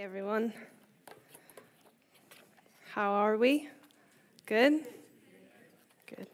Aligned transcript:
Hey 0.00 0.06
everyone. 0.06 0.54
How 2.94 3.10
are 3.10 3.36
we? 3.36 3.68
Good? 4.46 4.80
Good. 6.06 6.26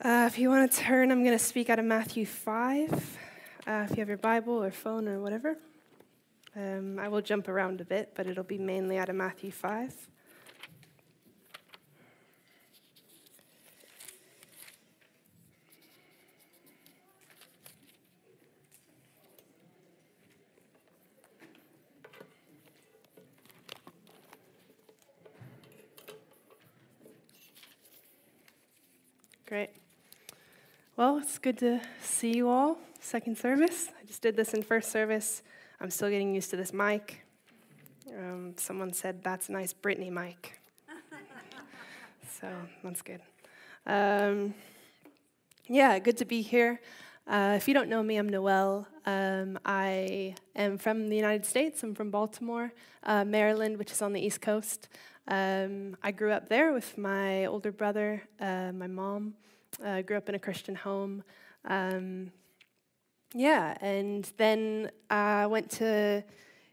Uh, 0.00 0.24
if 0.26 0.38
you 0.38 0.48
want 0.48 0.72
to 0.72 0.78
turn, 0.78 1.12
I'm 1.12 1.22
going 1.22 1.36
to 1.36 1.44
speak 1.44 1.68
out 1.68 1.78
of 1.78 1.84
Matthew 1.84 2.24
5. 2.24 3.18
Uh, 3.66 3.86
if 3.86 3.90
you 3.90 3.96
have 3.98 4.08
your 4.08 4.16
Bible 4.16 4.54
or 4.54 4.70
phone 4.70 5.06
or 5.06 5.20
whatever. 5.20 5.58
Um, 6.56 6.98
I 6.98 7.08
will 7.08 7.20
jump 7.20 7.46
around 7.46 7.82
a 7.82 7.84
bit, 7.84 8.12
but 8.14 8.26
it'll 8.26 8.42
be 8.42 8.56
mainly 8.56 8.96
out 8.96 9.10
of 9.10 9.16
Matthew 9.16 9.50
5. 9.50 9.94
Great. 29.50 29.70
Well, 31.00 31.16
it's 31.16 31.38
good 31.38 31.56
to 31.60 31.80
see 32.02 32.36
you 32.36 32.50
all. 32.50 32.76
Second 33.00 33.38
service. 33.38 33.88
I 33.98 34.04
just 34.04 34.20
did 34.20 34.36
this 34.36 34.52
in 34.52 34.62
first 34.62 34.92
service. 34.92 35.42
I'm 35.80 35.88
still 35.88 36.10
getting 36.10 36.34
used 36.34 36.50
to 36.50 36.58
this 36.58 36.74
mic. 36.74 37.24
Um, 38.14 38.52
someone 38.58 38.92
said, 38.92 39.24
that's 39.24 39.48
a 39.48 39.52
nice 39.52 39.72
Britney 39.72 40.10
mic. 40.10 40.60
so 42.38 42.48
that's 42.84 43.00
good. 43.00 43.22
Um, 43.86 44.52
yeah, 45.68 45.98
good 46.00 46.18
to 46.18 46.26
be 46.26 46.42
here. 46.42 46.82
Uh, 47.26 47.54
if 47.56 47.66
you 47.66 47.72
don't 47.72 47.88
know 47.88 48.02
me, 48.02 48.18
I'm 48.18 48.28
Noelle. 48.28 48.86
Um, 49.06 49.58
I 49.64 50.34
am 50.54 50.76
from 50.76 51.08
the 51.08 51.16
United 51.16 51.46
States. 51.46 51.82
I'm 51.82 51.94
from 51.94 52.10
Baltimore, 52.10 52.74
uh, 53.04 53.24
Maryland, 53.24 53.78
which 53.78 53.90
is 53.90 54.02
on 54.02 54.12
the 54.12 54.20
East 54.20 54.42
Coast. 54.42 54.90
Um, 55.26 55.96
I 56.02 56.10
grew 56.10 56.32
up 56.32 56.50
there 56.50 56.74
with 56.74 56.98
my 56.98 57.46
older 57.46 57.72
brother, 57.72 58.22
uh, 58.38 58.72
my 58.74 58.86
mom. 58.86 59.32
Uh, 59.84 60.02
grew 60.02 60.16
up 60.16 60.28
in 60.28 60.34
a 60.34 60.38
Christian 60.38 60.74
home. 60.74 61.22
Um, 61.64 62.32
yeah, 63.34 63.76
and 63.80 64.30
then 64.36 64.90
I 65.08 65.46
went 65.46 65.70
to 65.72 66.22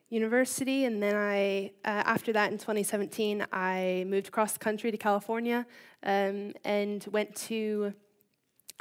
university, 0.09 0.86
and 0.86 1.02
then 1.02 1.16
I, 1.16 1.72
uh, 1.85 2.03
after 2.05 2.33
that 2.33 2.52
in 2.52 2.58
2017, 2.58 3.45
I 3.53 4.05
moved 4.08 4.28
across 4.28 4.53
the 4.53 4.59
country 4.59 4.91
to 4.91 4.97
California 4.97 5.66
um, 6.03 6.53
and 6.66 7.05
went 7.11 7.35
to 7.47 7.94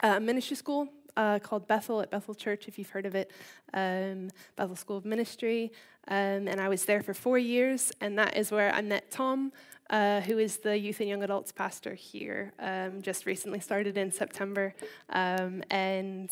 a 0.02 0.19
ministry 0.19 0.56
school 0.56 0.88
uh, 1.17 1.39
called 1.39 1.67
Bethel 1.67 2.00
at 2.00 2.11
Bethel 2.11 2.34
Church, 2.34 2.69
if 2.69 2.78
you've 2.78 2.91
heard 2.91 3.06
of 3.06 3.14
it, 3.14 3.31
um, 3.72 4.31
Bethel 4.56 4.77
School 4.77 4.98
of 4.98 5.05
Ministry. 5.05 5.72
Um, 6.09 6.47
and 6.47 6.61
I 6.61 6.69
was 6.69 6.84
there 6.84 7.03
for 7.03 7.14
four 7.14 7.39
years, 7.39 7.92
and 8.00 8.19
that 8.19 8.36
is 8.36 8.50
where 8.50 8.72
I 8.72 8.83
met 8.83 9.11
Tom, 9.11 9.53
uh, 9.91 10.20
who 10.20 10.39
is 10.39 10.59
the 10.59 10.78
youth 10.78 11.00
and 11.00 11.09
young 11.09 11.22
adults 11.22 11.53
pastor 11.53 11.94
here. 11.94 12.53
Um, 12.59 13.03
just 13.03 13.27
recently 13.27 13.61
started 13.61 13.97
in 13.97 14.12
September. 14.12 14.75
Um, 15.11 15.62
and 15.70 16.31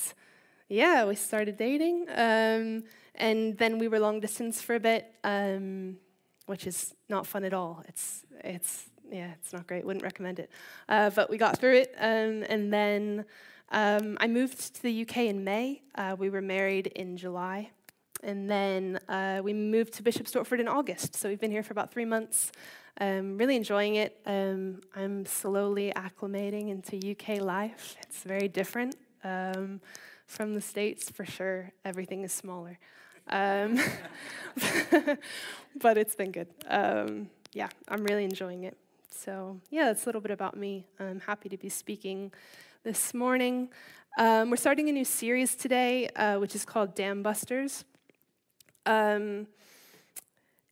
yeah, 0.69 1.05
we 1.05 1.15
started 1.15 1.57
dating. 1.57 2.07
Um, 2.15 2.85
and 3.15 3.57
then 3.59 3.79
we 3.79 3.89
were 3.89 3.99
long 3.99 4.21
distance 4.21 4.61
for 4.61 4.75
a 4.75 4.81
bit, 4.81 5.13
um, 5.25 5.97
which 6.47 6.67
is 6.67 6.95
not 7.09 7.27
fun 7.27 7.45
at 7.45 7.55
all. 7.55 7.83
It's, 7.89 8.25
it's, 8.43 8.87
yeah, 9.11 9.33
it's 9.41 9.53
not 9.53 9.67
great. 9.67 9.85
Wouldn't 9.85 10.05
recommend 10.05 10.41
it. 10.41 10.51
Uh, 10.89 11.11
but 11.11 11.31
we 11.31 11.39
got 11.39 11.59
through 11.59 11.77
it. 11.77 11.95
and 11.99 12.73
then 12.73 13.25
um, 13.71 14.17
I 14.21 14.27
moved 14.27 14.75
to 14.77 14.83
the 14.83 15.03
UK 15.03 15.17
in 15.19 15.45
May. 15.45 15.83
Uh, 15.95 16.17
we 16.19 16.31
were 16.31 16.43
married 16.43 16.89
in 16.89 17.17
July. 17.17 17.71
And 18.23 18.51
then 18.51 18.99
uh, 19.09 19.41
we 19.45 19.53
moved 19.53 19.93
to 19.95 20.03
Bishop 20.03 20.27
Stortford 20.27 20.61
in 20.61 20.69
August. 20.69 21.15
So 21.15 21.29
we've 21.29 21.41
been 21.41 21.51
here 21.51 21.63
for 21.63 21.73
about 21.73 21.93
three 21.93 22.07
months. 22.07 22.53
Um, 23.01 23.37
really 23.37 23.57
enjoying 23.57 23.97
it. 23.97 24.21
Um, 24.25 24.81
I'm 24.95 25.27
slowly 25.27 25.93
acclimating 25.95 26.71
into 26.71 26.97
UK 27.11 27.41
life. 27.41 27.97
It's 28.03 28.23
very 28.23 28.49
different 28.49 28.97
um, 29.25 29.81
from 30.27 30.55
the 30.55 30.61
States, 30.61 31.11
for 31.11 31.25
sure. 31.25 31.73
Everything 31.85 32.23
is 32.23 32.33
smaller. 32.33 32.79
Um, 33.29 33.81
but 35.81 35.99
it's 35.99 36.15
been 36.15 36.31
good. 36.31 36.49
Um, 36.69 37.29
yeah, 37.53 37.69
I'm 37.89 38.05
really 38.05 38.25
enjoying 38.25 38.65
it. 38.65 38.77
So, 39.11 39.61
yeah, 39.71 39.87
that's 39.87 40.05
a 40.05 40.07
little 40.07 40.21
bit 40.21 40.31
about 40.31 40.57
me. 40.57 40.87
I'm 40.99 41.21
happy 41.21 41.49
to 41.49 41.57
be 41.57 41.69
speaking 41.69 42.33
this 42.85 43.15
morning. 43.15 43.71
Um, 44.19 44.51
we're 44.51 44.57
starting 44.57 44.91
a 44.91 44.93
new 44.93 45.07
series 45.07 45.57
today, 45.57 46.07
uh, 46.17 46.39
which 46.39 46.55
is 46.55 46.67
called 46.67 46.95
Dam 46.95 47.23
Busters. 47.23 47.87
Um, 48.85 49.47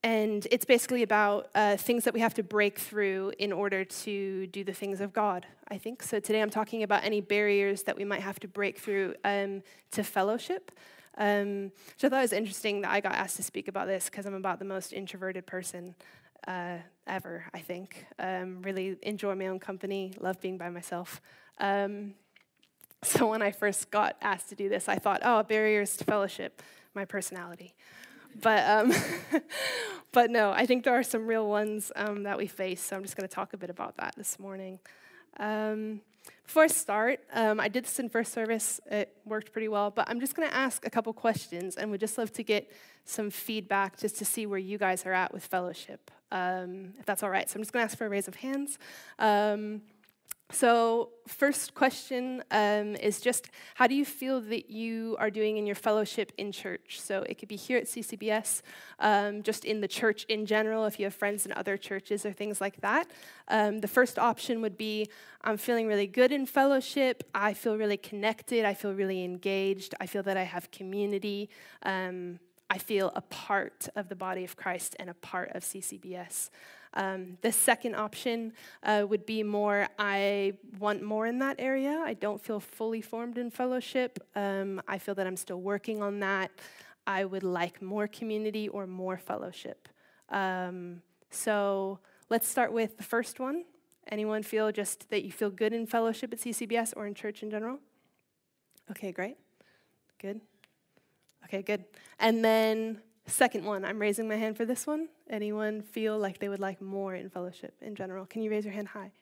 and 0.02 0.46
it's 0.50 0.66
basically 0.66 1.02
about 1.02 1.48
uh, 1.54 1.78
things 1.78 2.04
that 2.04 2.12
we 2.12 2.20
have 2.20 2.34
to 2.34 2.42
break 2.42 2.78
through 2.78 3.32
in 3.38 3.50
order 3.50 3.82
to 3.82 4.46
do 4.48 4.62
the 4.62 4.74
things 4.74 5.00
of 5.00 5.14
God, 5.14 5.46
I 5.68 5.78
think. 5.78 6.02
So 6.02 6.20
today 6.20 6.42
I'm 6.42 6.50
talking 6.50 6.82
about 6.82 7.02
any 7.02 7.22
barriers 7.22 7.84
that 7.84 7.96
we 7.96 8.04
might 8.04 8.20
have 8.20 8.38
to 8.40 8.48
break 8.48 8.78
through 8.78 9.14
um, 9.24 9.62
to 9.92 10.04
fellowship. 10.04 10.70
Um, 11.16 11.72
so 11.96 12.08
I 12.08 12.10
thought 12.10 12.18
it 12.18 12.22
was 12.22 12.32
interesting 12.34 12.82
that 12.82 12.90
I 12.90 13.00
got 13.00 13.12
asked 13.14 13.36
to 13.36 13.42
speak 13.42 13.68
about 13.68 13.86
this 13.86 14.10
because 14.10 14.26
I'm 14.26 14.34
about 14.34 14.58
the 14.58 14.66
most 14.66 14.92
introverted 14.92 15.46
person 15.46 15.94
uh, 16.46 16.76
ever, 17.06 17.46
I 17.54 17.60
think. 17.60 18.04
Um, 18.18 18.60
really 18.60 18.98
enjoy 19.00 19.34
my 19.34 19.46
own 19.46 19.60
company, 19.60 20.12
love 20.20 20.42
being 20.42 20.58
by 20.58 20.68
myself. 20.68 21.22
Um, 21.58 22.14
so 23.02 23.28
when 23.28 23.42
I 23.42 23.50
first 23.50 23.90
got 23.90 24.16
asked 24.22 24.48
to 24.50 24.54
do 24.54 24.68
this, 24.68 24.88
I 24.88 24.96
thought, 24.96 25.20
oh, 25.24 25.42
barriers 25.42 25.96
to 25.98 26.04
fellowship, 26.04 26.62
my 26.94 27.04
personality. 27.04 27.74
But, 28.40 28.68
um, 28.68 28.92
but 30.12 30.30
no, 30.30 30.52
I 30.52 30.66
think 30.66 30.84
there 30.84 30.94
are 30.94 31.02
some 31.02 31.26
real 31.26 31.48
ones 31.48 31.92
um, 31.96 32.22
that 32.22 32.38
we 32.38 32.46
face, 32.46 32.80
so 32.80 32.96
I'm 32.96 33.02
just 33.02 33.16
going 33.16 33.28
to 33.28 33.34
talk 33.34 33.52
a 33.52 33.56
bit 33.56 33.70
about 33.70 33.96
that 33.96 34.14
this 34.16 34.38
morning. 34.38 34.78
Um, 35.38 36.00
before 36.44 36.64
I 36.64 36.68
start, 36.68 37.20
um, 37.32 37.60
I 37.60 37.68
did 37.68 37.84
this 37.84 37.98
in 37.98 38.08
first 38.08 38.32
service. 38.32 38.80
It 38.90 39.16
worked 39.24 39.52
pretty 39.52 39.68
well, 39.68 39.90
but 39.90 40.08
I'm 40.08 40.20
just 40.20 40.34
going 40.34 40.48
to 40.48 40.54
ask 40.54 40.86
a 40.86 40.90
couple 40.90 41.12
questions, 41.12 41.76
and 41.76 41.90
we'd 41.90 42.00
just 42.00 42.18
love 42.18 42.32
to 42.34 42.42
get 42.42 42.70
some 43.04 43.30
feedback 43.30 43.98
just 43.98 44.16
to 44.18 44.24
see 44.24 44.46
where 44.46 44.58
you 44.58 44.78
guys 44.78 45.04
are 45.06 45.12
at 45.12 45.32
with 45.32 45.44
fellowship, 45.44 46.10
um, 46.30 46.94
if 46.98 47.06
that's 47.06 47.22
all 47.22 47.30
right. 47.30 47.48
So 47.48 47.56
I'm 47.56 47.62
just 47.62 47.72
going 47.72 47.86
to 47.86 47.90
ask 47.90 47.98
for 47.98 48.06
a 48.06 48.08
raise 48.08 48.28
of 48.28 48.36
hands. 48.36 48.78
Um, 50.32 50.56
so, 50.56 51.10
first 51.26 51.74
question 51.74 52.42
um, 52.50 52.94
is 52.96 53.20
just 53.20 53.50
how 53.74 53.86
do 53.86 53.94
you 53.94 54.04
feel 54.04 54.40
that 54.42 54.70
you 54.70 55.16
are 55.18 55.30
doing 55.30 55.56
in 55.56 55.66
your 55.66 55.74
fellowship 55.74 56.32
in 56.36 56.52
church? 56.52 57.00
So, 57.00 57.22
it 57.22 57.38
could 57.38 57.48
be 57.48 57.56
here 57.56 57.78
at 57.78 57.84
CCBS, 57.84 58.62
um, 58.98 59.42
just 59.42 59.64
in 59.64 59.80
the 59.80 59.88
church 59.88 60.24
in 60.28 60.46
general, 60.46 60.84
if 60.84 60.98
you 60.98 61.06
have 61.06 61.14
friends 61.14 61.46
in 61.46 61.52
other 61.52 61.76
churches 61.76 62.26
or 62.26 62.32
things 62.32 62.60
like 62.60 62.80
that. 62.80 63.10
Um, 63.48 63.80
the 63.80 63.88
first 63.88 64.18
option 64.18 64.60
would 64.60 64.76
be 64.76 65.08
I'm 65.42 65.56
feeling 65.56 65.86
really 65.86 66.06
good 66.06 66.32
in 66.32 66.46
fellowship. 66.46 67.24
I 67.34 67.54
feel 67.54 67.76
really 67.76 67.96
connected. 67.96 68.64
I 68.64 68.74
feel 68.74 68.92
really 68.92 69.24
engaged. 69.24 69.94
I 70.00 70.06
feel 70.06 70.22
that 70.24 70.36
I 70.36 70.44
have 70.44 70.70
community. 70.70 71.50
I 72.72 72.78
feel 72.78 73.12
a 73.14 73.20
part 73.20 73.90
of 73.96 74.08
the 74.08 74.16
body 74.16 74.44
of 74.44 74.56
Christ 74.56 74.96
and 74.98 75.10
a 75.10 75.14
part 75.14 75.50
of 75.54 75.62
CCBS. 75.62 76.48
Um, 76.94 77.36
the 77.42 77.52
second 77.52 77.94
option 77.96 78.54
uh, 78.82 79.04
would 79.06 79.26
be 79.26 79.42
more 79.42 79.88
I 79.98 80.54
want 80.78 81.02
more 81.02 81.26
in 81.26 81.38
that 81.40 81.56
area. 81.58 82.00
I 82.02 82.14
don't 82.14 82.40
feel 82.40 82.60
fully 82.60 83.02
formed 83.02 83.36
in 83.36 83.50
fellowship. 83.50 84.26
Um, 84.34 84.80
I 84.88 84.96
feel 84.96 85.14
that 85.16 85.26
I'm 85.26 85.36
still 85.36 85.60
working 85.60 86.02
on 86.02 86.20
that. 86.20 86.50
I 87.06 87.26
would 87.26 87.42
like 87.42 87.82
more 87.82 88.08
community 88.08 88.68
or 88.68 88.86
more 88.86 89.18
fellowship. 89.18 89.86
Um, 90.30 91.02
so 91.28 91.98
let's 92.30 92.48
start 92.48 92.72
with 92.72 92.96
the 92.96 93.04
first 93.04 93.38
one. 93.38 93.64
Anyone 94.08 94.42
feel 94.42 94.72
just 94.72 95.10
that 95.10 95.24
you 95.24 95.30
feel 95.30 95.50
good 95.50 95.74
in 95.74 95.86
fellowship 95.86 96.32
at 96.32 96.38
CCBS 96.38 96.94
or 96.96 97.06
in 97.06 97.12
church 97.12 97.42
in 97.42 97.50
general? 97.50 97.80
Okay, 98.90 99.12
great. 99.12 99.36
Good. 100.18 100.40
Okay, 101.44 101.62
good. 101.62 101.84
And 102.18 102.44
then 102.44 103.00
Second 103.26 103.64
one, 103.64 103.84
I'm 103.84 104.00
raising 104.00 104.26
my 104.26 104.36
hand 104.36 104.56
for 104.56 104.64
this 104.64 104.86
one. 104.86 105.08
Anyone 105.30 105.80
feel 105.82 106.18
like 106.18 106.38
they 106.38 106.48
would 106.48 106.60
like 106.60 106.82
more 106.82 107.14
in 107.14 107.30
fellowship 107.30 107.74
in 107.80 107.94
general? 107.94 108.26
Can 108.26 108.42
you 108.42 108.50
raise 108.50 108.64
your 108.64 108.74
hand 108.74 108.88
high? 108.88 109.12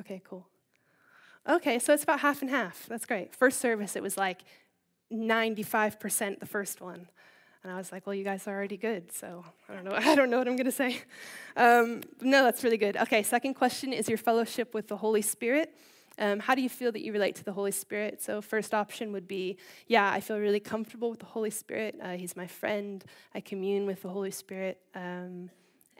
Okay, 0.00 0.20
cool. 0.28 0.46
Okay, 1.48 1.78
so 1.78 1.94
it's 1.94 2.02
about 2.02 2.20
half 2.20 2.42
and 2.42 2.50
half. 2.50 2.86
That's 2.88 3.06
great. 3.06 3.34
First 3.34 3.60
service, 3.60 3.94
it 3.94 4.02
was 4.02 4.16
like 4.16 4.42
95% 5.12 6.40
the 6.40 6.46
first 6.46 6.80
one. 6.80 7.08
And 7.62 7.72
I 7.72 7.76
was 7.76 7.92
like, 7.92 8.06
well, 8.06 8.14
you 8.14 8.24
guys 8.24 8.46
are 8.46 8.54
already 8.54 8.76
good, 8.76 9.12
so 9.12 9.44
I 9.68 9.74
don't 9.74 9.84
know, 9.84 9.92
I 9.96 10.14
don't 10.14 10.30
know 10.30 10.38
what 10.38 10.48
I'm 10.48 10.56
going 10.56 10.66
to 10.66 10.72
say. 10.72 11.02
Um, 11.56 12.02
no, 12.20 12.42
that's 12.42 12.64
really 12.64 12.76
good. 12.76 12.96
Okay, 12.96 13.22
second 13.22 13.54
question 13.54 13.92
is 13.92 14.08
your 14.08 14.18
fellowship 14.18 14.74
with 14.74 14.88
the 14.88 14.96
Holy 14.96 15.22
Spirit. 15.22 15.76
Um, 16.18 16.40
how 16.40 16.54
do 16.54 16.62
you 16.62 16.68
feel 16.68 16.90
that 16.92 17.04
you 17.04 17.12
relate 17.12 17.36
to 17.36 17.44
the 17.44 17.52
Holy 17.52 17.70
Spirit? 17.70 18.20
So, 18.20 18.42
first 18.42 18.74
option 18.74 19.12
would 19.12 19.28
be, 19.28 19.56
yeah, 19.86 20.10
I 20.10 20.20
feel 20.20 20.38
really 20.38 20.60
comfortable 20.60 21.10
with 21.10 21.20
the 21.20 21.26
Holy 21.26 21.50
Spirit. 21.50 21.96
Uh, 22.02 22.16
he's 22.16 22.36
my 22.36 22.46
friend. 22.46 23.04
I 23.34 23.40
commune 23.40 23.86
with 23.86 24.02
the 24.02 24.08
Holy 24.08 24.30
Spirit. 24.30 24.80
Um, 24.94 25.50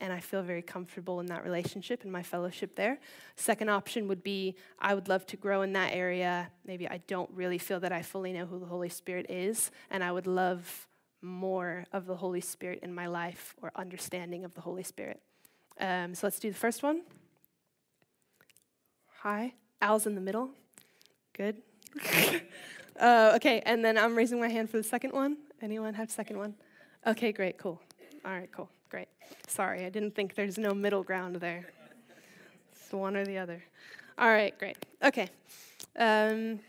and 0.00 0.12
I 0.12 0.20
feel 0.20 0.42
very 0.42 0.62
comfortable 0.62 1.20
in 1.20 1.26
that 1.26 1.44
relationship 1.44 2.02
and 2.04 2.12
my 2.12 2.22
fellowship 2.22 2.76
there. 2.76 2.98
Second 3.36 3.68
option 3.68 4.08
would 4.08 4.22
be 4.22 4.54
I 4.78 4.94
would 4.94 5.08
love 5.08 5.26
to 5.26 5.36
grow 5.36 5.62
in 5.62 5.72
that 5.72 5.92
area. 5.92 6.50
Maybe 6.64 6.88
I 6.88 6.98
don't 7.06 7.30
really 7.32 7.58
feel 7.58 7.80
that 7.80 7.92
I 7.92 8.02
fully 8.02 8.32
know 8.32 8.46
who 8.46 8.58
the 8.58 8.66
Holy 8.66 8.88
Spirit 8.88 9.26
is, 9.28 9.70
and 9.90 10.02
I 10.04 10.12
would 10.12 10.26
love 10.26 10.86
more 11.20 11.84
of 11.92 12.06
the 12.06 12.16
Holy 12.16 12.40
Spirit 12.40 12.80
in 12.82 12.94
my 12.94 13.06
life 13.06 13.54
or 13.60 13.72
understanding 13.74 14.44
of 14.44 14.54
the 14.54 14.60
Holy 14.60 14.84
Spirit. 14.84 15.20
Um, 15.80 16.14
so 16.14 16.26
let's 16.26 16.38
do 16.38 16.50
the 16.50 16.56
first 16.56 16.82
one. 16.82 17.02
Hi. 19.22 19.54
Al's 19.80 20.06
in 20.06 20.14
the 20.14 20.20
middle. 20.20 20.50
Good. 21.32 21.62
uh, 23.00 23.32
okay, 23.36 23.62
and 23.64 23.84
then 23.84 23.96
I'm 23.96 24.16
raising 24.16 24.40
my 24.40 24.48
hand 24.48 24.70
for 24.70 24.76
the 24.76 24.82
second 24.82 25.12
one. 25.12 25.36
Anyone 25.62 25.94
have 25.94 26.10
second 26.10 26.38
one? 26.38 26.54
Okay, 27.06 27.32
great, 27.32 27.58
cool. 27.58 27.80
All 28.24 28.32
right, 28.32 28.50
cool, 28.52 28.68
great. 28.90 29.08
Sorry, 29.46 29.84
I 29.84 29.88
didn't 29.88 30.14
think 30.14 30.34
there's 30.34 30.58
no 30.58 30.74
middle 30.74 31.02
ground 31.02 31.36
there. 31.36 31.66
It's 32.72 32.92
one 32.92 33.16
or 33.16 33.24
the 33.24 33.38
other. 33.38 33.62
All 34.18 34.28
right, 34.28 34.58
great. 34.58 34.76
Okay. 35.04 35.28
Um, 35.96 36.60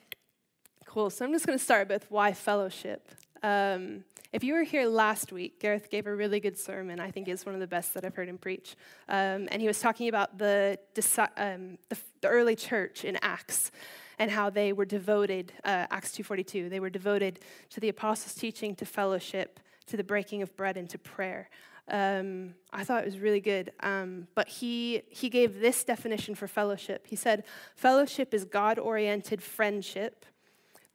cool. 0.86 1.10
So 1.10 1.26
I'm 1.26 1.32
just 1.32 1.46
going 1.46 1.58
to 1.58 1.64
start 1.64 1.90
with 1.90 2.06
why 2.10 2.34
fellowship. 2.34 3.10
Um, 3.42 4.04
if 4.32 4.44
you 4.44 4.54
were 4.54 4.64
here 4.64 4.86
last 4.86 5.32
week, 5.32 5.60
Gareth 5.60 5.90
gave 5.90 6.06
a 6.06 6.16
really 6.16 6.40
good 6.40 6.58
sermon. 6.58 7.00
I 7.00 7.10
think 7.10 7.28
is 7.28 7.46
one 7.46 7.56
of 7.56 7.62
the 7.62 7.68
best 7.68 7.96
that 7.96 8.06
I've 8.06 8.16
heard 8.16 8.30
him 8.30 8.38
preach. 8.38 8.76
Um, 9.08 9.48
and 9.52 9.60
he 9.60 9.68
was 9.68 9.80
talking 9.80 10.08
about 10.08 10.38
the, 10.38 10.78
um, 11.36 11.78
the, 11.90 11.98
the, 12.22 12.28
early 12.28 12.56
church 12.56 13.04
in 13.06 13.18
Acts 13.24 13.72
and 14.20 14.30
how 14.30 14.50
they 14.50 14.72
were 14.72 14.86
devoted, 14.86 15.54
uh, 15.64 15.88
Acts 15.90 16.12
2.42, 16.12 16.70
they 16.70 16.80
were 16.80 16.90
devoted 16.90 17.40
to 17.72 17.80
the 17.80 17.90
apostles' 17.90 18.36
teaching, 18.36 18.76
to 18.76 18.86
fellowship, 18.86 19.60
to 19.88 19.98
the 19.98 20.04
breaking 20.04 20.42
of 20.42 20.56
bread, 20.56 20.78
and 20.78 20.90
to 20.90 21.00
prayer. 21.00 21.50
Um, 21.90 22.54
I 22.72 22.84
thought 22.84 23.02
it 23.02 23.06
was 23.06 23.18
really 23.18 23.40
good. 23.40 23.72
Um, 23.80 24.28
but 24.36 24.48
he, 24.48 25.02
he 25.10 25.30
gave 25.30 25.60
this 25.60 25.84
definition 25.84 26.36
for 26.36 26.48
fellowship. 26.48 27.08
He 27.08 27.16
said, 27.16 27.46
Fellowship 27.76 28.34
is 28.34 28.46
God 28.46 28.78
oriented 28.78 29.42
friendship 29.42 30.26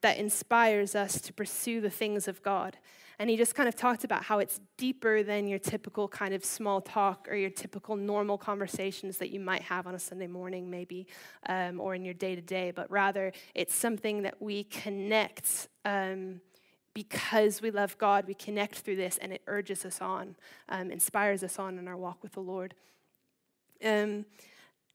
that 0.03 0.19
inspires 0.19 0.95
us 0.95 1.21
to 1.23 1.33
pursue 1.33 1.81
the 1.81 1.91
things 1.91 2.29
of 2.29 2.43
God. 2.43 2.77
And 3.19 3.31
he 3.31 3.37
just 3.37 3.55
kind 3.55 3.69
of 3.69 3.77
talked 3.77 4.05
about 4.05 4.25
how 4.25 4.39
it's 4.39 4.61
deeper 4.77 5.23
than 5.23 5.47
your 5.47 5.59
typical 5.59 6.09
kind 6.09 6.35
of 6.35 6.45
small 6.45 6.81
talk 6.81 7.29
or 7.31 7.37
your 7.37 7.51
typical 7.51 7.97
normal 7.97 8.39
conversations 8.39 9.19
that 9.19 9.31
you 9.31 9.41
might 9.41 9.63
have 9.63 9.87
on 9.87 9.95
a 9.95 9.99
Sunday 9.99 10.27
morning, 10.27 10.71
maybe, 10.71 11.07
um, 11.49 11.81
or 11.81 11.95
in 11.95 12.05
your 12.05 12.15
day 12.15 12.35
to 12.35 12.43
day, 12.43 12.71
but 12.71 12.91
rather 12.91 13.33
it's 13.55 13.75
something 13.75 14.23
that 14.23 14.41
we 14.41 14.65
connect. 14.65 15.69
Um, 15.85 16.41
because 16.95 17.61
we 17.61 17.73
love 17.73 17.99
God, 17.99 18.25
we 18.27 18.35
connect 18.35 18.77
through 18.77 18.97
this 18.97 19.19
and 19.19 19.33
it 19.33 19.43
urges 19.49 19.85
us 19.85 20.01
on, 20.01 20.37
um, 20.69 20.93
inspires 20.93 21.43
us 21.43 21.59
on 21.59 21.77
in 21.77 21.89
our 21.89 21.97
walk 21.97 22.23
with 22.23 22.33
the 22.33 22.41
Lord. 22.41 22.75
Um, 23.85 24.25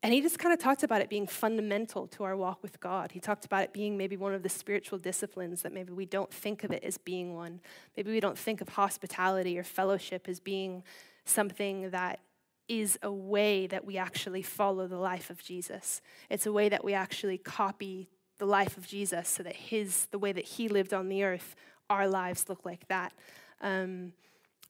and 0.02 0.14
he 0.14 0.22
just 0.22 0.40
kind 0.40 0.54
of 0.54 0.60
talked 0.60 0.84
about 0.84 1.02
it 1.02 1.10
being 1.10 1.28
fundamental 1.28 2.08
to 2.08 2.24
our 2.24 2.38
walk 2.38 2.64
with 2.64 2.80
God. 2.80 3.12
He 3.12 3.20
talked 3.20 3.44
about 3.44 3.64
it 3.64 3.74
being 3.74 3.98
maybe 3.98 4.16
one 4.16 4.34
of 4.34 4.44
the 4.44 4.50
spiritual 4.50 4.98
disciplines 4.98 5.62
that 5.64 5.74
maybe 5.74 5.92
we 5.92 6.06
don't 6.06 6.34
think 6.34 6.64
of 6.64 6.72
it 6.72 6.84
as 6.84 6.98
being 6.98 7.36
one. 7.36 7.60
Maybe 7.98 8.12
we 8.12 8.22
don't 8.22 8.38
think 8.38 8.62
of 8.62 8.70
hospitality 8.70 9.58
or 9.60 9.64
fellowship 9.64 10.30
as 10.30 10.40
being 10.40 10.84
something 11.26 11.90
that 11.90 12.22
is 12.70 12.98
a 13.04 13.12
way 13.12 13.68
that 13.68 13.84
we 13.84 13.98
actually 13.98 14.42
follow 14.42 14.88
the 14.88 14.98
life 14.98 15.30
of 15.30 15.44
Jesus. 15.44 16.02
It's 16.30 16.46
a 16.46 16.54
way 16.54 16.70
that 16.70 16.86
we 16.86 16.94
actually 16.94 17.38
copy 17.38 18.08
the 18.38 18.46
life 18.46 18.78
of 18.78 18.88
Jesus 18.88 19.28
so 19.28 19.44
that 19.44 19.56
his 19.56 20.06
the 20.12 20.20
way 20.20 20.32
that 20.32 20.46
he 20.46 20.70
lived 20.70 20.94
on 20.94 21.10
the 21.10 21.24
earth, 21.24 21.56
our 21.90 22.08
lives 22.08 22.48
look 22.48 22.64
like 22.64 22.88
that. 22.88 23.12
Um, 23.60 24.14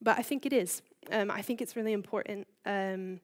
but 0.02 0.18
I 0.18 0.24
think 0.24 0.46
it 0.46 0.54
is. 0.54 0.82
Um, 1.12 1.30
I 1.30 1.42
think 1.44 1.62
it's 1.62 1.76
really 1.76 1.94
important. 1.94 2.48
Um, 2.66 3.20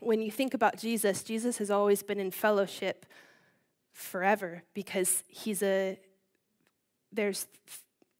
when 0.00 0.20
you 0.20 0.30
think 0.30 0.54
about 0.54 0.78
Jesus, 0.78 1.22
Jesus 1.22 1.58
has 1.58 1.70
always 1.70 2.02
been 2.02 2.18
in 2.18 2.30
fellowship 2.30 3.06
forever 3.92 4.62
because 4.74 5.22
he's 5.28 5.62
a, 5.62 5.98
there's, 7.12 7.46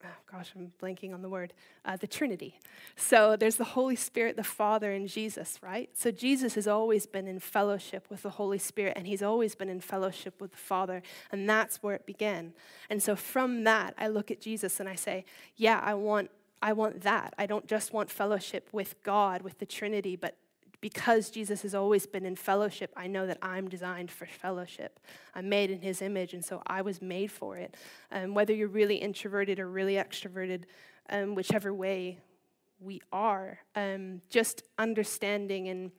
oh 0.04 0.08
gosh, 0.30 0.52
I'm 0.54 0.72
blanking 0.82 1.14
on 1.14 1.22
the 1.22 1.28
word, 1.28 1.52
uh, 1.84 1.96
the 1.96 2.06
Trinity. 2.06 2.58
So 2.96 3.36
there's 3.36 3.56
the 3.56 3.64
Holy 3.64 3.96
Spirit, 3.96 4.36
the 4.36 4.44
Father, 4.44 4.92
and 4.92 5.08
Jesus, 5.08 5.58
right? 5.62 5.90
So 5.94 6.10
Jesus 6.10 6.54
has 6.54 6.66
always 6.66 7.06
been 7.06 7.26
in 7.26 7.38
fellowship 7.38 8.06
with 8.10 8.22
the 8.22 8.30
Holy 8.30 8.58
Spirit, 8.58 8.94
and 8.96 9.06
he's 9.06 9.22
always 9.22 9.54
been 9.54 9.68
in 9.68 9.80
fellowship 9.80 10.40
with 10.40 10.52
the 10.52 10.58
Father, 10.58 11.02
and 11.32 11.48
that's 11.48 11.82
where 11.82 11.94
it 11.94 12.06
began. 12.06 12.52
And 12.88 13.02
so 13.02 13.16
from 13.16 13.64
that, 13.64 13.94
I 13.98 14.08
look 14.08 14.30
at 14.30 14.40
Jesus 14.40 14.80
and 14.80 14.88
I 14.88 14.94
say, 14.94 15.24
yeah, 15.56 15.80
I 15.82 15.94
want 15.94 16.30
I 16.62 16.74
want 16.74 17.00
that. 17.02 17.32
I 17.38 17.46
don't 17.46 17.66
just 17.66 17.94
want 17.94 18.10
fellowship 18.10 18.68
with 18.70 19.02
God, 19.02 19.40
with 19.40 19.58
the 19.60 19.64
Trinity, 19.64 20.14
but 20.14 20.36
because 20.80 21.30
Jesus 21.30 21.62
has 21.62 21.74
always 21.74 22.06
been 22.06 22.24
in 22.24 22.36
fellowship, 22.36 22.92
I 22.96 23.06
know 23.06 23.26
that 23.26 23.38
I'm 23.42 23.68
designed 23.68 24.10
for 24.10 24.26
fellowship. 24.26 24.98
I'm 25.34 25.48
made 25.48 25.70
in 25.70 25.82
his 25.82 26.00
image, 26.00 26.32
and 26.32 26.44
so 26.44 26.62
I 26.66 26.82
was 26.82 27.02
made 27.02 27.30
for 27.30 27.56
it. 27.56 27.76
Um, 28.10 28.34
whether 28.34 28.54
you're 28.54 28.68
really 28.68 28.96
introverted 28.96 29.60
or 29.60 29.68
really 29.68 29.94
extroverted, 29.94 30.64
um, 31.10 31.34
whichever 31.34 31.74
way 31.74 32.18
we 32.80 33.00
are, 33.12 33.58
um, 33.76 34.22
just 34.30 34.62
understanding 34.78 35.68
and 35.68 35.90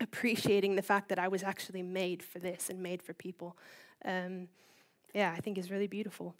appreciating 0.00 0.74
the 0.74 0.82
fact 0.82 1.10
that 1.10 1.18
I 1.18 1.28
was 1.28 1.42
actually 1.42 1.82
made 1.82 2.22
for 2.22 2.38
this 2.38 2.70
and 2.70 2.82
made 2.82 3.02
for 3.02 3.12
people, 3.12 3.56
um, 4.04 4.48
yeah, 5.14 5.34
I 5.36 5.40
think 5.40 5.58
is 5.58 5.70
really 5.70 5.86
beautiful. 5.86 6.34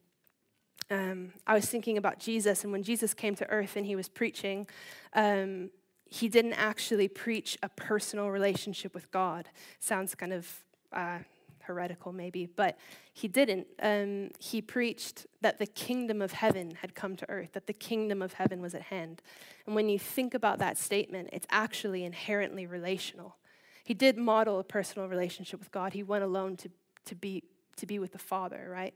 Um, 0.90 1.32
I 1.46 1.54
was 1.54 1.66
thinking 1.66 1.98
about 1.98 2.19
Jesus, 2.19 2.64
and 2.64 2.72
when 2.72 2.82
Jesus 2.82 3.14
came 3.14 3.34
to 3.36 3.48
earth 3.50 3.76
and 3.76 3.86
he 3.86 3.96
was 3.96 4.08
preaching, 4.08 4.66
um, 5.14 5.70
he 6.14 6.28
didn't 6.28 6.52
actually 6.52 7.08
preach 7.08 7.58
a 7.61 7.69
personal 7.69 8.31
relationship 8.31 8.94
with 8.94 9.11
God. 9.11 9.49
Sounds 9.81 10.14
kind 10.14 10.32
of 10.32 10.64
uh, 10.93 11.19
heretical, 11.62 12.12
maybe, 12.12 12.46
but 12.46 12.78
he 13.12 13.26
didn't. 13.26 13.66
Um, 13.82 14.31
he 14.38 14.62
preached 14.62 15.26
that 15.40 15.58
the 15.58 15.66
kingdom 15.66 16.22
of 16.22 16.31
heaven 16.31 16.76
had 16.82 16.94
come 16.94 17.16
to 17.16 17.28
earth, 17.28 17.55
that 17.55 17.66
the 17.66 17.72
kingdom 17.72 18.22
of 18.22 18.34
heaven 18.34 18.62
was 18.62 18.76
at 18.76 18.82
hand. 18.82 19.22
And 19.66 19.75
when 19.75 19.88
you 19.88 19.99
think 19.99 20.34
about 20.34 20.61
that 20.61 20.78
statement, 20.78 21.31
it's 21.32 21.49
actually 21.50 22.05
inherently 22.05 22.64
relational. 22.64 23.34
He 23.82 23.93
did 23.93 24.17
model 24.17 24.60
a 24.60 24.64
personal 24.64 25.08
relationship 25.08 25.58
with 25.58 25.72
God. 25.72 25.94
He 25.94 26.05
went 26.05 26.22
alone 26.22 26.56
to, 26.58 26.70
to, 27.06 27.17
be, 27.17 27.43
to 27.75 27.87
be 27.87 27.99
with 27.99 28.12
the 28.12 28.19
Father, 28.19 28.69
right? 28.70 28.94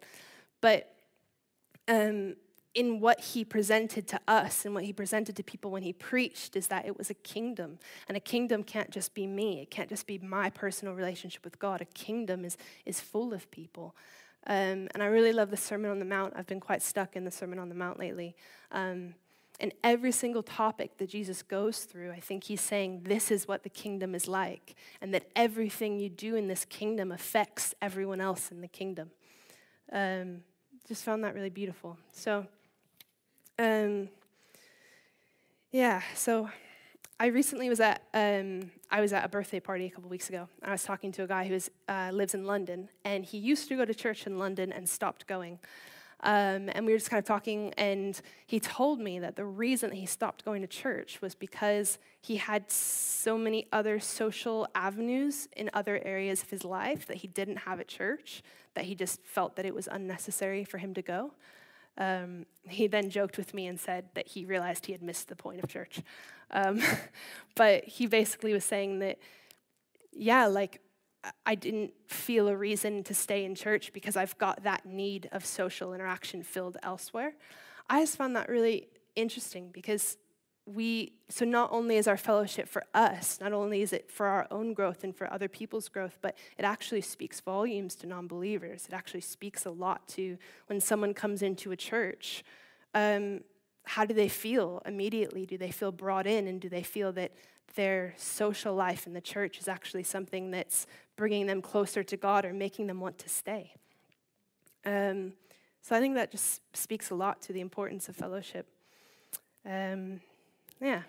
But 0.61 0.95
um, 1.89 2.37
in 2.79 3.01
what 3.01 3.19
he 3.19 3.45
presented 3.45 4.07
to 4.07 4.21
us 4.29 4.65
and 4.65 4.73
what 4.73 4.85
he 4.85 4.93
presented 4.93 5.35
to 5.35 5.43
people 5.43 5.73
when 5.73 5.83
he 5.83 5.93
preached 5.93 6.55
is 6.55 6.69
that 6.69 6.87
it 6.87 6.97
was 6.97 7.11
a 7.11 7.15
kingdom. 7.15 7.77
And 8.07 8.17
a 8.17 8.21
kingdom 8.21 8.63
can't 8.63 8.89
just 8.91 9.15
be 9.15 9.27
me, 9.27 9.61
it 9.61 9.69
can't 9.69 9.89
just 9.89 10.07
be 10.07 10.19
my 10.19 10.49
personal 10.49 10.95
relationship 10.95 11.45
with 11.45 11.59
God. 11.59 11.81
A 11.81 11.87
kingdom 11.87 12.45
is, 12.45 12.57
is 12.87 13.01
full 13.01 13.35
of 13.35 13.51
people. 13.51 13.97
Um, 14.47 14.87
and 14.95 15.03
I 15.03 15.07
really 15.07 15.33
love 15.33 15.51
the 15.51 15.57
Sermon 15.57 15.91
on 15.91 15.99
the 15.99 16.05
Mount. 16.05 16.35
I've 16.37 16.47
been 16.47 16.61
quite 16.61 16.81
stuck 16.81 17.17
in 17.17 17.25
the 17.25 17.33
Sermon 17.33 17.59
on 17.59 17.69
the 17.69 17.75
Mount 17.75 17.99
lately. 17.99 18.37
Um, 18.71 19.15
and 19.59 19.73
every 19.83 20.13
single 20.13 20.45
topic 20.45 20.99
that 20.99 21.09
Jesus 21.09 21.43
goes 21.43 21.81
through, 21.81 22.13
I 22.13 22.21
think 22.21 22.45
he's 22.45 22.61
saying 22.61 23.03
this 23.03 23.33
is 23.33 23.49
what 23.49 23.65
the 23.65 23.71
kingdom 23.71 24.15
is 24.15 24.29
like, 24.29 24.77
and 25.01 25.13
that 25.13 25.25
everything 25.35 25.99
you 25.99 26.09
do 26.09 26.37
in 26.37 26.47
this 26.47 26.65
kingdom 26.65 27.11
affects 27.11 27.75
everyone 27.83 28.21
else 28.21 28.53
in 28.53 28.61
the 28.61 28.69
kingdom. 28.69 29.11
Um, 29.91 30.43
just 30.87 31.03
found 31.03 31.25
that 31.25 31.35
really 31.35 31.51
beautiful. 31.51 31.99
So, 32.13 32.47
um, 33.59 34.09
yeah, 35.71 36.03
so 36.15 36.49
I 37.21 37.27
recently 37.27 37.69
was 37.69 37.81
at 37.81 38.03
um, 38.15 38.71
I 38.91 39.01
was 39.01 39.13
at 39.13 39.25
a 39.25 39.29
birthday 39.29 39.61
party 39.61 39.87
a 39.87 39.91
couple 39.91 40.09
weeks 40.09 40.29
ago. 40.29 40.49
I 40.63 40.71
was 40.73 40.85
talking 40.85 41.13
to 41.13 41.25
a 41.25 41.27
guy 41.27 41.47
who 41.47 41.59
uh, 41.89 42.11
lives 42.13 42.35
in 42.35 42.45
London, 42.45 42.89
and 43.05 43.25
he 43.25 43.39
used 43.39 43.69
to 43.69 43.77
go 43.77 43.85
to 43.85 43.95
church 43.95 44.27
in 44.27 44.39
London 44.39 44.73
and 44.73 44.89
stopped 44.89 45.27
going. 45.27 45.59
Um, 46.21 46.69
and 46.73 46.85
we 46.85 46.93
were 46.93 46.99
just 46.99 47.11
kind 47.11 47.19
of 47.19 47.27
talking, 47.27 47.73
and 47.75 48.21
he 48.47 48.59
told 48.59 48.99
me 48.99 49.21
that 49.21 49.37
the 49.37 49.45
reason 49.45 49.91
that 49.91 49.97
he 49.97 50.07
stopped 50.07 50.45
going 50.45 50.63
to 50.63 50.69
church 50.69 51.21
was 51.21 51.35
because 51.35 51.99
he 52.21 52.37
had 52.37 52.71
so 52.71 53.39
many 53.39 53.67
other 53.73 54.01
social 54.01 54.67
avenues 54.75 55.49
in 55.57 55.71
other 55.75 56.01
areas 56.05 56.43
of 56.43 56.51
his 56.51 56.65
life 56.65 57.07
that 57.07 57.19
he 57.19 57.29
didn't 57.29 57.59
have 57.59 57.79
at 57.79 57.87
church, 57.87 58.43
that 58.75 58.87
he 58.87 58.97
just 58.97 59.21
felt 59.23 59.55
that 59.57 59.65
it 59.65 59.75
was 59.75 59.89
unnecessary 59.91 60.65
for 60.65 60.79
him 60.79 60.93
to 60.95 61.03
go. 61.03 61.33
Um, 61.99 62.47
he 62.69 62.87
then 62.87 63.11
joked 63.11 63.37
with 63.37 63.53
me 63.53 63.67
and 63.67 63.79
said 63.79 64.07
that 64.15 64.29
he 64.29 64.45
realized 64.45 64.87
he 64.87 64.93
had 64.93 65.03
missed 65.03 65.29
the 65.29 65.37
point 65.37 65.63
of 65.63 65.69
church. 65.69 66.01
Um, 66.51 66.81
but 67.55 67.85
he 67.85 68.07
basically 68.07 68.53
was 68.53 68.65
saying 68.65 69.01
that, 69.01 69.19
yeah, 70.13 70.47
like 70.47 70.81
I 71.45 71.57
didn't 71.57 71.93
feel 72.07 72.49
a 72.49 72.57
reason 72.57 73.03
to 73.05 73.15
stay 73.15 73.45
in 73.45 73.55
church 73.55 73.93
because 73.93 74.17
I've 74.17 74.39
got 74.39 74.63
that 74.63 74.87
need 74.87 75.29
of 75.33 75.45
social 75.45 75.93
interaction 75.93 76.43
filled 76.43 76.77
elsewhere. 76.83 77.35
I 77.91 78.01
just 78.01 78.17
found 78.17 78.37
that 78.37 78.49
really 78.49 78.89
interesting 79.17 79.71
because 79.73 80.17
we, 80.75 81.13
so 81.29 81.45
not 81.45 81.71
only 81.73 81.97
is 81.97 82.07
our 82.07 82.17
fellowship 82.17 82.69
for 82.69 82.85
us, 82.93 83.41
not 83.41 83.53
only 83.53 83.81
is 83.81 83.93
it 83.93 84.11
for 84.11 84.27
our 84.27 84.47
own 84.51 84.75
growth 84.75 85.03
and 85.03 85.17
for 85.17 85.33
other 85.33 85.49
people's 85.49 85.89
growth, 85.89 86.19
but 86.21 86.37
it 86.59 86.65
actually 86.65 87.01
speaks 87.01 87.41
volumes 87.41 87.95
to 87.97 88.07
non 88.07 88.27
believers. 88.27 88.87
It 88.87 88.95
actually 88.95 89.23
speaks 89.23 89.65
a 89.65 89.71
lot 89.71 90.07
to 90.09 90.37
when 90.67 90.81
someone 90.81 91.15
comes 91.15 91.43
into 91.43 91.73
a 91.73 91.77
church. 91.77 92.45
Um, 92.95 93.41
how 93.85 94.05
do 94.05 94.13
they 94.13 94.29
feel 94.29 94.83
immediately? 94.85 95.47
Do 95.47 95.57
they 95.57 95.71
feel 95.71 95.91
brought 95.91 96.27
in? 96.27 96.47
And 96.47 96.61
do 96.61 96.69
they 96.69 96.83
feel 96.83 97.13
that 97.13 97.33
their 97.75 98.15
social 98.19 98.75
life 98.75 99.07
in 99.07 99.15
the 99.15 99.21
church 99.21 99.59
is 99.59 99.69
actually 99.69 100.03
something 100.03 100.51
that's 100.51 100.87
bringing 101.17 101.47
them 101.47 101.63
closer 101.63 102.03
to 102.03 102.17
God 102.17 102.45
or 102.45 102.53
making 102.53 102.89
them 102.89 103.01
want 103.01 103.19
to 103.19 103.29
stay? 103.29 103.73
Um, 104.85 105.33
so 105.81 105.97
I 105.97 106.01
think 106.01 106.15
that 106.17 106.31
just 106.31 106.61
speaks 106.77 107.09
a 107.09 107.15
lot 107.15 107.41
to 107.43 107.55
the 107.55 107.61
importance 107.61 108.11
of 108.11 108.17
fellowship. 108.17 108.67
Um, 109.65 110.21
yeah. 110.81 111.03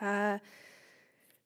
Uh, 0.00 0.38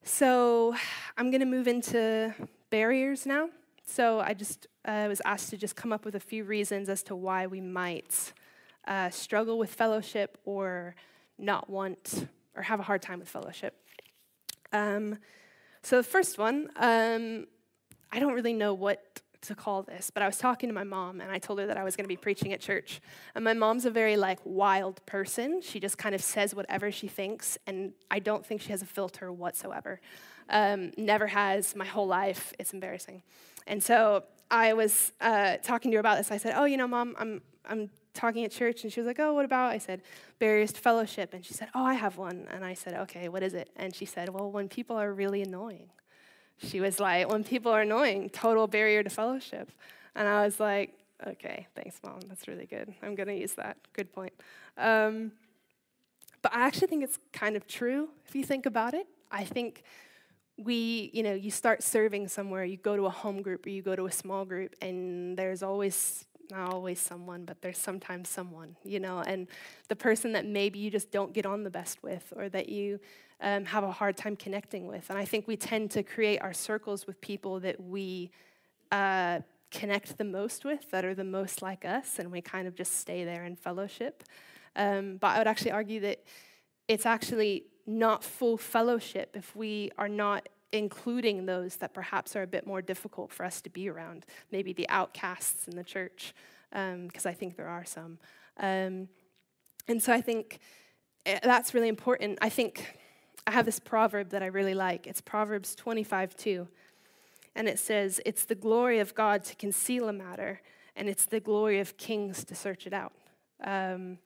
so 0.03 0.75
I'm 1.17 1.31
going 1.31 1.41
to 1.41 1.47
move 1.47 1.69
into 1.69 2.35
barriers 2.71 3.27
now. 3.27 3.49
So 3.85 4.21
I 4.21 4.35
just 4.35 4.67
uh, 4.85 5.07
was 5.09 5.21
asked 5.25 5.51
to 5.51 5.57
just 5.57 5.77
come 5.77 5.93
up 5.93 6.05
with 6.05 6.15
a 6.15 6.21
few 6.21 6.45
reasons 6.45 6.89
as 6.89 7.03
to 7.05 7.17
why 7.17 7.47
we 7.47 7.61
might 7.61 8.33
uh, 8.87 9.11
struggle 9.11 9.59
with 9.59 9.73
fellowship 9.73 10.39
or 10.45 10.95
not 11.39 11.71
want 11.71 12.27
or 12.57 12.63
have 12.63 12.81
a 12.81 12.83
hard 12.83 13.03
time 13.03 13.19
with 13.21 13.29
fellowship. 13.29 13.75
Um, 14.73 15.19
so 15.83 15.97
the 15.97 16.03
first 16.03 16.39
one, 16.39 16.71
um, 16.77 17.47
I 18.11 18.19
don't 18.19 18.35
really 18.35 18.53
know 18.53 18.75
what 18.75 19.21
to 19.43 19.55
call 19.55 19.83
this, 19.83 20.11
but 20.11 20.23
I 20.23 20.27
was 20.27 20.39
talking 20.39 20.69
to 20.69 20.75
my 20.75 20.85
mom 20.85 21.21
and 21.21 21.31
I 21.31 21.39
told 21.39 21.59
her 21.59 21.67
that 21.67 21.77
I 21.77 21.85
was 21.85 21.97
going 21.97 22.05
to 22.05 22.09
be 22.09 22.17
preaching 22.17 22.53
at 22.53 22.61
church. 22.61 23.01
And 23.35 23.45
my 23.45 23.55
mom's 23.55 23.85
a 23.85 23.91
very 23.91 24.17
like 24.17 24.39
wild 24.45 25.05
person. 25.07 25.61
She 25.63 25.81
just 25.81 25.99
kind 25.99 26.15
of 26.15 26.23
says 26.23 26.55
whatever 26.55 26.91
she 26.91 27.09
thinks, 27.09 27.59
and 27.67 27.93
I 28.11 28.19
don't 28.19 28.45
think 28.47 28.61
she 28.61 28.71
has 28.71 28.83
a 28.83 28.87
filter 28.87 29.33
whatsoever. 29.33 30.01
Um, 30.49 30.93
never 30.97 31.27
has 31.29 31.75
my 31.77 31.85
whole 31.85 32.07
life. 32.07 32.53
It's 32.59 32.73
embarrassing. 32.73 33.23
And 33.67 33.83
so 33.83 34.25
I 34.51 34.75
was 34.75 35.13
uh, 35.21 35.57
talking 35.63 35.91
to 35.91 35.97
her 35.97 36.01
about 36.01 36.19
this. 36.19 36.31
I 36.31 36.37
said, 36.37 36.55
"Oh, 36.57 36.65
you 36.65 36.77
know, 36.77 36.87
mom, 36.87 37.17
I'm 37.19 37.41
I'm 37.65 37.91
talking 38.13 38.45
at 38.45 38.51
church," 38.51 38.85
and 38.85 38.93
she 38.93 39.01
was 39.01 39.07
like, 39.07 39.19
"Oh, 39.19 39.33
what 39.35 39.45
about?" 39.45 39.73
I 39.73 39.79
said, 39.79 40.03
"Barriers 40.39 40.73
to 40.73 40.81
fellowship," 40.81 41.33
and 41.33 41.45
she 41.45 41.55
said, 41.55 41.69
"Oh, 41.75 41.85
I 41.85 41.95
have 41.95 42.17
one." 42.17 42.47
And 42.51 42.65
I 42.65 42.75
said, 42.75 42.95
"Okay, 42.95 43.29
what 43.29 43.43
is 43.43 43.55
it?" 43.55 43.71
And 43.77 43.95
she 43.95 44.05
said, 44.05 44.29
"Well, 44.29 44.51
when 44.51 44.69
people 44.69 44.97
are 44.97 45.13
really 45.13 45.43
annoying." 45.43 45.89
She 46.63 46.81
was 46.81 47.01
like, 47.01 47.29
when 47.31 47.45
people 47.45 47.73
are 47.73 47.83
annoying, 47.83 48.31
total 48.31 48.67
barrier 48.67 49.03
to 49.03 49.11
fellowship. 49.11 49.71
And 50.15 50.29
I 50.29 50.45
was 50.45 50.61
like, 50.61 50.95
okay, 51.27 51.67
thanks, 51.75 52.01
mom. 52.05 52.21
That's 52.29 52.47
really 52.49 52.67
good. 52.67 52.93
I'm 53.03 53.15
going 53.15 53.29
to 53.29 53.37
use 53.37 53.55
that. 53.55 53.77
Good 53.93 54.13
point. 54.13 54.33
Um, 54.77 55.33
but 56.43 56.55
I 56.55 56.67
actually 56.67 56.89
think 56.89 57.05
it's 57.05 57.19
kind 57.33 57.57
of 57.57 57.67
true 57.67 58.09
if 58.27 58.35
you 58.35 58.45
think 58.45 58.67
about 58.67 58.95
it. 58.95 59.07
I 59.31 59.45
think 59.45 59.85
we, 60.59 61.11
you 61.15 61.23
know, 61.23 61.33
you 61.33 61.51
start 61.51 61.83
serving 61.83 62.29
somewhere, 62.29 62.65
you 62.65 62.77
go 62.77 62.97
to 62.97 63.07
a 63.07 63.11
home 63.11 63.43
group 63.43 63.67
or 63.67 63.71
you 63.71 63.83
go 63.83 63.97
to 63.97 64.07
a 64.07 64.13
small 64.13 64.45
group, 64.45 64.75
and 64.83 65.37
there's 65.37 65.63
always, 65.63 66.27
not 66.51 66.73
always 66.73 67.01
someone, 67.01 67.45
but 67.45 67.63
there's 67.63 67.79
sometimes 67.79 68.29
someone, 68.29 68.77
you 68.85 69.01
know, 69.01 69.21
and 69.21 69.49
the 69.89 69.97
person 69.97 70.33
that 70.33 70.45
maybe 70.45 70.79
you 70.79 70.91
just 70.91 71.11
don't 71.11 71.33
get 71.33 71.47
on 71.47 71.65
the 71.65 71.71
best 71.71 72.03
with 72.03 72.33
or 72.37 72.49
that 72.51 72.69
you 72.69 73.01
um, 73.43 73.65
have 73.67 73.85
a 73.85 73.91
hard 73.91 74.17
time 74.17 74.37
connecting 74.37 74.87
with. 74.87 75.11
And 75.11 75.19
I 75.19 75.25
think 75.25 75.47
we 75.47 75.57
tend 75.57 75.91
to 75.93 76.03
create 76.03 76.39
our 76.39 76.53
circles 76.53 77.07
with 77.07 77.21
people 77.21 77.61
that 77.61 77.81
we 77.81 78.31
uh, 78.91 79.41
connect 79.71 80.17
the 80.17 80.25
most 80.25 80.65
with, 80.65 80.91
that 80.93 81.05
are 81.05 81.15
the 81.15 81.25
most 81.25 81.61
like 81.61 81.85
us, 81.85 82.19
and 82.19 82.31
we 82.31 82.41
kind 82.41 82.69
of 82.69 82.75
just 82.75 82.99
stay 82.99 83.25
there 83.25 83.45
in 83.45 83.57
fellowship. 83.57 84.23
Um, 84.77 85.17
but 85.17 85.29
I 85.29 85.39
would 85.39 85.49
actually 85.49 85.73
argue 85.73 86.01
that 86.01 86.23
it's 86.89 87.05
actually 87.05 87.65
not 87.87 88.23
full 88.23 88.57
fellowship 88.57 89.35
if 89.35 89.55
we 89.57 89.91
are 89.99 90.09
not 90.09 90.49
including 90.73 91.45
those 91.45 91.77
that 91.77 91.93
perhaps 91.93 92.35
are 92.35 92.43
a 92.43 92.47
bit 92.47 92.67
more 92.67 92.81
difficult 92.81 93.31
for 93.31 93.45
us 93.45 93.61
to 93.61 93.69
be 93.69 93.91
around, 93.91 94.25
maybe 94.51 94.73
the 94.73 94.89
outcasts 94.89 95.69
in 95.69 95.77
the 95.77 95.85
church, 95.85 96.33
because 96.71 97.27
um, 97.27 97.31
I 97.31 97.33
think 97.33 97.57
there 97.57 97.69
are 97.69 97.85
some. 97.85 98.19
Um, 98.59 99.09
and 99.89 100.01
so 100.01 100.13
I 100.13 100.21
think 100.21 100.61
eh, 101.27 101.41
that's 101.43 101.75
really 101.75 101.89
important. 101.89 102.39
I 102.41 102.49
think 102.49 102.99
I 103.47 103.51
have 103.53 103.67
this 103.67 103.81
proverb 103.81 104.31
that 104.31 104.43
I 104.43 104.47
really 104.47 104.75
like. 104.75 105.07
It's 105.07 105.21
Proverbs 105.21 105.75
25 105.75 106.37
2. 106.37 106.69
And 107.55 107.69
it 107.69 107.79
says, 107.79 108.21
It's 108.25 108.45
the 108.45 108.55
glory 108.55 108.99
of 108.99 109.15
God 109.15 109.45
to 109.45 109.57
conceal 109.57 110.09
a 110.09 110.13
matter, 110.13 110.61
and 110.97 111.09
it's 111.09 111.27
the 111.27 111.41
glory 111.41 111.81
of 111.81 111.97
kings 111.97 112.45
to 112.45 112.55
search 112.55 112.87
it 112.87 112.93
out. 112.93 113.13
Um, 113.63 114.19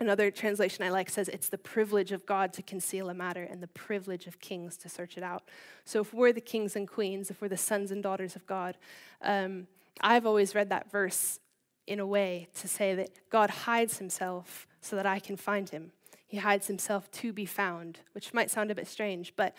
another 0.00 0.30
translation 0.30 0.84
I 0.84 0.90
like 0.90 1.10
says, 1.10 1.28
It's 1.28 1.48
the 1.48 1.58
privilege 1.58 2.10
of 2.10 2.24
God 2.26 2.52
to 2.54 2.62
conceal 2.62 3.10
a 3.10 3.14
matter, 3.14 3.44
and 3.44 3.62
the 3.62 3.68
privilege 3.68 4.26
of 4.26 4.40
kings 4.40 4.76
to 4.78 4.88
search 4.88 5.16
it 5.16 5.22
out. 5.22 5.44
So 5.84 6.00
if 6.00 6.14
we're 6.14 6.32
the 6.32 6.40
kings 6.40 6.74
and 6.74 6.88
queens, 6.88 7.30
if 7.30 7.40
we're 7.40 7.48
the 7.48 7.56
sons 7.56 7.90
and 7.90 8.02
daughters 8.02 8.34
of 8.34 8.46
God, 8.46 8.76
um, 9.20 9.66
I've 10.00 10.26
always 10.26 10.54
read 10.54 10.70
that 10.70 10.90
verse 10.90 11.38
in 11.86 12.00
a 12.00 12.06
way 12.06 12.48
to 12.54 12.66
say 12.66 12.94
that 12.94 13.10
God 13.28 13.50
hides 13.50 13.98
himself 13.98 14.66
so 14.80 14.96
that 14.96 15.06
I 15.06 15.18
can 15.18 15.36
find 15.36 15.68
him. 15.68 15.92
He 16.32 16.38
hides 16.38 16.66
himself 16.66 17.10
to 17.10 17.30
be 17.30 17.44
found, 17.44 17.98
which 18.12 18.32
might 18.32 18.50
sound 18.50 18.70
a 18.70 18.74
bit 18.74 18.88
strange, 18.88 19.34
but 19.36 19.54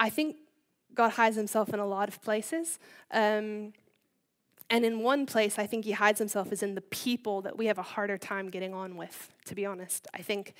I 0.00 0.08
think 0.08 0.36
God 0.94 1.10
hides 1.10 1.36
himself 1.36 1.68
in 1.68 1.78
a 1.78 1.86
lot 1.86 2.08
of 2.08 2.22
places. 2.22 2.78
Um, 3.10 3.74
and 4.70 4.86
in 4.86 5.00
one 5.00 5.26
place, 5.26 5.58
I 5.58 5.66
think 5.66 5.84
he 5.84 5.92
hides 5.92 6.18
himself 6.18 6.50
is 6.50 6.62
in 6.62 6.76
the 6.76 6.80
people 6.80 7.42
that 7.42 7.58
we 7.58 7.66
have 7.66 7.76
a 7.76 7.82
harder 7.82 8.16
time 8.16 8.48
getting 8.48 8.72
on 8.72 8.96
with, 8.96 9.34
to 9.44 9.54
be 9.54 9.66
honest. 9.66 10.08
I 10.14 10.22
think, 10.22 10.54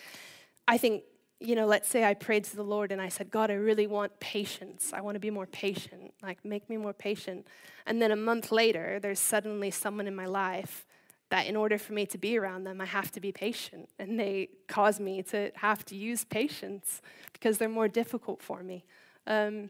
I 0.68 0.76
think, 0.76 1.04
you 1.40 1.54
know, 1.54 1.66
let's 1.66 1.88
say 1.88 2.04
I 2.04 2.12
prayed 2.12 2.44
to 2.44 2.56
the 2.56 2.62
Lord 2.62 2.92
and 2.92 3.00
I 3.00 3.08
said, 3.08 3.30
God, 3.30 3.50
I 3.50 3.54
really 3.54 3.86
want 3.86 4.20
patience. 4.20 4.92
I 4.92 5.00
want 5.00 5.14
to 5.14 5.18
be 5.18 5.30
more 5.30 5.46
patient. 5.46 6.12
Like, 6.22 6.44
make 6.44 6.68
me 6.68 6.76
more 6.76 6.92
patient. 6.92 7.46
And 7.86 8.02
then 8.02 8.10
a 8.10 8.16
month 8.16 8.52
later, 8.52 9.00
there's 9.00 9.18
suddenly 9.18 9.70
someone 9.70 10.06
in 10.06 10.14
my 10.14 10.26
life 10.26 10.84
that 11.34 11.48
in 11.48 11.56
order 11.56 11.76
for 11.78 11.94
me 11.94 12.06
to 12.06 12.16
be 12.16 12.38
around 12.38 12.62
them, 12.62 12.80
I 12.80 12.84
have 12.84 13.10
to 13.10 13.18
be 13.18 13.32
patient. 13.32 13.88
And 13.98 14.20
they 14.20 14.50
cause 14.68 15.00
me 15.00 15.20
to 15.24 15.50
have 15.56 15.84
to 15.86 15.96
use 15.96 16.22
patience 16.22 17.02
because 17.32 17.58
they're 17.58 17.68
more 17.68 17.88
difficult 17.88 18.40
for 18.40 18.62
me. 18.62 18.84
Um, 19.26 19.68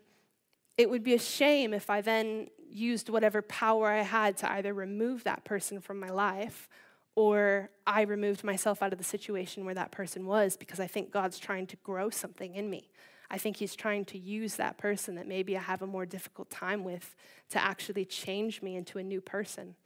it 0.77 0.91
would 0.91 1.03
be 1.03 1.15
a 1.15 1.19
shame 1.19 1.73
if 1.73 1.89
I 1.89 2.03
then 2.03 2.49
used 2.69 3.09
whatever 3.09 3.41
power 3.41 3.89
I 3.89 4.03
had 4.03 4.37
to 4.39 4.53
either 4.53 4.75
remove 4.75 5.25
that 5.25 5.45
person 5.45 5.81
from 5.81 5.99
my 5.99 6.11
life 6.11 6.69
or 7.15 7.71
I 7.87 8.03
removed 8.03 8.45
myself 8.45 8.83
out 8.83 8.93
of 8.93 8.99
the 8.99 9.05
situation 9.05 9.65
where 9.65 9.75
that 9.75 9.91
person 9.91 10.27
was 10.27 10.59
because 10.59 10.81
I 10.81 10.87
think 10.87 11.11
God's 11.11 11.39
trying 11.39 11.67
to 11.69 11.77
grow 11.77 12.11
something 12.11 12.57
in 12.57 12.69
me. 12.69 12.91
I 13.31 13.39
think 13.39 13.57
He's 13.57 13.75
trying 13.75 14.05
to 14.07 14.19
use 14.19 14.57
that 14.57 14.77
person 14.77 15.15
that 15.15 15.27
maybe 15.27 15.57
I 15.57 15.63
have 15.63 15.81
a 15.81 15.87
more 15.87 16.05
difficult 16.05 16.51
time 16.51 16.85
with 16.85 17.17
to 17.49 17.59
actually 17.59 18.05
change 18.05 18.61
me 18.61 18.77
into 18.77 18.99
a 18.99 19.03
new 19.03 19.23
person. 19.23 19.77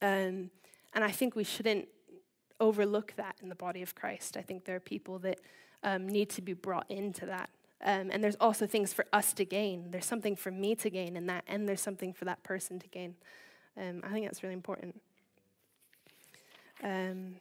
Um, 0.00 0.50
and 0.92 1.04
I 1.04 1.10
think 1.10 1.36
we 1.36 1.44
shouldn't 1.44 1.88
overlook 2.58 3.14
that 3.16 3.36
in 3.42 3.48
the 3.48 3.54
body 3.54 3.82
of 3.82 3.94
Christ. 3.94 4.36
I 4.36 4.42
think 4.42 4.64
there 4.64 4.76
are 4.76 4.80
people 4.80 5.18
that 5.20 5.40
um, 5.82 6.08
need 6.08 6.28
to 6.30 6.42
be 6.42 6.52
brought 6.52 6.90
into 6.90 7.26
that. 7.26 7.50
Um, 7.82 8.10
and 8.12 8.22
there's 8.22 8.36
also 8.36 8.66
things 8.66 8.92
for 8.92 9.06
us 9.12 9.32
to 9.34 9.44
gain. 9.44 9.90
There's 9.90 10.04
something 10.04 10.36
for 10.36 10.50
me 10.50 10.74
to 10.76 10.90
gain 10.90 11.16
in 11.16 11.26
that, 11.26 11.44
and 11.46 11.66
there's 11.66 11.80
something 11.80 12.12
for 12.12 12.26
that 12.26 12.42
person 12.42 12.78
to 12.78 12.88
gain. 12.88 13.14
Um, 13.80 14.02
I 14.04 14.10
think 14.10 14.26
that's 14.26 14.42
really 14.42 14.54
important. 14.54 15.00
Um, 16.82 17.36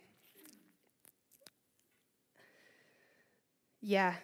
yeah. 3.81 4.15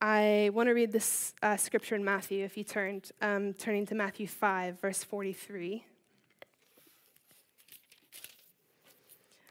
I 0.00 0.50
want 0.52 0.68
to 0.68 0.72
read 0.72 0.92
this 0.92 1.34
uh, 1.42 1.56
scripture 1.56 1.94
in 1.94 2.04
Matthew. 2.04 2.44
If 2.44 2.56
you 2.56 2.64
turned, 2.64 3.12
um, 3.22 3.54
turning 3.54 3.86
to 3.86 3.94
Matthew 3.94 4.26
5, 4.26 4.80
verse 4.80 5.04
43. 5.04 5.84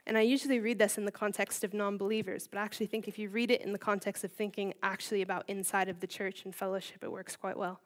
And 0.07 0.17
I 0.17 0.21
usually 0.21 0.59
read 0.59 0.77
this 0.77 0.97
in 0.97 1.05
the 1.05 1.11
context 1.11 1.63
of 1.63 1.73
non 1.73 1.97
believers, 1.97 2.47
but 2.47 2.59
I 2.59 2.63
actually 2.63 2.85
think 2.85 3.07
if 3.07 3.17
you 3.17 3.29
read 3.29 3.49
it 3.49 3.61
in 3.61 3.71
the 3.71 3.79
context 3.79 4.23
of 4.23 4.31
thinking 4.31 4.73
actually 4.83 5.21
about 5.21 5.45
inside 5.47 5.89
of 5.89 5.99
the 5.99 6.07
church 6.07 6.45
and 6.45 6.53
fellowship, 6.53 7.03
it 7.03 7.11
works 7.11 7.35
quite 7.35 7.57
well. 7.57 7.79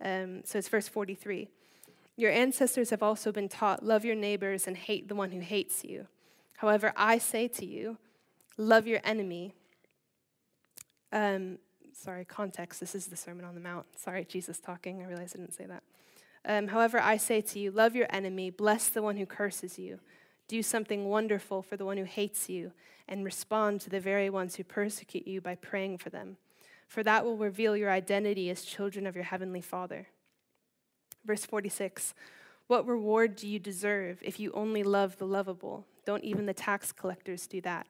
Um, 0.00 0.42
so 0.44 0.58
it's 0.58 0.68
verse 0.68 0.88
43. 0.88 1.48
Your 2.16 2.30
ancestors 2.30 2.90
have 2.90 3.02
also 3.02 3.32
been 3.32 3.48
taught, 3.48 3.84
love 3.84 4.04
your 4.04 4.14
neighbors 4.14 4.66
and 4.66 4.76
hate 4.76 5.08
the 5.08 5.14
one 5.14 5.32
who 5.32 5.40
hates 5.40 5.82
you. 5.84 6.06
However, 6.58 6.92
I 6.96 7.18
say 7.18 7.48
to 7.48 7.66
you, 7.66 7.96
love 8.56 8.86
your 8.86 9.00
enemy. 9.02 9.54
Um, 11.10 11.58
sorry, 11.92 12.24
context. 12.24 12.78
This 12.78 12.94
is 12.94 13.06
the 13.06 13.16
Sermon 13.16 13.44
on 13.44 13.54
the 13.54 13.60
Mount. 13.60 13.86
Sorry, 13.98 14.24
Jesus 14.24 14.60
talking. 14.60 15.02
I 15.02 15.06
realize 15.06 15.32
I 15.34 15.38
didn't 15.38 15.54
say 15.54 15.66
that. 15.66 15.82
Um, 16.44 16.68
however, 16.68 17.00
I 17.00 17.16
say 17.16 17.40
to 17.40 17.58
you, 17.58 17.70
love 17.70 17.94
your 17.96 18.06
enemy, 18.10 18.50
bless 18.50 18.88
the 18.88 19.02
one 19.02 19.16
who 19.16 19.26
curses 19.26 19.78
you. 19.78 20.00
Do 20.48 20.62
something 20.62 21.08
wonderful 21.08 21.62
for 21.62 21.76
the 21.76 21.84
one 21.84 21.96
who 21.96 22.04
hates 22.04 22.48
you, 22.48 22.72
and 23.08 23.24
respond 23.24 23.80
to 23.80 23.90
the 23.90 24.00
very 24.00 24.30
ones 24.30 24.56
who 24.56 24.64
persecute 24.64 25.26
you 25.26 25.40
by 25.40 25.54
praying 25.54 25.98
for 25.98 26.10
them. 26.10 26.36
For 26.88 27.02
that 27.02 27.24
will 27.24 27.36
reveal 27.36 27.76
your 27.76 27.90
identity 27.90 28.50
as 28.50 28.62
children 28.62 29.06
of 29.06 29.14
your 29.14 29.24
heavenly 29.24 29.60
Father. 29.60 30.08
Verse 31.24 31.44
46 31.44 32.14
What 32.66 32.86
reward 32.86 33.36
do 33.36 33.48
you 33.48 33.58
deserve 33.58 34.18
if 34.22 34.38
you 34.38 34.52
only 34.52 34.82
love 34.82 35.18
the 35.18 35.26
lovable? 35.26 35.86
Don't 36.04 36.24
even 36.24 36.46
the 36.46 36.54
tax 36.54 36.92
collectors 36.92 37.46
do 37.46 37.60
that. 37.62 37.86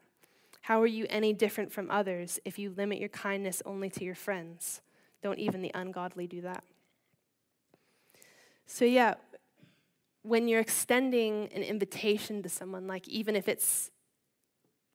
How 0.61 0.81
are 0.81 0.87
you 0.87 1.05
any 1.09 1.33
different 1.33 1.73
from 1.73 1.91
others 1.91 2.39
if 2.45 2.57
you 2.57 2.69
limit 2.69 2.99
your 2.99 3.09
kindness 3.09 3.61
only 3.65 3.89
to 3.89 4.05
your 4.05 4.15
friends? 4.15 4.81
Don't 5.21 5.39
even 5.39 5.61
the 5.61 5.71
ungodly 5.73 6.27
do 6.27 6.41
that. 6.41 6.63
So, 8.65 8.85
yeah, 8.85 9.15
when 10.23 10.47
you're 10.47 10.61
extending 10.61 11.49
an 11.53 11.61
invitation 11.63 12.41
to 12.43 12.49
someone, 12.49 12.87
like 12.87 13.07
even 13.07 13.35
if 13.35 13.47
it's, 13.47 13.91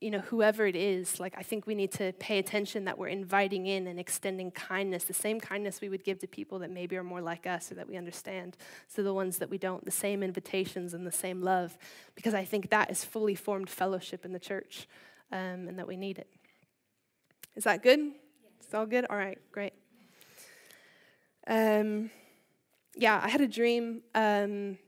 you 0.00 0.10
know, 0.10 0.20
whoever 0.20 0.66
it 0.66 0.76
is, 0.76 1.20
like 1.20 1.34
I 1.36 1.42
think 1.42 1.66
we 1.66 1.74
need 1.74 1.92
to 1.92 2.12
pay 2.14 2.38
attention 2.38 2.84
that 2.84 2.98
we're 2.98 3.08
inviting 3.08 3.66
in 3.66 3.86
and 3.86 3.98
extending 3.98 4.50
kindness, 4.50 5.04
the 5.04 5.14
same 5.14 5.38
kindness 5.40 5.80
we 5.80 5.88
would 5.88 6.04
give 6.04 6.18
to 6.20 6.26
people 6.26 6.58
that 6.60 6.70
maybe 6.70 6.96
are 6.96 7.04
more 7.04 7.20
like 7.20 7.46
us 7.46 7.70
or 7.70 7.74
that 7.74 7.88
we 7.88 7.96
understand. 7.96 8.56
So 8.86 9.02
the 9.02 9.12
ones 9.14 9.38
that 9.38 9.50
we 9.50 9.58
don't, 9.58 9.84
the 9.84 9.90
same 9.90 10.22
invitations 10.22 10.94
and 10.94 11.06
the 11.06 11.12
same 11.12 11.42
love, 11.42 11.76
because 12.14 12.32
I 12.34 12.44
think 12.44 12.70
that 12.70 12.90
is 12.90 13.04
fully 13.04 13.34
formed 13.34 13.68
fellowship 13.68 14.24
in 14.24 14.32
the 14.32 14.38
church. 14.38 14.86
um, 15.32 15.68
and 15.68 15.78
that 15.78 15.86
we 15.86 15.96
need 15.96 16.18
it. 16.18 16.28
Is 17.56 17.64
that 17.64 17.82
good? 17.82 17.98
Yes. 17.98 18.14
It's 18.62 18.74
all 18.74 18.86
good? 18.86 19.06
All 19.10 19.16
right, 19.16 19.38
great. 19.52 19.72
Um, 21.46 22.10
yeah, 22.94 23.20
I 23.22 23.28
had 23.28 23.40
a 23.40 23.48
dream 23.48 24.02
um, 24.14 24.78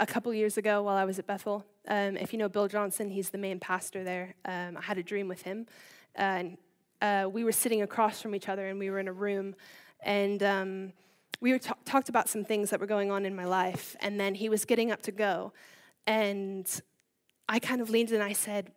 a 0.00 0.06
couple 0.06 0.32
years 0.32 0.56
ago 0.56 0.82
while 0.82 0.96
I 0.96 1.04
was 1.04 1.18
at 1.18 1.26
Bethel. 1.26 1.64
Um, 1.88 2.16
if 2.16 2.32
you 2.32 2.38
know 2.38 2.48
Bill 2.48 2.68
Johnson, 2.68 3.10
he's 3.10 3.30
the 3.30 3.38
main 3.38 3.58
pastor 3.58 4.04
there. 4.04 4.34
Um, 4.44 4.76
I 4.76 4.82
had 4.82 4.98
a 4.98 5.02
dream 5.02 5.28
with 5.28 5.42
him, 5.42 5.66
and 6.14 6.56
uh, 7.02 7.28
we 7.30 7.44
were 7.44 7.52
sitting 7.52 7.82
across 7.82 8.22
from 8.22 8.34
each 8.34 8.48
other, 8.48 8.68
and 8.68 8.78
we 8.78 8.90
were 8.90 8.98
in 8.98 9.08
a 9.08 9.12
room, 9.12 9.54
and 10.02 10.42
um, 10.42 10.92
we 11.40 11.52
were 11.52 11.58
talked 11.58 12.08
about 12.08 12.28
some 12.28 12.44
things 12.44 12.70
that 12.70 12.80
were 12.80 12.86
going 12.86 13.10
on 13.10 13.26
in 13.26 13.34
my 13.34 13.44
life, 13.44 13.96
and 14.00 14.20
then 14.20 14.34
he 14.34 14.48
was 14.48 14.64
getting 14.64 14.92
up 14.92 15.02
to 15.02 15.12
go, 15.12 15.52
and 16.06 16.80
I 17.48 17.58
kind 17.58 17.80
of 17.80 17.90
leaned 17.90 18.10
and 18.12 18.22
I 18.22 18.34
said, 18.34 18.70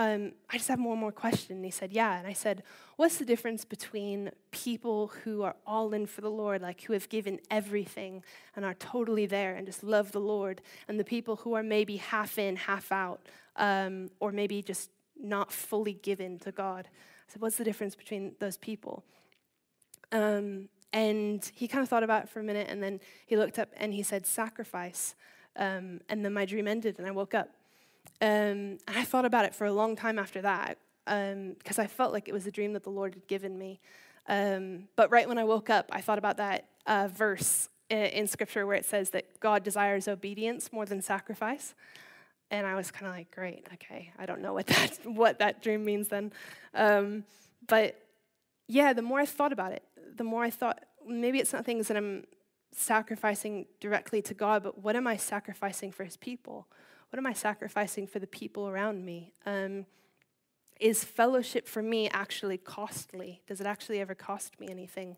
um, 0.00 0.32
I 0.48 0.56
just 0.56 0.68
have 0.68 0.80
one 0.80 0.98
more 0.98 1.12
question. 1.12 1.56
And 1.56 1.64
he 1.64 1.70
said, 1.70 1.92
Yeah. 1.92 2.18
And 2.18 2.26
I 2.26 2.32
said, 2.32 2.62
What's 2.96 3.18
the 3.18 3.24
difference 3.24 3.64
between 3.66 4.30
people 4.50 5.08
who 5.24 5.42
are 5.42 5.56
all 5.66 5.92
in 5.92 6.06
for 6.06 6.22
the 6.22 6.30
Lord, 6.30 6.62
like 6.62 6.82
who 6.82 6.94
have 6.94 7.08
given 7.10 7.38
everything 7.50 8.22
and 8.56 8.64
are 8.64 8.74
totally 8.74 9.26
there 9.26 9.54
and 9.54 9.66
just 9.66 9.84
love 9.84 10.12
the 10.12 10.20
Lord, 10.20 10.62
and 10.88 10.98
the 10.98 11.04
people 11.04 11.36
who 11.36 11.52
are 11.52 11.62
maybe 11.62 11.96
half 11.98 12.38
in, 12.38 12.56
half 12.56 12.90
out, 12.90 13.26
um, 13.56 14.08
or 14.20 14.32
maybe 14.32 14.62
just 14.62 14.90
not 15.20 15.52
fully 15.52 15.92
given 15.92 16.38
to 16.40 16.50
God? 16.50 16.88
I 17.28 17.32
said, 17.32 17.42
What's 17.42 17.56
the 17.56 17.64
difference 17.64 17.94
between 17.94 18.32
those 18.38 18.56
people? 18.56 19.04
Um, 20.12 20.70
and 20.94 21.48
he 21.54 21.68
kind 21.68 21.82
of 21.82 21.90
thought 21.90 22.02
about 22.02 22.24
it 22.24 22.28
for 22.30 22.40
a 22.40 22.44
minute, 22.44 22.68
and 22.70 22.82
then 22.82 23.00
he 23.26 23.36
looked 23.36 23.58
up 23.58 23.68
and 23.76 23.92
he 23.92 24.02
said, 24.02 24.26
Sacrifice. 24.26 25.14
Um, 25.56 26.00
and 26.08 26.24
then 26.24 26.32
my 26.32 26.46
dream 26.46 26.66
ended, 26.66 26.98
and 26.98 27.06
I 27.06 27.10
woke 27.10 27.34
up. 27.34 27.50
Um, 28.20 28.78
and 28.86 28.96
I 28.96 29.04
thought 29.04 29.24
about 29.24 29.44
it 29.44 29.54
for 29.54 29.66
a 29.66 29.72
long 29.72 29.96
time 29.96 30.18
after 30.18 30.42
that 30.42 30.78
because 31.06 31.78
um, 31.78 31.84
I 31.84 31.86
felt 31.86 32.12
like 32.12 32.28
it 32.28 32.32
was 32.32 32.46
a 32.46 32.50
dream 32.50 32.72
that 32.74 32.84
the 32.84 32.90
Lord 32.90 33.14
had 33.14 33.26
given 33.26 33.58
me. 33.58 33.80
Um, 34.28 34.88
but 34.96 35.10
right 35.10 35.26
when 35.26 35.38
I 35.38 35.44
woke 35.44 35.70
up, 35.70 35.88
I 35.90 36.00
thought 36.00 36.18
about 36.18 36.36
that 36.36 36.66
uh, 36.86 37.08
verse 37.12 37.68
in, 37.88 37.98
in, 37.98 38.26
Scripture 38.26 38.66
where 38.66 38.76
it 38.76 38.84
says 38.84 39.10
that 39.10 39.40
God 39.40 39.64
desires 39.64 40.06
obedience 40.06 40.72
more 40.72 40.86
than 40.86 41.02
sacrifice. 41.02 41.74
And 42.50 42.66
I 42.66 42.74
was 42.74 42.90
kind 42.90 43.06
of 43.06 43.14
like, 43.14 43.30
great, 43.34 43.66
okay, 43.74 44.12
I 44.18 44.26
don't 44.26 44.40
know 44.40 44.52
what 44.52 44.66
that, 44.68 44.98
what 45.04 45.38
that 45.38 45.62
dream 45.62 45.84
means 45.84 46.08
then. 46.08 46.32
Um, 46.74 47.24
but 47.66 48.00
yeah, 48.68 48.92
the 48.92 49.02
more 49.02 49.20
I 49.20 49.26
thought 49.26 49.52
about 49.52 49.72
it, 49.72 49.82
the 50.16 50.24
more 50.24 50.44
I 50.44 50.50
thought, 50.50 50.84
maybe 51.06 51.38
it's 51.38 51.52
not 51.52 51.64
things 51.64 51.88
that 51.88 51.96
I'm 51.96 52.24
sacrificing 52.72 53.66
directly 53.80 54.22
to 54.22 54.34
God, 54.34 54.62
but 54.62 54.78
what 54.78 54.94
am 54.94 55.06
I 55.06 55.16
sacrificing 55.16 55.90
for 55.90 56.04
His 56.04 56.16
people? 56.16 56.68
What 57.10 57.18
am 57.18 57.26
I 57.26 57.32
sacrificing 57.32 58.06
for 58.06 58.20
the 58.20 58.26
people 58.26 58.68
around 58.68 59.04
me? 59.04 59.32
Um, 59.44 59.86
is 60.78 61.04
fellowship 61.04 61.66
for 61.66 61.82
me 61.82 62.08
actually 62.08 62.56
costly? 62.56 63.42
Does 63.48 63.60
it 63.60 63.66
actually 63.66 64.00
ever 64.00 64.14
cost 64.14 64.58
me 64.60 64.68
anything? 64.70 65.16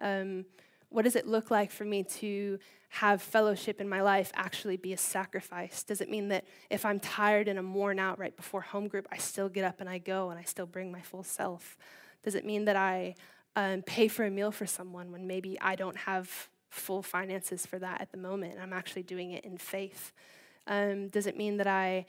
Um, 0.00 0.46
what 0.88 1.02
does 1.02 1.14
it 1.14 1.26
look 1.26 1.50
like 1.50 1.70
for 1.70 1.84
me 1.84 2.04
to 2.04 2.58
have 2.88 3.20
fellowship 3.20 3.80
in 3.82 3.88
my 3.88 4.00
life 4.00 4.32
actually 4.34 4.78
be 4.78 4.94
a 4.94 4.96
sacrifice? 4.96 5.82
Does 5.82 6.00
it 6.00 6.08
mean 6.08 6.28
that 6.28 6.46
if 6.70 6.86
I'm 6.86 6.98
tired 6.98 7.48
and 7.48 7.58
I'm 7.58 7.74
worn 7.74 7.98
out 7.98 8.18
right 8.18 8.34
before 8.34 8.62
home 8.62 8.88
group, 8.88 9.06
I 9.12 9.18
still 9.18 9.50
get 9.50 9.64
up 9.64 9.80
and 9.80 9.90
I 9.90 9.98
go 9.98 10.30
and 10.30 10.38
I 10.38 10.44
still 10.44 10.66
bring 10.66 10.90
my 10.90 11.02
full 11.02 11.22
self? 11.22 11.76
Does 12.22 12.34
it 12.34 12.46
mean 12.46 12.64
that 12.64 12.76
I 12.76 13.14
um, 13.56 13.82
pay 13.82 14.08
for 14.08 14.24
a 14.24 14.30
meal 14.30 14.50
for 14.50 14.66
someone 14.66 15.12
when 15.12 15.26
maybe 15.26 15.60
I 15.60 15.76
don't 15.76 15.96
have 15.98 16.48
full 16.70 17.02
finances 17.02 17.66
for 17.66 17.78
that 17.78 18.00
at 18.00 18.10
the 18.10 18.18
moment? 18.18 18.56
I'm 18.60 18.72
actually 18.72 19.02
doing 19.02 19.32
it 19.32 19.44
in 19.44 19.58
faith. 19.58 20.12
Um, 20.66 21.08
does 21.08 21.26
it 21.26 21.36
mean 21.36 21.56
that 21.58 21.66
I 21.66 22.06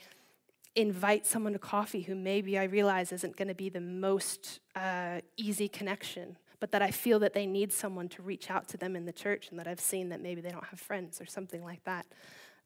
invite 0.74 1.26
someone 1.26 1.52
to 1.52 1.58
coffee 1.58 2.02
who 2.02 2.14
maybe 2.14 2.58
I 2.58 2.64
realize 2.64 3.12
isn't 3.12 3.36
going 3.36 3.48
to 3.48 3.54
be 3.54 3.68
the 3.68 3.80
most 3.80 4.60
uh, 4.76 5.20
easy 5.36 5.68
connection, 5.68 6.36
but 6.60 6.70
that 6.72 6.82
I 6.82 6.90
feel 6.90 7.18
that 7.20 7.34
they 7.34 7.46
need 7.46 7.72
someone 7.72 8.08
to 8.10 8.22
reach 8.22 8.50
out 8.50 8.68
to 8.68 8.76
them 8.76 8.94
in 8.94 9.04
the 9.04 9.12
church 9.12 9.48
and 9.50 9.58
that 9.58 9.66
I've 9.66 9.80
seen 9.80 10.08
that 10.10 10.20
maybe 10.20 10.40
they 10.40 10.50
don't 10.50 10.64
have 10.64 10.80
friends 10.80 11.20
or 11.20 11.26
something 11.26 11.64
like 11.64 11.82
that? 11.84 12.06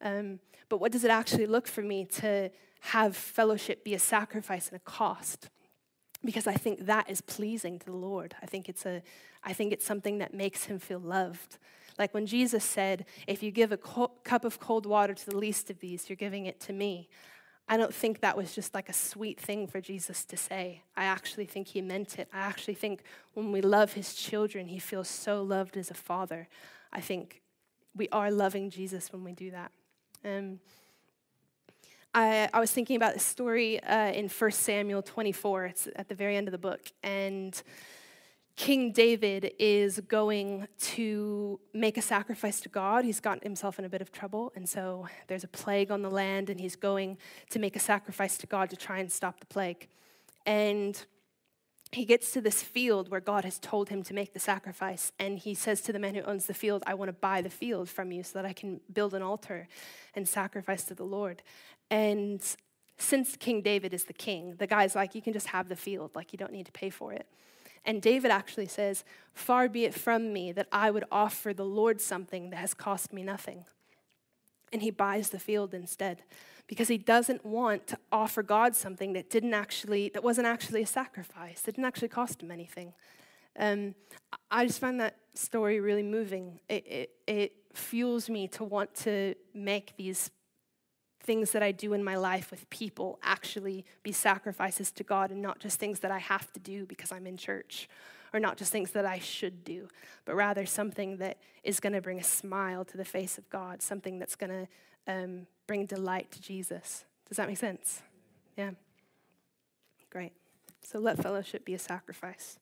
Um, 0.02 0.40
but 0.68 0.78
what 0.78 0.92
does 0.92 1.04
it 1.04 1.10
actually 1.10 1.46
look 1.46 1.66
for 1.66 1.82
me 1.82 2.04
to 2.06 2.50
have 2.80 3.16
fellowship 3.16 3.84
be 3.84 3.94
a 3.94 3.98
sacrifice 3.98 4.68
and 4.68 4.76
a 4.76 4.80
cost? 4.80 5.48
Because 6.24 6.46
I 6.46 6.54
think 6.54 6.86
that 6.86 7.08
is 7.08 7.20
pleasing 7.20 7.78
to 7.78 7.86
the 7.86 7.96
Lord. 7.96 8.34
I 8.42 8.46
think 8.46 8.68
it's 8.68 8.84
a, 8.84 9.02
I 9.42 9.52
think 9.52 9.72
it's 9.72 9.86
something 9.86 10.18
that 10.18 10.34
makes 10.34 10.64
him 10.64 10.78
feel 10.78 11.00
loved. 11.00 11.58
Like 11.98 12.14
when 12.14 12.26
Jesus 12.26 12.64
said, 12.64 13.06
If 13.26 13.42
you 13.42 13.50
give 13.50 13.72
a 13.72 13.76
co- 13.76 14.12
cup 14.24 14.44
of 14.44 14.58
cold 14.60 14.86
water 14.86 15.14
to 15.14 15.26
the 15.26 15.36
least 15.36 15.70
of 15.70 15.80
these, 15.80 16.08
you're 16.08 16.16
giving 16.16 16.46
it 16.46 16.60
to 16.60 16.72
me. 16.72 17.08
I 17.68 17.76
don't 17.76 17.94
think 17.94 18.20
that 18.20 18.36
was 18.36 18.54
just 18.54 18.74
like 18.74 18.88
a 18.88 18.92
sweet 18.92 19.40
thing 19.40 19.66
for 19.66 19.80
Jesus 19.80 20.24
to 20.26 20.36
say. 20.36 20.82
I 20.96 21.04
actually 21.04 21.46
think 21.46 21.68
he 21.68 21.80
meant 21.80 22.18
it. 22.18 22.28
I 22.32 22.40
actually 22.40 22.74
think 22.74 23.02
when 23.34 23.52
we 23.52 23.60
love 23.60 23.92
his 23.92 24.14
children, 24.14 24.68
he 24.68 24.78
feels 24.78 25.08
so 25.08 25.42
loved 25.42 25.76
as 25.76 25.90
a 25.90 25.94
father. 25.94 26.48
I 26.92 27.00
think 27.00 27.40
we 27.94 28.08
are 28.10 28.30
loving 28.30 28.68
Jesus 28.68 29.12
when 29.12 29.24
we 29.24 29.32
do 29.32 29.52
that. 29.52 29.70
Um, 30.24 30.60
I, 32.14 32.48
I, 32.52 32.60
was 32.60 32.70
thinking 32.70 32.96
about 32.96 33.14
this 33.14 33.24
story 33.24 33.82
uh, 33.82 34.12
in 34.12 34.28
1 34.28 34.50
Samuel 34.50 35.02
24. 35.02 35.64
It's 35.66 35.88
at 35.96 36.08
the 36.08 36.14
very 36.14 36.36
end 36.36 36.46
of 36.46 36.52
the 36.52 36.58
book. 36.58 36.80
And 37.02 37.60
King 38.56 38.92
David 38.92 39.52
is 39.58 40.00
going 40.00 40.68
to 40.78 41.58
make 41.72 41.96
a 41.96 42.02
sacrifice 42.02 42.60
to 42.60 42.68
God. 42.68 43.04
He's 43.04 43.20
gotten 43.20 43.42
himself 43.42 43.78
in 43.78 43.84
a 43.84 43.88
bit 43.88 44.02
of 44.02 44.12
trouble, 44.12 44.52
and 44.54 44.68
so 44.68 45.06
there's 45.26 45.44
a 45.44 45.48
plague 45.48 45.90
on 45.90 46.02
the 46.02 46.10
land, 46.10 46.50
and 46.50 46.60
he's 46.60 46.76
going 46.76 47.16
to 47.50 47.58
make 47.58 47.76
a 47.76 47.80
sacrifice 47.80 48.36
to 48.38 48.46
God 48.46 48.68
to 48.70 48.76
try 48.76 48.98
and 48.98 49.10
stop 49.10 49.40
the 49.40 49.46
plague. 49.46 49.88
And 50.44 51.02
he 51.92 52.04
gets 52.04 52.32
to 52.32 52.40
this 52.40 52.62
field 52.62 53.10
where 53.10 53.20
God 53.20 53.44
has 53.44 53.58
told 53.58 53.88
him 53.88 54.02
to 54.04 54.14
make 54.14 54.34
the 54.34 54.38
sacrifice, 54.38 55.12
and 55.18 55.38
he 55.38 55.54
says 55.54 55.80
to 55.82 55.92
the 55.92 55.98
man 55.98 56.14
who 56.14 56.22
owns 56.22 56.46
the 56.46 56.54
field, 56.54 56.82
I 56.86 56.94
want 56.94 57.08
to 57.08 57.14
buy 57.14 57.40
the 57.40 57.50
field 57.50 57.88
from 57.88 58.12
you 58.12 58.22
so 58.22 58.32
that 58.34 58.46
I 58.46 58.52
can 58.52 58.80
build 58.92 59.14
an 59.14 59.22
altar 59.22 59.66
and 60.14 60.28
sacrifice 60.28 60.84
to 60.84 60.94
the 60.94 61.04
Lord. 61.04 61.42
And 61.90 62.42
since 62.98 63.36
King 63.36 63.62
David 63.62 63.94
is 63.94 64.04
the 64.04 64.12
king, 64.12 64.56
the 64.58 64.66
guy's 64.66 64.94
like, 64.94 65.14
You 65.14 65.22
can 65.22 65.32
just 65.32 65.48
have 65.48 65.68
the 65.68 65.76
field, 65.76 66.10
like, 66.14 66.32
you 66.32 66.38
don't 66.38 66.52
need 66.52 66.66
to 66.66 66.72
pay 66.72 66.90
for 66.90 67.12
it. 67.12 67.26
And 67.84 68.00
David 68.00 68.30
actually 68.30 68.66
says, 68.66 69.04
Far 69.32 69.68
be 69.68 69.84
it 69.84 69.94
from 69.94 70.32
me 70.32 70.52
that 70.52 70.68
I 70.70 70.90
would 70.90 71.04
offer 71.10 71.52
the 71.52 71.64
Lord 71.64 72.00
something 72.00 72.50
that 72.50 72.56
has 72.56 72.74
cost 72.74 73.12
me 73.12 73.22
nothing. 73.22 73.64
And 74.72 74.82
he 74.82 74.90
buys 74.90 75.30
the 75.30 75.38
field 75.38 75.74
instead 75.74 76.22
because 76.66 76.88
he 76.88 76.98
doesn't 76.98 77.44
want 77.44 77.86
to 77.88 77.98
offer 78.10 78.42
God 78.42 78.76
something 78.76 79.12
that 79.14 79.30
didn't 79.30 79.54
actually, 79.54 80.10
that 80.14 80.22
wasn't 80.22 80.46
actually 80.46 80.82
a 80.82 80.86
sacrifice, 80.86 81.62
that 81.62 81.74
didn't 81.74 81.86
actually 81.86 82.08
cost 82.08 82.42
him 82.42 82.50
anything. 82.50 82.94
Um, 83.58 83.94
I 84.50 84.66
just 84.66 84.80
find 84.80 85.00
that 85.00 85.16
story 85.34 85.80
really 85.80 86.02
moving. 86.02 86.60
It, 86.68 86.86
it, 86.86 87.10
it 87.26 87.52
fuels 87.74 88.30
me 88.30 88.48
to 88.48 88.64
want 88.64 88.94
to 88.96 89.34
make 89.54 89.96
these 89.96 90.30
things 91.22 91.52
that 91.52 91.62
I 91.62 91.72
do 91.72 91.92
in 91.92 92.02
my 92.02 92.16
life 92.16 92.50
with 92.50 92.68
people 92.70 93.18
actually 93.22 93.84
be 94.02 94.12
sacrifices 94.12 94.90
to 94.92 95.04
God 95.04 95.30
and 95.30 95.40
not 95.40 95.60
just 95.60 95.78
things 95.78 96.00
that 96.00 96.10
I 96.10 96.18
have 96.18 96.52
to 96.52 96.60
do 96.60 96.86
because 96.86 97.12
I'm 97.12 97.26
in 97.26 97.36
church 97.36 97.88
or 98.32 98.40
not 98.40 98.56
just 98.56 98.72
things 98.72 98.92
that 98.92 99.04
I 99.04 99.18
should 99.18 99.62
do, 99.64 99.88
but 100.24 100.34
rather 100.34 100.66
something 100.66 101.18
that 101.18 101.38
is 101.62 101.80
going 101.80 101.92
to 101.92 102.00
bring 102.00 102.18
a 102.18 102.24
smile 102.24 102.84
to 102.86 102.96
the 102.96 103.04
face 103.04 103.38
of 103.38 103.48
God, 103.50 103.82
something 103.82 104.18
that's 104.18 104.36
going 104.36 104.50
to 104.50 105.12
um, 105.12 105.46
bring 105.66 105.86
delight 105.86 106.30
to 106.32 106.40
Jesus. 106.40 107.04
Does 107.28 107.36
that 107.36 107.48
make 107.48 107.58
sense? 107.58 108.02
Yeah. 108.56 108.70
Great. 110.10 110.32
So 110.82 110.98
let 110.98 111.22
fellowship 111.22 111.64
be 111.64 111.74
a 111.74 111.78
sacrifice. 111.78 112.58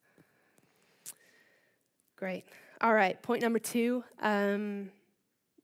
Great. 2.17 2.45
All 2.81 2.95
right, 2.95 3.21
point 3.23 3.43
number 3.43 3.59
two. 3.59 4.05
Um, 4.21 4.91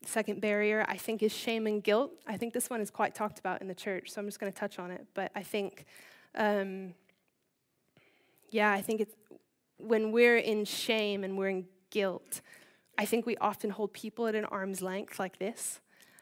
second 0.05 0.41
barrier, 0.41 0.85
I 0.87 0.97
think, 0.97 1.23
is 1.23 1.33
shame 1.33 1.67
and 1.67 1.83
guilt. 1.83 2.11
I 2.25 2.37
think 2.37 2.53
this 2.53 2.69
one 2.69 2.81
is 2.81 2.89
quite 2.89 3.15
talked 3.15 3.39
about 3.39 3.61
in 3.61 3.67
the 3.67 3.75
church, 3.75 4.11
so 4.11 4.21
I'm 4.21 4.27
just 4.27 4.39
going 4.39 4.51
to 4.51 4.57
touch 4.57 4.79
on 4.79 4.91
it. 4.91 5.05
But 5.13 5.31
I 5.35 5.43
think, 5.43 5.85
um, 6.35 6.93
yeah, 8.49 8.71
I 8.71 8.81
think 8.81 9.01
it's 9.01 9.15
when 9.77 10.11
we're 10.11 10.37
in 10.37 10.65
shame 10.65 11.23
and 11.23 11.37
we're 11.37 11.49
in 11.49 11.65
guilt, 11.89 12.41
I 12.97 13.05
think 13.05 13.25
we 13.25 13.37
often 13.37 13.69
hold 13.69 13.93
people 13.93 14.27
at 14.27 14.35
an 14.35 14.45
arm's 14.45 14.81
length 14.81 15.19
like 15.19 15.37
this. 15.39 15.79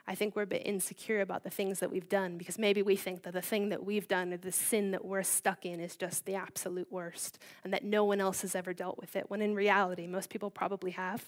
I 0.07 0.13
think 0.13 0.35
we're 0.35 0.43
a 0.43 0.47
bit 0.47 0.61
insecure 0.65 1.21
about 1.21 1.43
the 1.43 1.49
things 1.49 1.79
that 1.79 1.91
we've 1.91 2.07
done 2.07 2.37
because 2.37 2.59
maybe 2.59 2.83
we 2.83 2.95
think 2.95 3.23
that 3.23 3.33
the 3.33 3.41
thing 3.41 3.69
that 3.69 3.83
we've 3.83 4.07
done 4.07 4.33
or 4.33 4.37
the 4.37 4.51
sin 4.51 4.91
that 4.91 5.03
we're 5.03 5.23
stuck 5.23 5.65
in 5.65 5.79
is 5.79 5.95
just 5.95 6.25
the 6.25 6.35
absolute 6.35 6.91
worst 6.91 7.39
and 7.63 7.73
that 7.73 7.83
no 7.83 8.03
one 8.03 8.21
else 8.21 8.41
has 8.41 8.53
ever 8.53 8.73
dealt 8.73 8.99
with 8.99 9.15
it, 9.15 9.25
when 9.29 9.41
in 9.41 9.55
reality, 9.55 10.05
most 10.05 10.29
people 10.29 10.51
probably 10.51 10.91
have. 10.91 11.27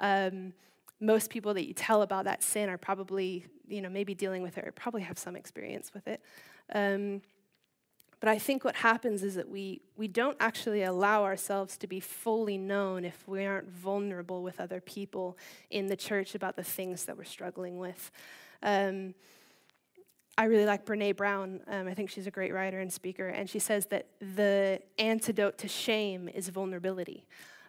Um, 0.00 0.52
most 1.00 1.30
people 1.30 1.54
that 1.54 1.66
you 1.66 1.74
tell 1.74 2.02
about 2.02 2.24
that 2.24 2.42
sin 2.42 2.68
are 2.68 2.78
probably, 2.78 3.46
you 3.68 3.80
know, 3.80 3.88
maybe 3.88 4.14
dealing 4.14 4.42
with 4.42 4.58
it 4.58 4.66
or 4.66 4.72
probably 4.72 5.02
have 5.02 5.18
some 5.18 5.36
experience 5.36 5.92
with 5.94 6.08
it. 6.08 6.22
Um, 6.72 7.22
but 8.20 8.28
I 8.28 8.38
think 8.38 8.64
what 8.64 8.74
happens 8.74 9.22
is 9.22 9.36
that 9.36 9.48
we, 9.48 9.80
we 9.96 10.08
don't 10.08 10.36
actually 10.40 10.82
allow 10.82 11.22
ourselves 11.22 11.76
to 11.78 11.86
be 11.86 12.00
fully 12.00 12.58
known 12.58 13.04
if 13.04 13.28
we 13.28 13.46
aren't 13.46 13.70
vulnerable 13.70 14.42
with 14.42 14.60
other 14.60 14.80
people 14.80 15.38
in 15.70 15.86
the 15.86 15.96
church 15.96 16.34
about 16.34 16.56
the 16.56 16.64
things 16.64 17.04
that 17.04 17.16
we're 17.16 17.24
struggling 17.24 17.78
with. 17.78 18.10
Um, 18.62 19.14
I 20.36 20.44
really 20.44 20.66
like 20.66 20.84
Brene 20.84 21.16
Brown. 21.16 21.60
Um, 21.68 21.86
I 21.86 21.94
think 21.94 22.10
she's 22.10 22.26
a 22.26 22.30
great 22.30 22.52
writer 22.52 22.80
and 22.80 22.92
speaker. 22.92 23.28
And 23.28 23.48
she 23.48 23.58
says 23.60 23.86
that 23.86 24.06
the 24.20 24.80
antidote 24.98 25.58
to 25.58 25.68
shame 25.68 26.28
is 26.28 26.48
vulnerability. 26.48 27.24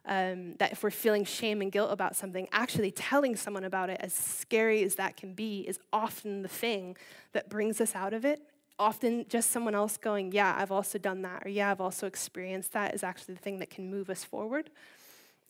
Um, 0.05 0.55
that 0.59 0.71
if 0.71 0.81
we're 0.81 0.91
feeling 0.91 1.25
shame 1.25 1.62
and 1.62 1.71
guilt 1.71 1.91
about 1.91 2.15
something, 2.15 2.47
actually 2.51 2.91
telling 2.91 3.35
someone 3.35 3.63
about 3.63 3.89
it, 3.89 3.97
as 3.99 4.13
scary 4.13 4.81
as 4.83 4.95
that 4.95 5.17
can 5.17 5.33
be, 5.33 5.62
is 5.62 5.77
often 5.91 6.41
the 6.41 6.47
thing 6.47 6.95
that 7.33 7.49
brings 7.49 7.79
us 7.81 7.95
out 7.95 8.13
of 8.13 8.25
it. 8.25 8.41
Often, 8.79 9.25
just 9.27 9.51
someone 9.51 9.75
else 9.75 9.97
going, 9.97 10.31
Yeah, 10.31 10.55
I've 10.57 10.71
also 10.71 10.97
done 10.97 11.21
that, 11.23 11.45
or 11.45 11.49
Yeah, 11.49 11.69
I've 11.69 11.81
also 11.81 12.07
experienced 12.07 12.71
that, 12.73 12.95
is 12.95 13.03
actually 13.03 13.35
the 13.35 13.41
thing 13.41 13.59
that 13.59 13.69
can 13.69 13.91
move 13.91 14.09
us 14.09 14.23
forward. 14.23 14.69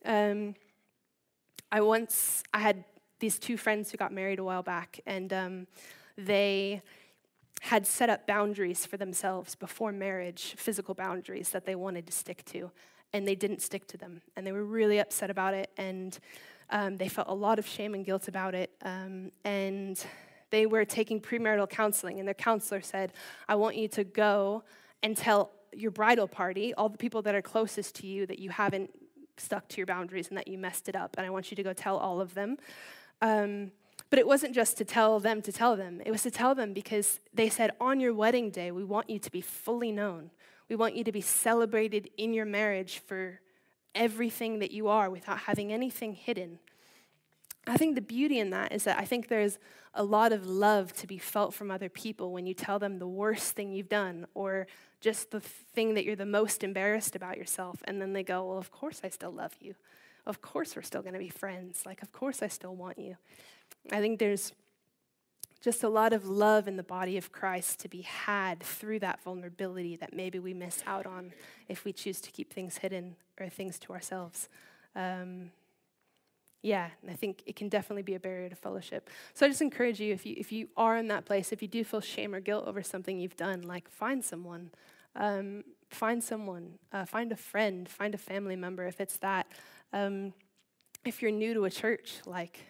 Um, 0.04 0.56
I 1.70 1.80
once, 1.80 2.42
I 2.52 2.58
had 2.58 2.84
these 3.20 3.38
two 3.38 3.56
friends 3.56 3.90
who 3.90 3.98
got 3.98 4.12
married 4.12 4.40
a 4.40 4.44
while 4.44 4.62
back, 4.62 4.98
and 5.06 5.32
um, 5.32 5.66
they 6.18 6.82
had 7.60 7.86
set 7.86 8.08
up 8.08 8.26
boundaries 8.26 8.86
for 8.86 8.96
themselves 8.96 9.54
before 9.54 9.92
marriage, 9.92 10.54
physical 10.56 10.94
boundaries 10.94 11.50
that 11.50 11.66
they 11.66 11.74
wanted 11.74 12.06
to 12.06 12.12
stick 12.12 12.44
to, 12.46 12.70
and 13.12 13.26
they 13.26 13.34
didn't 13.34 13.62
stick 13.62 13.86
to 13.88 13.96
them. 13.96 14.22
And 14.36 14.46
they 14.46 14.52
were 14.52 14.64
really 14.64 14.98
upset 14.98 15.30
about 15.30 15.54
it, 15.54 15.70
and 15.76 16.18
um, 16.70 16.96
they 16.96 17.08
felt 17.08 17.28
a 17.28 17.34
lot 17.34 17.58
of 17.58 17.66
shame 17.66 17.94
and 17.94 18.04
guilt 18.04 18.28
about 18.28 18.54
it. 18.54 18.70
Um, 18.82 19.32
and 19.44 20.02
they 20.50 20.66
were 20.66 20.84
taking 20.84 21.20
premarital 21.20 21.68
counseling, 21.68 22.18
and 22.18 22.26
their 22.26 22.34
counselor 22.34 22.80
said, 22.80 23.12
I 23.48 23.54
want 23.54 23.76
you 23.76 23.88
to 23.88 24.04
go 24.04 24.64
and 25.02 25.16
tell 25.16 25.50
your 25.72 25.90
bridal 25.90 26.26
party, 26.26 26.74
all 26.74 26.88
the 26.88 26.98
people 26.98 27.22
that 27.22 27.34
are 27.34 27.42
closest 27.42 27.94
to 27.96 28.06
you, 28.06 28.26
that 28.26 28.38
you 28.38 28.50
haven't 28.50 28.90
stuck 29.36 29.68
to 29.68 29.76
your 29.78 29.86
boundaries 29.86 30.28
and 30.28 30.36
that 30.36 30.48
you 30.48 30.58
messed 30.58 30.88
it 30.88 30.96
up. 30.96 31.14
And 31.16 31.26
I 31.26 31.30
want 31.30 31.50
you 31.50 31.56
to 31.56 31.62
go 31.62 31.72
tell 31.72 31.96
all 31.96 32.20
of 32.20 32.34
them. 32.34 32.58
Um, 33.22 33.72
but 34.10 34.18
it 34.18 34.26
wasn't 34.26 34.54
just 34.54 34.76
to 34.78 34.84
tell 34.84 35.20
them 35.20 35.40
to 35.42 35.52
tell 35.52 35.76
them, 35.76 36.02
it 36.04 36.10
was 36.10 36.22
to 36.22 36.30
tell 36.30 36.54
them 36.54 36.72
because 36.72 37.20
they 37.32 37.48
said, 37.48 37.70
on 37.80 38.00
your 38.00 38.12
wedding 38.12 38.50
day, 38.50 38.72
we 38.72 38.82
want 38.82 39.08
you 39.08 39.18
to 39.18 39.30
be 39.30 39.40
fully 39.40 39.92
known. 39.92 40.30
We 40.70 40.76
want 40.76 40.94
you 40.96 41.02
to 41.02 41.12
be 41.12 41.20
celebrated 41.20 42.08
in 42.16 42.32
your 42.32 42.46
marriage 42.46 43.02
for 43.04 43.40
everything 43.94 44.60
that 44.60 44.70
you 44.70 44.86
are 44.86 45.10
without 45.10 45.40
having 45.40 45.72
anything 45.72 46.14
hidden. 46.14 46.60
I 47.66 47.76
think 47.76 47.96
the 47.96 48.00
beauty 48.00 48.38
in 48.38 48.50
that 48.50 48.72
is 48.72 48.84
that 48.84 48.96
I 48.98 49.04
think 49.04 49.26
there's 49.26 49.58
a 49.94 50.04
lot 50.04 50.32
of 50.32 50.46
love 50.46 50.92
to 50.94 51.08
be 51.08 51.18
felt 51.18 51.52
from 51.52 51.72
other 51.72 51.88
people 51.88 52.32
when 52.32 52.46
you 52.46 52.54
tell 52.54 52.78
them 52.78 53.00
the 53.00 53.08
worst 53.08 53.56
thing 53.56 53.72
you've 53.72 53.88
done 53.88 54.26
or 54.32 54.68
just 55.00 55.32
the 55.32 55.40
thing 55.40 55.94
that 55.94 56.04
you're 56.04 56.14
the 56.14 56.24
most 56.24 56.62
embarrassed 56.62 57.16
about 57.16 57.36
yourself. 57.36 57.82
And 57.84 58.00
then 58.00 58.12
they 58.12 58.22
go, 58.22 58.44
Well, 58.44 58.58
of 58.58 58.70
course 58.70 59.00
I 59.02 59.08
still 59.08 59.32
love 59.32 59.52
you. 59.60 59.74
Of 60.24 60.40
course 60.40 60.76
we're 60.76 60.82
still 60.82 61.02
going 61.02 61.14
to 61.14 61.18
be 61.18 61.30
friends. 61.30 61.84
Like, 61.84 62.00
of 62.02 62.12
course 62.12 62.42
I 62.42 62.48
still 62.48 62.76
want 62.76 62.98
you. 62.98 63.16
I 63.90 64.00
think 64.00 64.20
there's 64.20 64.52
just 65.60 65.82
a 65.82 65.88
lot 65.88 66.12
of 66.12 66.26
love 66.26 66.66
in 66.66 66.76
the 66.76 66.82
body 66.82 67.16
of 67.16 67.32
Christ 67.32 67.80
to 67.80 67.88
be 67.88 68.02
had 68.02 68.60
through 68.60 69.00
that 69.00 69.22
vulnerability 69.22 69.96
that 69.96 70.14
maybe 70.14 70.38
we 70.38 70.54
miss 70.54 70.82
out 70.86 71.06
on 71.06 71.32
if 71.68 71.84
we 71.84 71.92
choose 71.92 72.20
to 72.22 72.30
keep 72.30 72.52
things 72.52 72.78
hidden 72.78 73.16
or 73.38 73.48
things 73.48 73.78
to 73.80 73.92
ourselves. 73.92 74.48
Um, 74.96 75.50
yeah, 76.62 76.88
I 77.08 77.14
think 77.14 77.42
it 77.46 77.56
can 77.56 77.68
definitely 77.68 78.02
be 78.02 78.14
a 78.14 78.20
barrier 78.20 78.48
to 78.48 78.56
fellowship. 78.56 79.08
So 79.32 79.46
I 79.46 79.48
just 79.48 79.62
encourage 79.62 79.98
you 79.98 80.12
if 80.12 80.26
you 80.26 80.34
if 80.36 80.52
you 80.52 80.68
are 80.76 80.96
in 80.96 81.08
that 81.08 81.24
place, 81.24 81.52
if 81.52 81.62
you 81.62 81.68
do 81.68 81.84
feel 81.84 82.00
shame 82.00 82.34
or 82.34 82.40
guilt 82.40 82.66
over 82.66 82.82
something 82.82 83.18
you've 83.18 83.36
done, 83.36 83.62
like 83.62 83.88
find 83.88 84.22
someone, 84.22 84.70
um, 85.16 85.64
find 85.88 86.22
someone, 86.22 86.78
uh, 86.92 87.06
find 87.06 87.32
a 87.32 87.36
friend, 87.36 87.88
find 87.88 88.14
a 88.14 88.18
family 88.18 88.56
member 88.56 88.86
if 88.86 89.00
it's 89.00 89.16
that. 89.18 89.46
Um, 89.92 90.34
if 91.04 91.22
you're 91.22 91.30
new 91.30 91.54
to 91.54 91.64
a 91.64 91.70
church, 91.70 92.16
like 92.26 92.60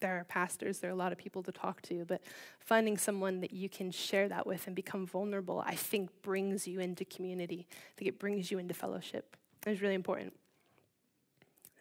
there 0.00 0.18
are 0.18 0.24
pastors, 0.24 0.78
there 0.78 0.90
are 0.90 0.94
a 0.94 0.96
lot 0.96 1.12
of 1.12 1.18
people 1.18 1.42
to 1.42 1.52
talk 1.52 1.82
to, 1.82 2.04
but 2.06 2.22
finding 2.60 2.96
someone 2.96 3.40
that 3.40 3.52
you 3.52 3.68
can 3.68 3.90
share 3.90 4.28
that 4.28 4.46
with 4.46 4.66
and 4.66 4.76
become 4.76 5.06
vulnerable, 5.06 5.62
I 5.66 5.74
think 5.74 6.10
brings 6.22 6.66
you 6.66 6.80
into 6.80 7.04
community. 7.04 7.66
I 7.70 7.92
think 7.96 8.08
it 8.08 8.18
brings 8.18 8.50
you 8.50 8.58
into 8.58 8.74
fellowship. 8.74 9.36
It's 9.66 9.80
really 9.80 9.94
important. 9.94 10.32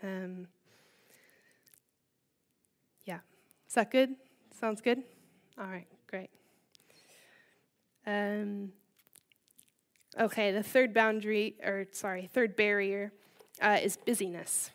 Um, 0.04 0.48
yeah. 3.06 3.20
Is 3.68 3.76
that 3.76 3.92
good? 3.92 4.16
Sounds 4.60 4.82
good? 4.82 5.04
All 5.60 5.68
right, 5.68 5.88
great. 6.08 6.30
Um, 8.06 8.72
okay, 10.20 10.52
the 10.52 10.64
third 10.64 10.94
boundary, 10.94 11.56
or 11.64 11.88
sorry, 11.92 12.30
third 12.32 12.56
barrier 12.56 13.12
uh, 13.62 13.80
is 13.82 13.98
busyness, 13.98 14.72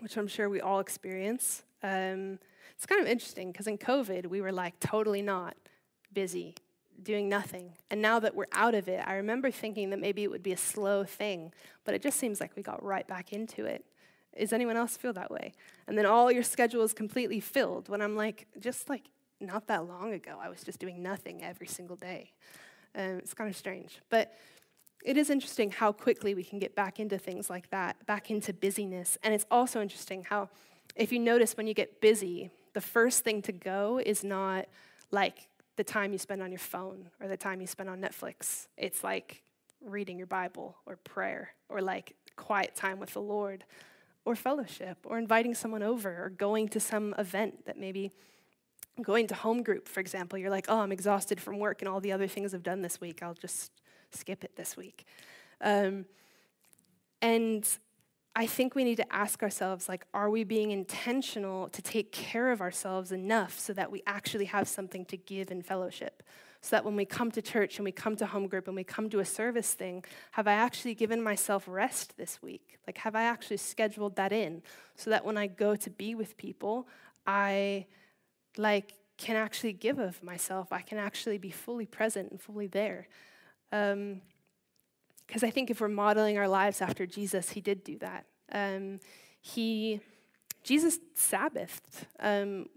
which 0.00 0.16
I'm 0.16 0.28
sure 0.28 0.48
we 0.48 0.60
all 0.60 0.80
experience. 0.80 1.62
Um, 1.82 2.38
it's 2.74 2.86
kind 2.86 3.00
of 3.00 3.06
interesting 3.06 3.52
because 3.52 3.66
in 3.66 3.78
COVID, 3.78 4.26
we 4.26 4.40
were 4.40 4.52
like 4.52 4.78
totally 4.80 5.22
not 5.22 5.56
busy, 6.12 6.54
doing 7.02 7.28
nothing. 7.28 7.72
And 7.90 8.00
now 8.00 8.20
that 8.20 8.34
we're 8.34 8.46
out 8.52 8.74
of 8.74 8.88
it, 8.88 9.02
I 9.06 9.14
remember 9.14 9.50
thinking 9.50 9.90
that 9.90 10.00
maybe 10.00 10.22
it 10.22 10.30
would 10.30 10.42
be 10.42 10.52
a 10.52 10.56
slow 10.56 11.04
thing, 11.04 11.52
but 11.84 11.94
it 11.94 12.02
just 12.02 12.18
seems 12.18 12.40
like 12.40 12.56
we 12.56 12.62
got 12.62 12.82
right 12.82 13.06
back 13.06 13.32
into 13.32 13.64
it. 13.64 13.84
Does 14.38 14.52
anyone 14.52 14.76
else 14.76 14.96
feel 14.96 15.12
that 15.14 15.30
way? 15.30 15.52
And 15.86 15.98
then 15.98 16.06
all 16.06 16.30
your 16.30 16.42
schedule 16.42 16.82
is 16.82 16.92
completely 16.92 17.40
filled 17.40 17.88
when 17.88 18.00
I'm 18.00 18.14
like, 18.14 18.46
just 18.60 18.88
like 18.88 19.06
not 19.40 19.66
that 19.68 19.86
long 19.86 20.12
ago, 20.12 20.36
I 20.40 20.48
was 20.48 20.62
just 20.62 20.78
doing 20.78 21.02
nothing 21.02 21.42
every 21.42 21.66
single 21.66 21.96
day. 21.96 22.32
Um, 22.94 23.18
it's 23.18 23.34
kind 23.34 23.48
of 23.48 23.56
strange. 23.56 24.00
But 24.10 24.34
it 25.04 25.16
is 25.16 25.30
interesting 25.30 25.70
how 25.70 25.92
quickly 25.92 26.34
we 26.34 26.42
can 26.42 26.58
get 26.58 26.74
back 26.74 26.98
into 26.98 27.18
things 27.18 27.48
like 27.48 27.70
that, 27.70 28.04
back 28.06 28.30
into 28.30 28.52
busyness. 28.52 29.16
And 29.22 29.32
it's 29.32 29.46
also 29.50 29.80
interesting 29.80 30.24
how 30.24 30.48
if 30.98 31.12
you 31.12 31.18
notice 31.20 31.56
when 31.56 31.66
you 31.66 31.74
get 31.74 32.00
busy, 32.00 32.50
the 32.74 32.80
first 32.80 33.24
thing 33.24 33.40
to 33.42 33.52
go 33.52 34.00
is 34.04 34.24
not 34.24 34.66
like 35.10 35.48
the 35.76 35.84
time 35.84 36.12
you 36.12 36.18
spend 36.18 36.42
on 36.42 36.50
your 36.50 36.58
phone 36.58 37.08
or 37.20 37.28
the 37.28 37.36
time 37.36 37.60
you 37.60 37.66
spend 37.66 37.88
on 37.88 38.00
Netflix. 38.00 38.66
It's 38.76 39.04
like 39.04 39.42
reading 39.80 40.18
your 40.18 40.26
Bible 40.26 40.76
or 40.86 40.96
prayer 40.96 41.54
or 41.68 41.80
like 41.80 42.14
quiet 42.36 42.74
time 42.74 42.98
with 42.98 43.12
the 43.12 43.20
Lord 43.20 43.64
or 44.24 44.34
fellowship 44.34 44.98
or 45.04 45.18
inviting 45.18 45.54
someone 45.54 45.82
over 45.82 46.24
or 46.24 46.30
going 46.30 46.68
to 46.70 46.80
some 46.80 47.14
event 47.16 47.64
that 47.66 47.78
maybe 47.78 48.10
going 49.00 49.28
to 49.28 49.34
home 49.36 49.62
group, 49.62 49.86
for 49.88 50.00
example. 50.00 50.36
You're 50.36 50.50
like, 50.50 50.66
oh, 50.68 50.80
I'm 50.80 50.92
exhausted 50.92 51.40
from 51.40 51.60
work 51.60 51.80
and 51.80 51.88
all 51.88 52.00
the 52.00 52.10
other 52.10 52.26
things 52.26 52.52
I've 52.52 52.64
done 52.64 52.82
this 52.82 53.00
week. 53.00 53.22
I'll 53.22 53.34
just 53.34 53.70
skip 54.10 54.42
it 54.42 54.56
this 54.56 54.76
week. 54.76 55.06
Um, 55.60 56.06
and 57.22 57.66
I 58.38 58.46
think 58.46 58.76
we 58.76 58.84
need 58.84 58.98
to 58.98 59.12
ask 59.12 59.42
ourselves 59.42 59.88
like 59.88 60.06
are 60.14 60.30
we 60.30 60.44
being 60.44 60.70
intentional 60.70 61.68
to 61.70 61.82
take 61.82 62.12
care 62.12 62.52
of 62.52 62.60
ourselves 62.60 63.10
enough 63.10 63.58
so 63.58 63.72
that 63.72 63.90
we 63.90 64.00
actually 64.06 64.44
have 64.44 64.68
something 64.68 65.04
to 65.06 65.16
give 65.16 65.50
in 65.50 65.60
fellowship? 65.60 66.22
So 66.60 66.76
that 66.76 66.84
when 66.84 66.94
we 66.94 67.04
come 67.04 67.32
to 67.32 67.42
church 67.42 67.78
and 67.78 67.84
we 67.84 67.90
come 67.90 68.14
to 68.14 68.26
home 68.26 68.46
group 68.46 68.68
and 68.68 68.76
we 68.76 68.84
come 68.84 69.10
to 69.10 69.18
a 69.18 69.24
service 69.24 69.74
thing, 69.74 70.04
have 70.30 70.46
I 70.46 70.52
actually 70.52 70.94
given 70.94 71.20
myself 71.20 71.64
rest 71.66 72.16
this 72.16 72.40
week? 72.40 72.78
Like 72.86 72.98
have 72.98 73.16
I 73.16 73.24
actually 73.24 73.56
scheduled 73.56 74.14
that 74.14 74.32
in 74.32 74.62
so 74.94 75.10
that 75.10 75.24
when 75.24 75.36
I 75.36 75.48
go 75.48 75.74
to 75.74 75.90
be 75.90 76.14
with 76.14 76.36
people, 76.36 76.86
I 77.26 77.86
like 78.56 78.94
can 79.16 79.34
actually 79.34 79.72
give 79.72 79.98
of 79.98 80.22
myself. 80.22 80.72
I 80.72 80.82
can 80.82 80.98
actually 80.98 81.38
be 81.38 81.50
fully 81.50 81.86
present 81.86 82.30
and 82.30 82.40
fully 82.40 82.68
there. 82.68 83.08
Um, 83.72 84.20
because 85.28 85.44
I 85.44 85.50
think 85.50 85.70
if 85.70 85.80
we're 85.80 85.88
modeling 85.88 86.38
our 86.38 86.48
lives 86.48 86.80
after 86.80 87.06
Jesus, 87.06 87.50
he 87.50 87.60
did 87.60 87.84
do 87.84 87.98
that. 87.98 88.24
Um, 88.50 88.98
he, 89.42 90.00
Jesus 90.64 90.98
Sabbathed. 91.14 92.06
Um, 92.18 92.68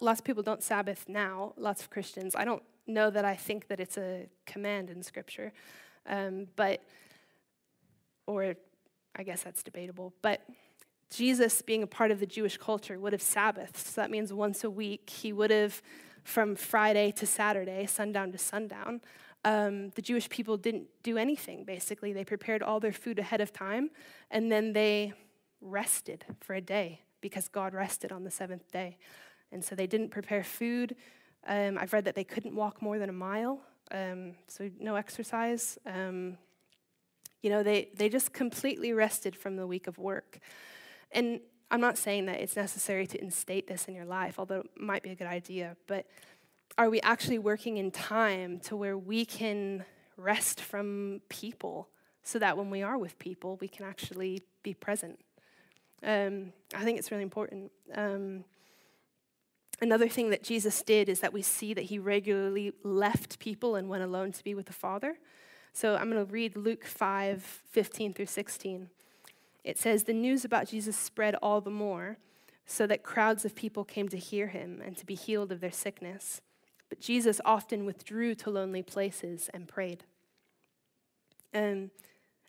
lots 0.00 0.20
of 0.20 0.24
people 0.24 0.44
don't 0.44 0.62
Sabbath 0.62 1.04
now, 1.08 1.52
lots 1.56 1.82
of 1.82 1.90
Christians. 1.90 2.36
I 2.36 2.44
don't 2.44 2.62
know 2.86 3.10
that 3.10 3.24
I 3.24 3.34
think 3.34 3.66
that 3.66 3.80
it's 3.80 3.98
a 3.98 4.28
command 4.46 4.90
in 4.90 5.02
Scripture, 5.02 5.52
um, 6.06 6.46
but, 6.54 6.82
or 8.26 8.54
I 9.16 9.24
guess 9.24 9.42
that's 9.42 9.62
debatable, 9.64 10.14
but 10.22 10.40
Jesus, 11.10 11.62
being 11.62 11.82
a 11.82 11.86
part 11.86 12.10
of 12.10 12.20
the 12.20 12.26
Jewish 12.26 12.56
culture, 12.56 12.98
would 12.98 13.12
have 13.12 13.20
Sabbathed. 13.20 13.76
So 13.76 14.00
that 14.00 14.10
means 14.10 14.32
once 14.32 14.64
a 14.64 14.70
week, 14.70 15.10
he 15.10 15.32
would 15.32 15.50
have, 15.50 15.82
from 16.22 16.54
Friday 16.54 17.10
to 17.12 17.26
Saturday, 17.26 17.86
sundown 17.86 18.32
to 18.32 18.38
sundown, 18.38 19.02
um, 19.44 19.90
the 19.90 20.02
Jewish 20.02 20.28
people 20.28 20.56
didn't 20.56 20.86
do 21.02 21.16
anything, 21.16 21.64
basically. 21.64 22.12
They 22.12 22.24
prepared 22.24 22.62
all 22.62 22.80
their 22.80 22.92
food 22.92 23.18
ahead 23.18 23.40
of 23.40 23.52
time, 23.52 23.90
and 24.30 24.50
then 24.50 24.72
they 24.72 25.12
rested 25.60 26.24
for 26.40 26.54
a 26.54 26.60
day 26.60 27.00
because 27.20 27.48
God 27.48 27.74
rested 27.74 28.12
on 28.12 28.24
the 28.24 28.30
seventh 28.30 28.70
day. 28.70 28.98
And 29.50 29.64
so 29.64 29.74
they 29.74 29.86
didn't 29.86 30.10
prepare 30.10 30.42
food. 30.42 30.96
Um, 31.46 31.76
I've 31.78 31.92
read 31.92 32.04
that 32.04 32.14
they 32.14 32.24
couldn't 32.24 32.54
walk 32.54 32.80
more 32.80 32.98
than 32.98 33.08
a 33.08 33.12
mile, 33.12 33.60
um, 33.90 34.34
so 34.46 34.70
no 34.78 34.94
exercise. 34.94 35.78
Um, 35.86 36.38
you 37.42 37.50
know, 37.50 37.62
they, 37.62 37.88
they 37.96 38.08
just 38.08 38.32
completely 38.32 38.92
rested 38.92 39.34
from 39.34 39.56
the 39.56 39.66
week 39.66 39.88
of 39.88 39.98
work. 39.98 40.38
And 41.10 41.40
I'm 41.70 41.80
not 41.80 41.98
saying 41.98 42.26
that 42.26 42.40
it's 42.40 42.54
necessary 42.54 43.06
to 43.08 43.20
instate 43.20 43.66
this 43.66 43.86
in 43.88 43.94
your 43.94 44.04
life, 44.04 44.38
although 44.38 44.60
it 44.60 44.70
might 44.76 45.02
be 45.02 45.10
a 45.10 45.14
good 45.14 45.26
idea, 45.26 45.76
but 45.86 46.06
are 46.78 46.90
we 46.90 47.00
actually 47.00 47.38
working 47.38 47.76
in 47.76 47.90
time 47.90 48.60
to 48.60 48.76
where 48.76 48.96
we 48.96 49.24
can 49.24 49.84
rest 50.16 50.60
from 50.60 51.20
people 51.28 51.88
so 52.22 52.38
that 52.38 52.56
when 52.56 52.70
we 52.70 52.82
are 52.82 52.98
with 52.98 53.18
people, 53.18 53.58
we 53.60 53.68
can 53.68 53.84
actually 53.84 54.42
be 54.62 54.74
present? 54.74 55.18
Um, 56.02 56.52
I 56.74 56.84
think 56.84 56.98
it's 56.98 57.10
really 57.10 57.22
important. 57.22 57.70
Um, 57.94 58.44
Another 59.82 60.08
thing 60.08 60.30
that 60.30 60.44
Jesus 60.44 60.80
did 60.80 61.08
is 61.08 61.18
that 61.20 61.32
we 61.32 61.42
see 61.42 61.74
that 61.74 61.86
he 61.86 61.98
regularly 61.98 62.72
left 62.84 63.40
people 63.40 63.74
and 63.74 63.88
went 63.88 64.04
alone 64.04 64.30
to 64.30 64.44
be 64.44 64.54
with 64.54 64.66
the 64.66 64.72
Father. 64.72 65.18
So 65.72 65.96
I'm 65.96 66.08
going 66.08 66.24
to 66.24 66.32
read 66.32 66.56
Luke 66.56 66.84
5 66.84 67.42
15 67.42 68.14
through 68.14 68.26
16. 68.26 68.90
It 69.64 69.78
says, 69.78 70.04
The 70.04 70.12
news 70.12 70.44
about 70.44 70.68
Jesus 70.68 70.96
spread 70.96 71.34
all 71.42 71.60
the 71.60 71.68
more, 71.70 72.18
so 72.64 72.86
that 72.86 73.02
crowds 73.02 73.44
of 73.44 73.56
people 73.56 73.82
came 73.82 74.08
to 74.10 74.16
hear 74.16 74.46
him 74.46 74.80
and 74.86 74.96
to 74.98 75.04
be 75.04 75.16
healed 75.16 75.50
of 75.50 75.58
their 75.58 75.72
sickness. 75.72 76.40
But 76.92 77.00
Jesus 77.00 77.40
often 77.46 77.86
withdrew 77.86 78.34
to 78.34 78.50
lonely 78.50 78.82
places 78.82 79.48
and 79.54 79.66
prayed. 79.66 80.04
And, 81.54 81.88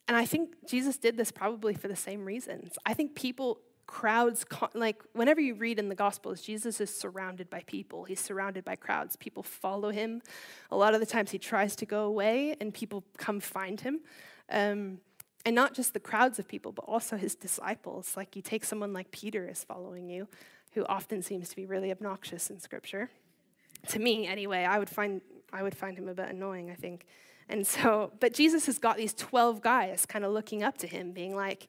and 0.05 0.17
I 0.17 0.25
think 0.25 0.67
Jesus 0.67 0.97
did 0.97 1.15
this 1.15 1.31
probably 1.31 1.73
for 1.75 1.87
the 1.87 1.95
same 1.95 2.25
reasons. 2.25 2.77
I 2.85 2.93
think 2.93 3.15
people 3.15 3.61
crowds, 3.87 4.45
like 4.73 5.01
whenever 5.13 5.39
you 5.39 5.55
read 5.55 5.79
in 5.79 5.87
the 5.87 5.95
Gospels, 5.95 6.41
Jesus 6.41 6.81
is 6.81 6.93
surrounded 6.93 7.49
by 7.49 7.61
people. 7.67 8.03
He's 8.03 8.19
surrounded 8.19 8.65
by 8.65 8.75
crowds. 8.75 9.15
People 9.15 9.43
follow 9.43 9.91
him. 9.91 10.21
A 10.71 10.75
lot 10.75 10.93
of 10.93 10.99
the 10.99 11.05
times 11.05 11.31
he 11.31 11.39
tries 11.39 11.77
to 11.77 11.85
go 11.85 12.03
away 12.03 12.57
and 12.59 12.73
people 12.73 13.05
come 13.15 13.39
find 13.39 13.79
him. 13.79 14.01
Um, 14.51 14.97
and 15.45 15.55
not 15.55 15.73
just 15.73 15.93
the 15.93 16.01
crowds 16.01 16.37
of 16.37 16.49
people, 16.49 16.73
but 16.73 16.83
also 16.83 17.15
his 17.15 17.33
disciples. 17.33 18.17
Like 18.17 18.35
you 18.35 18.41
take 18.41 18.65
someone 18.65 18.91
like 18.91 19.09
Peter 19.11 19.47
is 19.47 19.63
following 19.63 20.09
you, 20.09 20.27
who 20.73 20.85
often 20.87 21.21
seems 21.21 21.47
to 21.47 21.55
be 21.55 21.65
really 21.65 21.91
obnoxious 21.91 22.49
in 22.49 22.59
Scripture. 22.59 23.09
To 23.89 23.99
me, 23.99 24.27
anyway, 24.27 24.63
I 24.63 24.79
would 24.79 24.89
find 24.89 25.21
I 25.51 25.61
would 25.61 25.75
find 25.75 25.97
him 25.97 26.07
a 26.07 26.13
bit 26.13 26.29
annoying. 26.29 26.71
I 26.71 26.75
think. 26.75 27.05
And 27.49 27.67
so, 27.67 28.11
but 28.19 28.33
Jesus 28.33 28.65
has 28.67 28.79
got 28.79 28.97
these 28.97 29.13
12 29.13 29.61
guys 29.61 30.05
kind 30.05 30.23
of 30.23 30.31
looking 30.31 30.63
up 30.63 30.77
to 30.77 30.87
him, 30.87 31.11
being 31.11 31.35
like, 31.35 31.67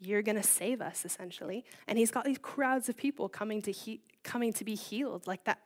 you're 0.00 0.22
going 0.22 0.36
to 0.36 0.42
save 0.42 0.80
us 0.80 1.04
essentially. 1.04 1.64
And 1.86 1.98
he's 1.98 2.10
got 2.10 2.24
these 2.24 2.38
crowds 2.38 2.88
of 2.88 2.96
people 2.96 3.28
coming 3.28 3.62
to 3.62 3.72
he- 3.72 4.00
coming 4.22 4.52
to 4.52 4.64
be 4.64 4.74
healed 4.74 5.26
like 5.26 5.44
that 5.44 5.60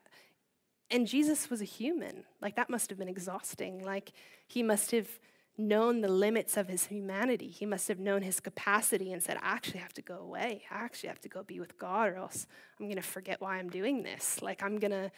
and 0.90 1.08
jesus 1.08 1.50
was 1.50 1.60
a 1.60 1.64
human. 1.64 2.24
Like 2.40 2.56
that 2.56 2.70
must 2.70 2.90
have 2.90 2.98
been 2.98 3.08
exhausting. 3.08 3.84
Like 3.84 4.12
he 4.46 4.62
must 4.62 4.90
have 4.90 5.08
known 5.56 6.00
the 6.00 6.08
limits 6.08 6.56
of 6.56 6.68
his 6.68 6.86
humanity. 6.86 7.48
He 7.48 7.64
must 7.64 7.88
have 7.88 7.98
known 8.00 8.22
his 8.22 8.40
capacity 8.40 9.12
and 9.12 9.22
said 9.22 9.38
i 9.38 9.54
actually 9.54 9.80
have 9.80 9.94
to 9.94 10.02
go 10.02 10.18
away. 10.18 10.62
I 10.70 10.76
actually 10.84 11.08
have 11.08 11.20
to 11.22 11.28
go 11.28 11.42
be 11.42 11.60
with 11.60 11.78
god 11.78 12.08
or 12.08 12.16
else 12.16 12.46
i'm 12.78 12.86
going 12.86 12.96
to 12.96 13.02
forget 13.02 13.40
why 13.40 13.58
i'm 13.58 13.70
doing 13.70 14.02
this. 14.02 14.42
Like 14.42 14.62
i'm 14.62 14.78
going 14.78 14.92
to 14.92 15.10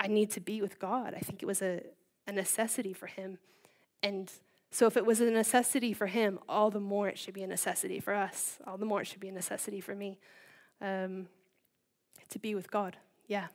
i 0.00 0.08
need 0.08 0.30
to 0.30 0.40
be 0.40 0.60
with 0.60 0.78
god 0.80 1.14
i 1.14 1.20
think 1.20 1.42
it 1.42 1.46
was 1.46 1.62
a, 1.62 1.80
a 2.26 2.32
necessity 2.32 2.92
for 2.92 3.06
him 3.06 3.38
and 4.02 4.32
so 4.70 4.86
if 4.86 4.96
it 4.96 5.04
was 5.04 5.20
a 5.20 5.30
necessity 5.30 5.92
for 5.92 6.06
him, 6.06 6.38
all 6.48 6.70
the 6.70 6.80
more 6.80 7.08
it 7.08 7.18
should 7.18 7.34
be 7.34 7.42
a 7.42 7.46
necessity 7.46 7.98
for 7.98 8.14
us. 8.14 8.58
All 8.66 8.76
the 8.76 8.86
more 8.86 9.00
it 9.00 9.06
should 9.06 9.20
be 9.20 9.28
a 9.28 9.32
necessity 9.32 9.80
for 9.80 9.96
me 9.96 10.18
um, 10.80 11.26
to 12.28 12.38
be 12.38 12.54
with 12.54 12.70
God. 12.70 12.96
Yeah. 13.26 13.48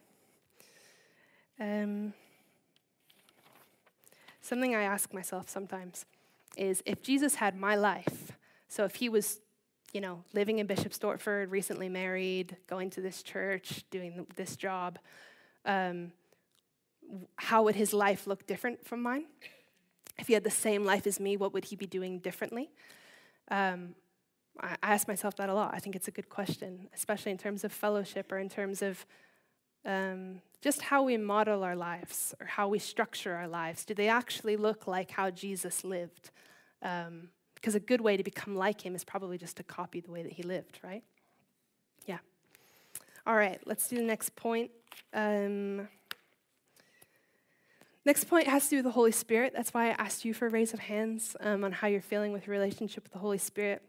Um, 1.58 2.14
something 4.42 4.76
I 4.76 4.82
ask 4.82 5.14
myself 5.14 5.50
sometimes 5.50 6.06
is 6.58 6.84
if 6.86 7.02
Jesus 7.02 7.36
had 7.36 7.58
my 7.58 7.76
life, 7.76 8.34
so 8.68 8.84
if 8.84 8.96
he 8.96 9.08
was, 9.08 9.40
you 9.94 10.02
know, 10.02 10.22
living 10.34 10.60
in 10.60 10.68
Bishop 10.68 10.92
Stortford, 10.92 11.50
recently 11.50 11.88
married, 11.88 12.58
going 12.68 12.90
to 12.90 13.00
this 13.00 13.24
church, 13.24 13.86
doing 13.90 14.28
this 14.36 14.58
job, 14.58 15.00
um, 15.66 16.12
how 17.38 17.64
would 17.64 17.76
his 17.76 17.94
life 17.94 18.28
look 18.28 18.46
different 18.48 18.86
from 18.86 19.02
mine? 19.02 19.26
If 20.18 20.28
he 20.28 20.34
had 20.34 20.44
the 20.44 20.52
same 20.52 20.86
life 20.86 21.06
as 21.08 21.20
me, 21.20 21.38
what 21.38 21.54
would 21.54 21.66
he 21.66 21.76
be 21.76 21.86
doing 21.86 22.20
differently? 22.20 22.70
Um, 23.52 23.96
I, 24.60 24.78
ask 24.82 25.08
myself 25.08 25.36
that 25.38 25.50
a 25.50 25.54
lot. 25.54 25.74
I 25.74 25.80
think 25.80 25.96
it's 25.96 26.08
a 26.08 26.12
good 26.12 26.30
question, 26.30 26.88
especially 26.94 27.32
in 27.32 27.38
terms 27.38 27.64
of 27.64 27.72
fellowship 27.72 28.32
or 28.32 28.40
in 28.40 28.50
terms 28.50 28.82
of 28.82 29.06
um, 29.86 30.42
just 30.62 30.82
how 30.82 31.04
we 31.04 31.18
model 31.18 31.64
our 31.64 31.76
lives 31.76 32.34
or 32.40 32.48
how 32.48 32.68
we 32.68 32.80
structure 32.80 33.36
our 33.36 33.48
lives. 33.48 33.86
Do 33.86 33.94
they 33.94 34.08
actually 34.08 34.58
look 34.58 34.88
like 34.88 35.12
how 35.12 35.30
Jesus 35.30 35.84
lived? 35.84 36.32
Um, 36.82 37.30
because 37.56 37.76
a 37.76 37.80
good 37.80 38.02
way 38.02 38.16
to 38.16 38.24
become 38.24 38.56
like 38.56 38.86
him 38.86 38.96
is 38.96 39.04
probably 39.04 39.38
just 39.38 39.58
to 39.58 39.64
copy 39.64 40.00
the 40.00 40.12
way 40.12 40.22
that 40.22 40.34
he 40.34 40.44
lived, 40.44 40.80
right? 40.84 41.04
Yeah. 42.06 42.20
All 43.26 43.36
right, 43.36 43.60
let's 43.66 43.88
do 43.88 43.96
the 43.96 44.04
next 44.04 44.36
point. 44.36 44.70
Um, 45.14 45.88
Next 48.06 48.26
point 48.26 48.48
has 48.48 48.66
to 48.66 48.70
do 48.70 48.76
with 48.78 48.86
the 48.86 48.92
Holy 48.92 49.12
Spirit. 49.12 49.54
That's 49.56 49.74
why 49.74 49.88
I 49.88 49.96
asked 49.98 50.26
you 50.26 50.34
for 50.36 50.46
a 50.46 50.50
raise 50.50 50.74
of 50.74 50.80
hands 50.80 51.36
um, 51.40 51.64
on 51.64 51.72
how 51.72 51.88
you're 51.88 52.02
feeling 52.02 52.32
with 52.32 52.46
your 52.46 52.56
relationship 52.56 53.04
with 53.04 53.12
the 53.12 53.20
Holy 53.20 53.40
Spirit. 53.40 53.82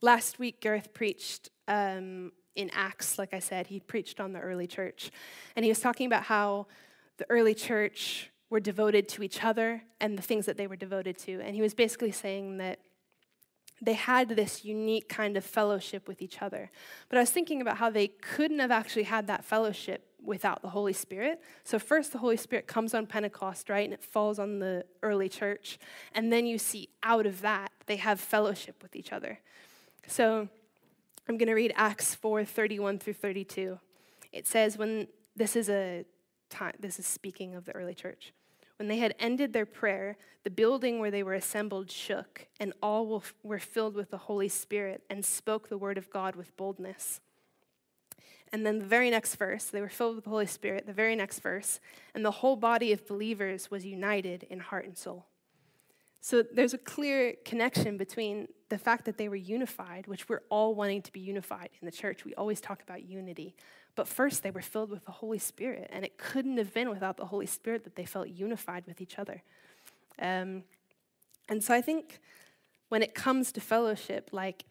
Last 0.00 0.38
week, 0.38 0.60
Gareth 0.60 0.94
preached 0.94 1.48
um, 1.66 2.30
in 2.54 2.70
Acts, 2.72 3.18
like 3.18 3.34
I 3.34 3.40
said, 3.40 3.66
he 3.66 3.80
preached 3.80 4.20
on 4.20 4.32
the 4.32 4.40
early 4.40 4.68
church. 4.68 5.10
And 5.56 5.64
he 5.64 5.70
was 5.70 5.80
talking 5.80 6.06
about 6.06 6.24
how 6.24 6.68
the 7.16 7.26
early 7.28 7.54
church 7.54 8.30
were 8.50 8.60
devoted 8.60 9.08
to 9.08 9.22
each 9.22 9.42
other 9.42 9.82
and 10.00 10.16
the 10.16 10.22
things 10.22 10.46
that 10.46 10.56
they 10.56 10.68
were 10.68 10.76
devoted 10.76 11.18
to. 11.18 11.40
And 11.40 11.56
he 11.56 11.60
was 11.60 11.74
basically 11.74 12.12
saying 12.12 12.58
that 12.58 12.78
they 13.80 13.92
had 13.92 14.30
this 14.30 14.64
unique 14.64 15.08
kind 15.08 15.36
of 15.36 15.44
fellowship 15.44 16.08
with 16.08 16.22
each 16.22 16.40
other. 16.40 16.70
But 17.08 17.18
I 17.18 17.20
was 17.20 17.30
thinking 17.30 17.60
about 17.60 17.78
how 17.78 17.90
they 17.90 18.08
couldn't 18.08 18.58
have 18.60 18.70
actually 18.70 19.04
had 19.04 19.26
that 19.26 19.44
fellowship 19.44 20.07
without 20.22 20.62
the 20.62 20.68
Holy 20.70 20.92
Spirit. 20.92 21.40
So, 21.64 21.78
first, 21.78 22.12
the 22.12 22.18
Holy 22.18 22.36
Spirit 22.36 22.66
comes 22.66 22.94
on 22.94 23.06
Pentecost, 23.06 23.68
right? 23.68 23.84
And 23.84 23.94
it 23.94 24.02
falls 24.02 24.38
on 24.38 24.58
the 24.58 24.84
early 25.02 25.28
church. 25.28 25.78
And 26.14 26.32
then 26.32 26.46
you 26.46 26.58
see 26.58 26.88
out 27.02 27.26
of 27.26 27.40
that, 27.42 27.70
they 27.86 27.96
have 27.96 28.20
fellowship 28.20 28.82
with 28.82 28.96
each 28.96 29.12
other. 29.12 29.38
So, 30.06 30.48
I'm 31.28 31.36
going 31.36 31.48
to 31.48 31.54
read 31.54 31.72
Acts 31.76 32.14
4 32.14 32.44
31 32.44 32.98
through 32.98 33.14
32. 33.14 33.78
It 34.32 34.46
says, 34.46 34.78
when 34.78 35.08
this 35.36 35.56
is 35.56 35.68
a 35.68 36.04
time, 36.50 36.74
this 36.80 36.98
is 36.98 37.06
speaking 37.06 37.54
of 37.54 37.64
the 37.64 37.72
early 37.72 37.94
church. 37.94 38.32
When 38.78 38.88
they 38.88 38.98
had 38.98 39.14
ended 39.18 39.52
their 39.52 39.66
prayer, 39.66 40.16
the 40.44 40.50
building 40.50 41.00
where 41.00 41.10
they 41.10 41.22
were 41.22 41.34
assembled 41.34 41.90
shook, 41.90 42.46
and 42.60 42.72
all 42.82 43.22
were 43.42 43.58
filled 43.58 43.94
with 43.94 44.10
the 44.10 44.18
Holy 44.18 44.48
Spirit 44.48 45.02
and 45.10 45.24
spoke 45.24 45.68
the 45.68 45.78
word 45.78 45.98
of 45.98 46.10
God 46.10 46.36
with 46.36 46.56
boldness. 46.56 47.20
And 48.52 48.64
then 48.64 48.78
the 48.78 48.84
very 48.84 49.10
next 49.10 49.36
verse, 49.36 49.64
they 49.64 49.80
were 49.80 49.88
filled 49.88 50.16
with 50.16 50.24
the 50.24 50.30
Holy 50.30 50.46
Spirit, 50.46 50.86
the 50.86 50.92
very 50.92 51.14
next 51.14 51.40
verse, 51.40 51.80
and 52.14 52.24
the 52.24 52.30
whole 52.30 52.56
body 52.56 52.92
of 52.92 53.06
believers 53.06 53.70
was 53.70 53.84
united 53.84 54.44
in 54.44 54.60
heart 54.60 54.86
and 54.86 54.96
soul. 54.96 55.26
So 56.20 56.42
there's 56.42 56.74
a 56.74 56.78
clear 56.78 57.34
connection 57.44 57.96
between 57.96 58.48
the 58.70 58.78
fact 58.78 59.04
that 59.04 59.18
they 59.18 59.28
were 59.28 59.36
unified, 59.36 60.06
which 60.06 60.28
we're 60.28 60.42
all 60.50 60.74
wanting 60.74 61.02
to 61.02 61.12
be 61.12 61.20
unified 61.20 61.70
in 61.80 61.86
the 61.86 61.92
church. 61.92 62.24
We 62.24 62.34
always 62.34 62.60
talk 62.60 62.82
about 62.82 63.04
unity. 63.04 63.54
But 63.94 64.08
first, 64.08 64.42
they 64.42 64.50
were 64.50 64.62
filled 64.62 64.90
with 64.90 65.04
the 65.04 65.12
Holy 65.12 65.38
Spirit, 65.38 65.88
and 65.90 66.04
it 66.04 66.18
couldn't 66.18 66.56
have 66.56 66.74
been 66.74 66.90
without 66.90 67.16
the 67.16 67.26
Holy 67.26 67.46
Spirit 67.46 67.84
that 67.84 67.96
they 67.96 68.04
felt 68.04 68.28
unified 68.28 68.84
with 68.86 69.00
each 69.00 69.18
other. 69.18 69.42
Um, 70.20 70.64
and 71.48 71.62
so 71.62 71.74
I 71.74 71.80
think 71.80 72.20
when 72.88 73.02
it 73.02 73.14
comes 73.14 73.52
to 73.52 73.60
fellowship, 73.60 74.30
like 74.32 74.64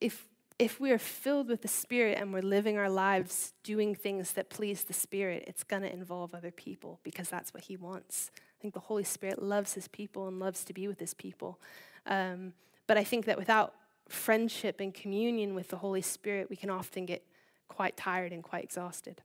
if 0.00 0.26
if 0.58 0.80
we 0.80 0.90
are 0.90 0.98
filled 0.98 1.48
with 1.48 1.62
the 1.62 1.68
Spirit 1.68 2.18
and 2.18 2.32
we're 2.32 2.40
living 2.40 2.78
our 2.78 2.88
lives 2.88 3.52
doing 3.62 3.94
things 3.94 4.32
that 4.32 4.48
please 4.48 4.84
the 4.84 4.94
Spirit, 4.94 5.44
it's 5.46 5.62
going 5.62 5.82
to 5.82 5.92
involve 5.92 6.34
other 6.34 6.50
people 6.50 6.98
because 7.02 7.28
that's 7.28 7.52
what 7.52 7.64
He 7.64 7.76
wants. 7.76 8.30
I 8.36 8.62
think 8.62 8.72
the 8.72 8.80
Holy 8.80 9.04
Spirit 9.04 9.42
loves 9.42 9.74
His 9.74 9.86
people 9.88 10.28
and 10.28 10.38
loves 10.38 10.64
to 10.64 10.72
be 10.72 10.88
with 10.88 10.98
His 10.98 11.12
people. 11.12 11.60
Um, 12.06 12.54
but 12.86 12.96
I 12.96 13.04
think 13.04 13.26
that 13.26 13.36
without 13.36 13.74
friendship 14.08 14.80
and 14.80 14.94
communion 14.94 15.54
with 15.54 15.68
the 15.68 15.76
Holy 15.76 16.00
Spirit, 16.00 16.48
we 16.48 16.56
can 16.56 16.70
often 16.70 17.04
get 17.04 17.22
quite 17.68 17.96
tired 17.96 18.32
and 18.32 18.42
quite 18.42 18.64
exhausted. 18.64 19.20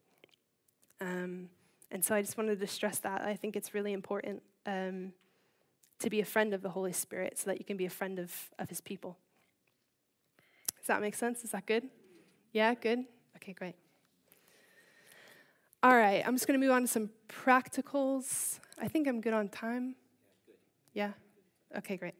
Um, 1.00 1.50
and 1.91 2.04
so 2.04 2.13
I 2.13 2.22
just 2.22 2.38
wanted 2.38 2.60
to 2.60 2.67
stress 2.67 3.00
that. 3.00 3.22
I 3.22 3.36
think 3.36 3.56
it's 3.56 3.74
really 3.74 3.94
important 3.94 4.41
um, 4.65 5.13
to 6.00 6.10
be 6.10 6.20
a 6.20 6.26
friend 6.26 6.54
of 6.54 6.62
the 6.62 6.70
Holy 6.70 6.94
Spirit 6.94 7.38
so 7.38 7.50
that 7.50 7.60
you 7.60 7.65
can 7.65 7.78
be 7.78 7.86
a 7.86 7.89
friend 7.89 8.20
of, 8.20 8.34
of 8.60 8.67
His 8.67 8.82
people. 8.82 9.17
Does 10.82 10.88
that 10.88 11.00
make 11.00 11.13
sense? 11.13 11.44
Is 11.44 11.52
that 11.52 11.67
good? 11.67 11.84
Yeah, 12.54 12.74
good? 12.74 13.06
Okay, 13.36 13.54
great. 13.54 13.76
All 15.84 15.96
right, 15.96 16.24
I'm 16.26 16.34
just 16.34 16.48
going 16.48 16.60
to 16.60 16.65
move 16.65 16.74
on 16.74 16.82
to 16.82 16.88
some 16.88 17.12
practicals. 17.30 18.60
I 18.80 18.88
think 18.88 19.08
I'm 19.08 19.22
good 19.22 19.34
on 19.34 19.48
time. 19.48 19.96
Yeah? 20.96 21.12
Okay, 21.78 21.98
great. 21.98 22.15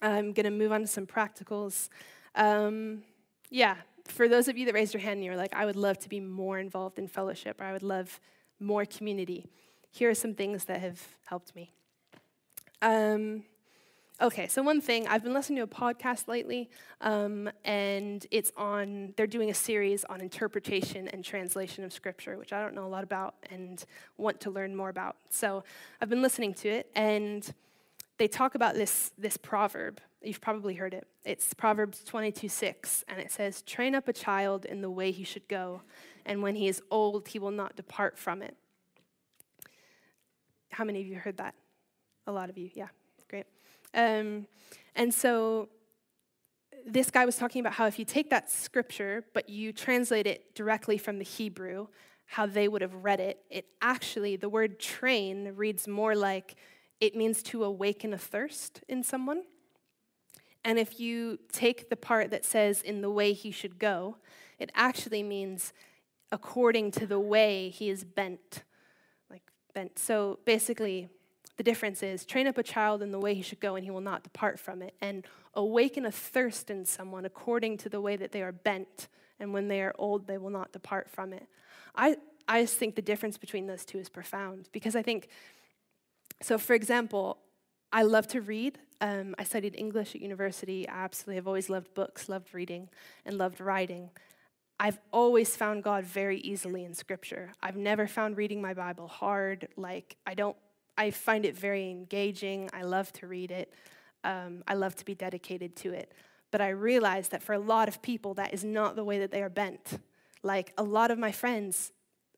I'm 0.00 0.32
going 0.32 0.44
to 0.44 0.50
move 0.50 0.70
on 0.70 0.82
to 0.82 0.86
some 0.86 1.04
practicals. 1.04 1.88
Um, 2.36 3.02
yeah, 3.50 3.74
for 4.04 4.28
those 4.28 4.46
of 4.46 4.56
you 4.56 4.66
that 4.66 4.74
raised 4.74 4.94
your 4.94 5.00
hand 5.00 5.14
and 5.14 5.24
you're 5.24 5.36
like, 5.36 5.52
I 5.52 5.66
would 5.66 5.74
love 5.74 5.98
to 5.98 6.08
be 6.08 6.20
more 6.20 6.60
involved 6.60 7.00
in 7.00 7.08
fellowship, 7.08 7.60
or 7.60 7.64
I 7.64 7.72
would 7.72 7.82
love 7.82 8.20
more 8.60 8.84
community, 8.84 9.46
here 9.90 10.10
are 10.10 10.14
some 10.14 10.34
things 10.34 10.66
that 10.66 10.80
have 10.80 11.02
helped 11.24 11.56
me. 11.56 11.72
Um, 12.82 13.42
Okay, 14.24 14.48
so 14.48 14.62
one 14.62 14.80
thing, 14.80 15.06
I've 15.06 15.22
been 15.22 15.34
listening 15.34 15.58
to 15.58 15.64
a 15.64 15.66
podcast 15.66 16.28
lately, 16.28 16.70
um, 17.02 17.50
and 17.62 18.26
it's 18.30 18.52
on, 18.56 19.12
they're 19.18 19.26
doing 19.26 19.50
a 19.50 19.54
series 19.54 20.02
on 20.06 20.22
interpretation 20.22 21.08
and 21.08 21.22
translation 21.22 21.84
of 21.84 21.92
Scripture, 21.92 22.38
which 22.38 22.50
I 22.50 22.62
don't 22.62 22.74
know 22.74 22.86
a 22.86 22.88
lot 22.88 23.04
about 23.04 23.34
and 23.50 23.84
want 24.16 24.40
to 24.40 24.50
learn 24.50 24.74
more 24.74 24.88
about. 24.88 25.16
So 25.28 25.62
I've 26.00 26.08
been 26.08 26.22
listening 26.22 26.54
to 26.54 26.70
it, 26.70 26.90
and 26.96 27.52
they 28.16 28.26
talk 28.26 28.54
about 28.54 28.76
this, 28.76 29.12
this 29.18 29.36
proverb. 29.36 30.00
You've 30.22 30.40
probably 30.40 30.72
heard 30.72 30.94
it. 30.94 31.06
It's 31.26 31.52
Proverbs 31.52 32.02
22 32.02 32.48
6, 32.48 33.04
and 33.08 33.20
it 33.20 33.30
says, 33.30 33.60
Train 33.60 33.94
up 33.94 34.08
a 34.08 34.14
child 34.14 34.64
in 34.64 34.80
the 34.80 34.88
way 34.88 35.10
he 35.10 35.24
should 35.24 35.46
go, 35.48 35.82
and 36.24 36.40
when 36.40 36.54
he 36.54 36.66
is 36.66 36.80
old, 36.90 37.28
he 37.28 37.38
will 37.38 37.50
not 37.50 37.76
depart 37.76 38.18
from 38.18 38.40
it. 38.40 38.56
How 40.70 40.84
many 40.84 41.02
of 41.02 41.06
you 41.06 41.16
heard 41.16 41.36
that? 41.36 41.54
A 42.26 42.32
lot 42.32 42.48
of 42.48 42.56
you, 42.56 42.70
yeah, 42.72 42.88
great. 43.28 43.44
Um, 43.94 44.46
and 44.94 45.12
so 45.12 45.68
this 46.86 47.10
guy 47.10 47.24
was 47.24 47.36
talking 47.36 47.60
about 47.60 47.74
how 47.74 47.86
if 47.86 47.98
you 47.98 48.04
take 48.04 48.30
that 48.30 48.50
scripture, 48.50 49.24
but 49.32 49.48
you 49.48 49.72
translate 49.72 50.26
it 50.26 50.54
directly 50.54 50.98
from 50.98 51.18
the 51.18 51.24
Hebrew, 51.24 51.86
how 52.26 52.46
they 52.46 52.68
would 52.68 52.82
have 52.82 52.94
read 52.94 53.20
it, 53.20 53.40
it 53.50 53.66
actually, 53.80 54.36
the 54.36 54.48
word 54.48 54.80
train 54.80 55.52
reads 55.54 55.86
more 55.86 56.14
like 56.14 56.56
it 57.00 57.14
means 57.14 57.42
to 57.44 57.64
awaken 57.64 58.12
a 58.12 58.18
thirst 58.18 58.82
in 58.88 59.02
someone. 59.02 59.42
And 60.64 60.78
if 60.78 60.98
you 60.98 61.38
take 61.52 61.90
the 61.90 61.96
part 61.96 62.30
that 62.30 62.44
says 62.44 62.80
in 62.80 63.02
the 63.02 63.10
way 63.10 63.32
he 63.34 63.50
should 63.50 63.78
go, 63.78 64.16
it 64.58 64.70
actually 64.74 65.22
means 65.22 65.72
according 66.32 66.90
to 66.92 67.06
the 67.06 67.20
way 67.20 67.68
he 67.68 67.90
is 67.90 68.04
bent. 68.04 68.64
Like 69.30 69.42
bent. 69.74 69.98
So 69.98 70.38
basically, 70.46 71.08
the 71.56 71.62
difference 71.62 72.02
is 72.02 72.24
train 72.24 72.46
up 72.46 72.58
a 72.58 72.62
child 72.62 73.02
in 73.02 73.10
the 73.10 73.18
way 73.18 73.34
he 73.34 73.42
should 73.42 73.60
go 73.60 73.76
and 73.76 73.84
he 73.84 73.90
will 73.90 74.00
not 74.00 74.22
depart 74.22 74.58
from 74.58 74.82
it. 74.82 74.94
And 75.00 75.24
awaken 75.54 76.04
a 76.04 76.12
thirst 76.12 76.70
in 76.70 76.84
someone 76.84 77.24
according 77.24 77.78
to 77.78 77.88
the 77.88 78.00
way 78.00 78.16
that 78.16 78.32
they 78.32 78.42
are 78.42 78.52
bent. 78.52 79.08
And 79.38 79.52
when 79.52 79.68
they 79.68 79.82
are 79.82 79.94
old, 79.98 80.26
they 80.26 80.38
will 80.38 80.50
not 80.50 80.72
depart 80.72 81.08
from 81.10 81.32
it. 81.32 81.46
I, 81.94 82.16
I 82.48 82.62
just 82.62 82.76
think 82.76 82.96
the 82.96 83.02
difference 83.02 83.38
between 83.38 83.66
those 83.66 83.84
two 83.84 83.98
is 83.98 84.08
profound 84.08 84.68
because 84.72 84.96
I 84.96 85.02
think, 85.02 85.28
so 86.42 86.58
for 86.58 86.74
example, 86.74 87.38
I 87.92 88.02
love 88.02 88.26
to 88.28 88.40
read. 88.40 88.78
Um, 89.00 89.34
I 89.38 89.44
studied 89.44 89.76
English 89.76 90.14
at 90.16 90.20
university. 90.20 90.88
I 90.88 91.04
absolutely 91.04 91.36
have 91.36 91.46
always 91.46 91.70
loved 91.70 91.94
books, 91.94 92.28
loved 92.28 92.52
reading, 92.52 92.88
and 93.24 93.38
loved 93.38 93.60
writing. 93.60 94.10
I've 94.80 94.98
always 95.12 95.54
found 95.54 95.84
God 95.84 96.04
very 96.04 96.38
easily 96.38 96.84
in 96.84 96.94
Scripture. 96.94 97.52
I've 97.62 97.76
never 97.76 98.08
found 98.08 98.36
reading 98.36 98.60
my 98.60 98.74
Bible 98.74 99.06
hard. 99.06 99.68
Like, 99.76 100.16
I 100.26 100.34
don't, 100.34 100.56
I 100.96 101.10
find 101.10 101.44
it 101.44 101.56
very 101.56 101.90
engaging. 101.90 102.70
I 102.72 102.82
love 102.82 103.12
to 103.14 103.26
read 103.26 103.50
it. 103.50 103.72
Um, 104.22 104.62
I 104.66 104.74
love 104.74 104.94
to 104.96 105.04
be 105.04 105.14
dedicated 105.14 105.76
to 105.76 105.92
it. 105.92 106.12
But 106.50 106.60
I 106.60 106.70
realize 106.70 107.28
that 107.28 107.42
for 107.42 107.52
a 107.52 107.58
lot 107.58 107.88
of 107.88 108.00
people, 108.00 108.34
that 108.34 108.54
is 108.54 108.64
not 108.64 108.96
the 108.96 109.04
way 109.04 109.18
that 109.18 109.30
they 109.30 109.42
are 109.42 109.50
bent. 109.50 109.98
Like, 110.42 110.72
a 110.78 110.82
lot 110.82 111.10
of 111.10 111.18
my 111.18 111.32
friends 111.32 111.92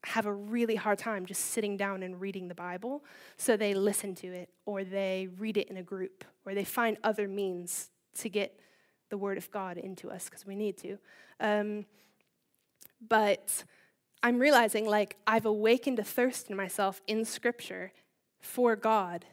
have 0.05 0.27
a 0.27 0.33
really 0.33 0.77
hard 0.77 0.99
time 0.99 1.27
just 1.27 1.47
sitting 1.47 1.77
down 1.77 2.03
and 2.03 2.21
reading 2.21 2.49
the 2.49 2.55
Bible, 2.55 3.05
so 3.37 3.57
they 3.57 3.75
listen 3.75 4.15
to 4.15 4.29
it, 4.29 4.49
or 4.65 4.85
they 4.85 5.29
read 5.39 5.57
it 5.57 5.69
in 5.69 5.77
a 5.77 5.83
group, 5.83 6.25
or 6.45 6.55
they 6.55 6.65
find 6.65 6.97
other 7.03 7.27
means 7.27 7.91
to 8.15 8.29
get 8.29 8.59
the 9.11 9.19
Word 9.19 9.37
of 9.37 9.51
God 9.51 9.77
into 9.77 10.11
us 10.11 10.25
because 10.25 10.47
we 10.47 10.55
need 10.55 10.77
to. 10.79 10.99
Um, 11.41 11.87
but 13.07 13.65
I'm 14.23 14.39
realizing 14.39 14.87
like 14.87 15.17
I've 15.27 15.47
awakened 15.47 15.99
a 15.99 16.05
thirst 16.05 16.51
in 16.51 16.57
myself 16.57 17.01
in 17.07 17.25
Scripture 17.25 17.93
for 18.47 18.77
God 18.77 19.25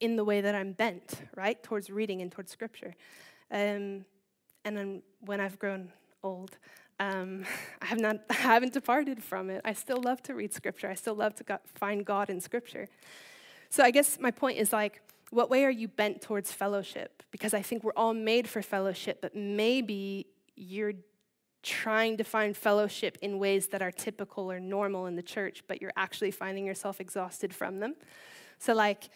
in 0.00 0.16
the 0.16 0.24
way 0.24 0.40
that 0.40 0.54
I'm 0.54 0.72
bent, 0.72 1.22
right, 1.36 1.62
towards 1.62 1.90
reading 1.90 2.22
and 2.22 2.30
towards 2.30 2.50
Scripture. 2.50 2.94
Um, 3.50 4.04
and 4.64 4.76
then 4.76 5.02
when 5.20 5.40
I've 5.40 5.58
grown 5.58 5.92
old, 6.22 6.56
um, 6.98 7.44
I, 7.82 7.86
have 7.86 8.00
not, 8.00 8.16
I 8.30 8.34
haven't 8.34 8.72
departed 8.72 9.22
from 9.22 9.50
it. 9.50 9.60
I 9.64 9.72
still 9.72 10.00
love 10.02 10.22
to 10.24 10.34
read 10.34 10.52
scripture. 10.52 10.88
I 10.88 10.94
still 10.94 11.14
love 11.14 11.34
to 11.36 11.44
go, 11.44 11.58
find 11.74 12.04
God 12.04 12.30
in 12.30 12.40
scripture. 12.40 12.88
So 13.70 13.82
I 13.82 13.90
guess 13.90 14.18
my 14.20 14.30
point 14.30 14.58
is 14.58 14.72
like, 14.72 15.02
what 15.30 15.48
way 15.48 15.64
are 15.64 15.70
you 15.70 15.88
bent 15.88 16.20
towards 16.20 16.52
fellowship? 16.52 17.22
Because 17.30 17.54
I 17.54 17.62
think 17.62 17.84
we're 17.84 17.92
all 17.96 18.12
made 18.12 18.48
for 18.48 18.60
fellowship, 18.60 19.20
but 19.22 19.34
maybe 19.34 20.26
you're 20.56 20.92
trying 21.62 22.16
to 22.18 22.24
find 22.24 22.56
fellowship 22.56 23.16
in 23.22 23.38
ways 23.38 23.68
that 23.68 23.80
are 23.80 23.90
typical 23.90 24.50
or 24.50 24.60
normal 24.60 25.06
in 25.06 25.16
the 25.16 25.22
church, 25.22 25.62
but 25.66 25.80
you're 25.80 25.92
actually 25.96 26.30
finding 26.30 26.66
yourself 26.66 27.00
exhausted 27.00 27.54
from 27.54 27.80
them. 27.80 27.94
So, 28.62 28.74
like, 28.74 29.08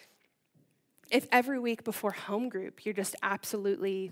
if 1.08 1.28
every 1.30 1.60
week 1.60 1.84
before 1.84 2.10
home 2.10 2.48
group 2.48 2.84
you're 2.84 2.92
just 2.92 3.14
absolutely 3.22 4.10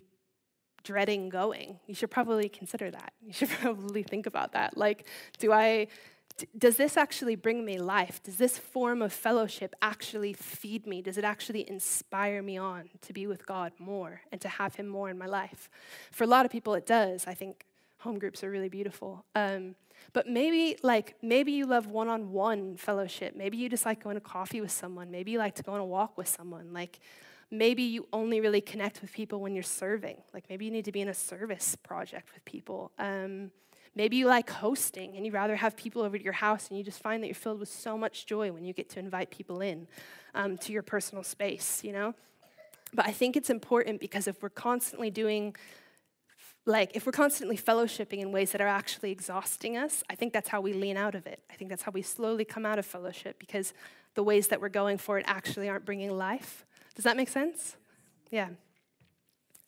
dreading 0.85 1.29
going, 1.29 1.81
you 1.89 1.95
should 1.97 2.13
probably 2.13 2.49
consider 2.49 2.89
that. 2.93 3.13
You 3.21 3.33
should 3.33 3.49
probably 3.61 4.05
think 4.05 4.27
about 4.27 4.53
that. 4.53 4.77
Like, 4.77 5.09
do 5.39 5.53
I, 5.53 5.89
does 6.57 6.77
this 6.77 6.97
actually 6.97 7.35
bring 7.35 7.65
me 7.65 7.79
life? 7.79 8.23
Does 8.23 8.37
this 8.37 8.59
form 8.59 9.03
of 9.03 9.13
fellowship 9.13 9.75
actually 9.83 10.35
feed 10.35 10.87
me? 10.87 11.03
Does 11.03 11.19
it 11.19 11.25
actually 11.25 11.69
inspire 11.69 12.41
me 12.41 12.57
on 12.57 12.91
to 13.03 13.13
be 13.13 13.27
with 13.27 13.45
God 13.45 13.73
more 13.81 14.21
and 14.31 14.41
to 14.41 14.49
have 14.49 14.77
Him 14.77 14.87
more 14.87 15.11
in 15.11 15.19
my 15.19 15.27
life? 15.27 15.69
For 16.13 16.23
a 16.23 16.29
lot 16.29 16.47
of 16.47 16.53
people, 16.53 16.75
it 16.75 16.87
does. 16.87 17.27
I 17.27 17.35
think 17.35 17.67
home 18.05 18.19
groups 18.19 18.45
are 18.45 18.51
really 18.51 18.69
beautiful. 18.69 19.25
Um, 19.35 19.75
but 20.13 20.29
maybe, 20.29 20.77
like, 20.83 21.17
maybe 21.23 21.53
you 21.53 21.67
love 21.67 21.87
one 21.87 22.09
on 22.09 22.31
one 22.31 22.77
fellowship. 22.77 23.35
Maybe 23.35 23.57
you 23.57 23.69
just 23.69 23.85
like 23.85 24.03
going 24.03 24.17
to 24.17 24.21
coffee 24.21 24.61
with 24.61 24.71
someone. 24.71 25.11
Maybe 25.11 25.33
you 25.33 25.39
like 25.39 25.55
to 25.57 25.63
go 25.63 25.73
on 25.73 25.81
a 25.81 25.85
walk 25.85 26.17
with 26.17 26.29
someone. 26.29 26.73
Like, 26.73 27.01
maybe 27.51 27.83
you 27.83 28.07
only 28.13 28.41
really 28.41 28.61
connect 28.61 29.01
with 29.01 29.13
people 29.13 29.41
when 29.41 29.55
you're 29.55 29.63
serving. 29.63 30.17
Like 30.33 30.45
maybe 30.49 30.65
you 30.65 30.71
need 30.71 30.85
to 30.87 30.93
be 30.93 31.01
in 31.01 31.09
a 31.09 31.15
service 31.15 31.77
project 31.77 32.29
with 32.35 32.45
people. 32.45 32.91
Um, 32.99 33.51
maybe 33.95 34.17
you 34.17 34.27
like 34.27 34.51
hosting 34.51 35.17
and 35.17 35.25
you'd 35.25 35.35
rather 35.35 35.57
have 35.57 35.77
people 35.77 36.03
over 36.03 36.19
to 36.19 36.25
your 36.25 36.33
house 36.33 36.69
and 36.69 36.77
you 36.77 36.85
just 36.85 37.01
find 37.01 37.23
that 37.23 37.29
you're 37.29 37.35
filled 37.35 37.61
with 37.61 37.69
so 37.69 37.97
much 37.97 38.27
joy 38.27 38.51
when 38.51 38.65
you 38.65 38.73
get 38.73 38.89
to 38.91 38.99
invite 38.99 39.31
people 39.31 39.61
in 39.61 39.87
um, 40.35 40.59
to 40.59 40.73
your 40.73 40.83
personal 40.83 41.23
space, 41.23 41.83
you 41.85 41.93
know? 41.93 42.15
But 42.93 43.07
I 43.07 43.13
think 43.13 43.37
it's 43.37 43.51
important 43.51 44.01
because 44.01 44.29
if 44.29 44.43
we're 44.43 44.51
constantly 44.51 45.11
doing, 45.11 45.57
like, 46.67 46.93
if 46.95 47.05
we're 47.05 47.13
constantly 47.13 47.59
fellowshipping 47.59 48.21
in 48.21 48.33
ways 48.33 48.53
that 48.53 48.61
are 48.61 48.69
actually 48.69 49.11
exhausting 49.11 49.77
us, 49.77 50.03
I 50.09 50.15
think 50.15 50.33
that's 50.33 50.49
how 50.49 50.61
we 50.61 50.73
lean 50.73 50.97
out 50.97 51.15
of 51.15 51.27
it. 51.27 51.41
I 51.51 51.55
think 51.55 51.69
that's 51.69 51.83
how 51.83 51.93
we 51.93 52.01
slowly 52.01 52.45
come 52.45 52.65
out 52.65 52.79
of 52.79 52.87
fellowship 52.87 53.39
because 53.39 53.75
the 54.15 54.23
ways 54.23 54.49
that 54.49 54.61
we're 54.61 54.71
going 54.71 54.97
for 54.97 55.19
it 55.19 55.25
actually 55.29 55.69
aren't 55.69 55.85
bringing 55.85 56.11
life. 56.11 56.65
Does 56.95 57.05
that 57.05 57.17
make 57.17 57.29
sense? 57.29 57.77
Yeah. 58.31 58.49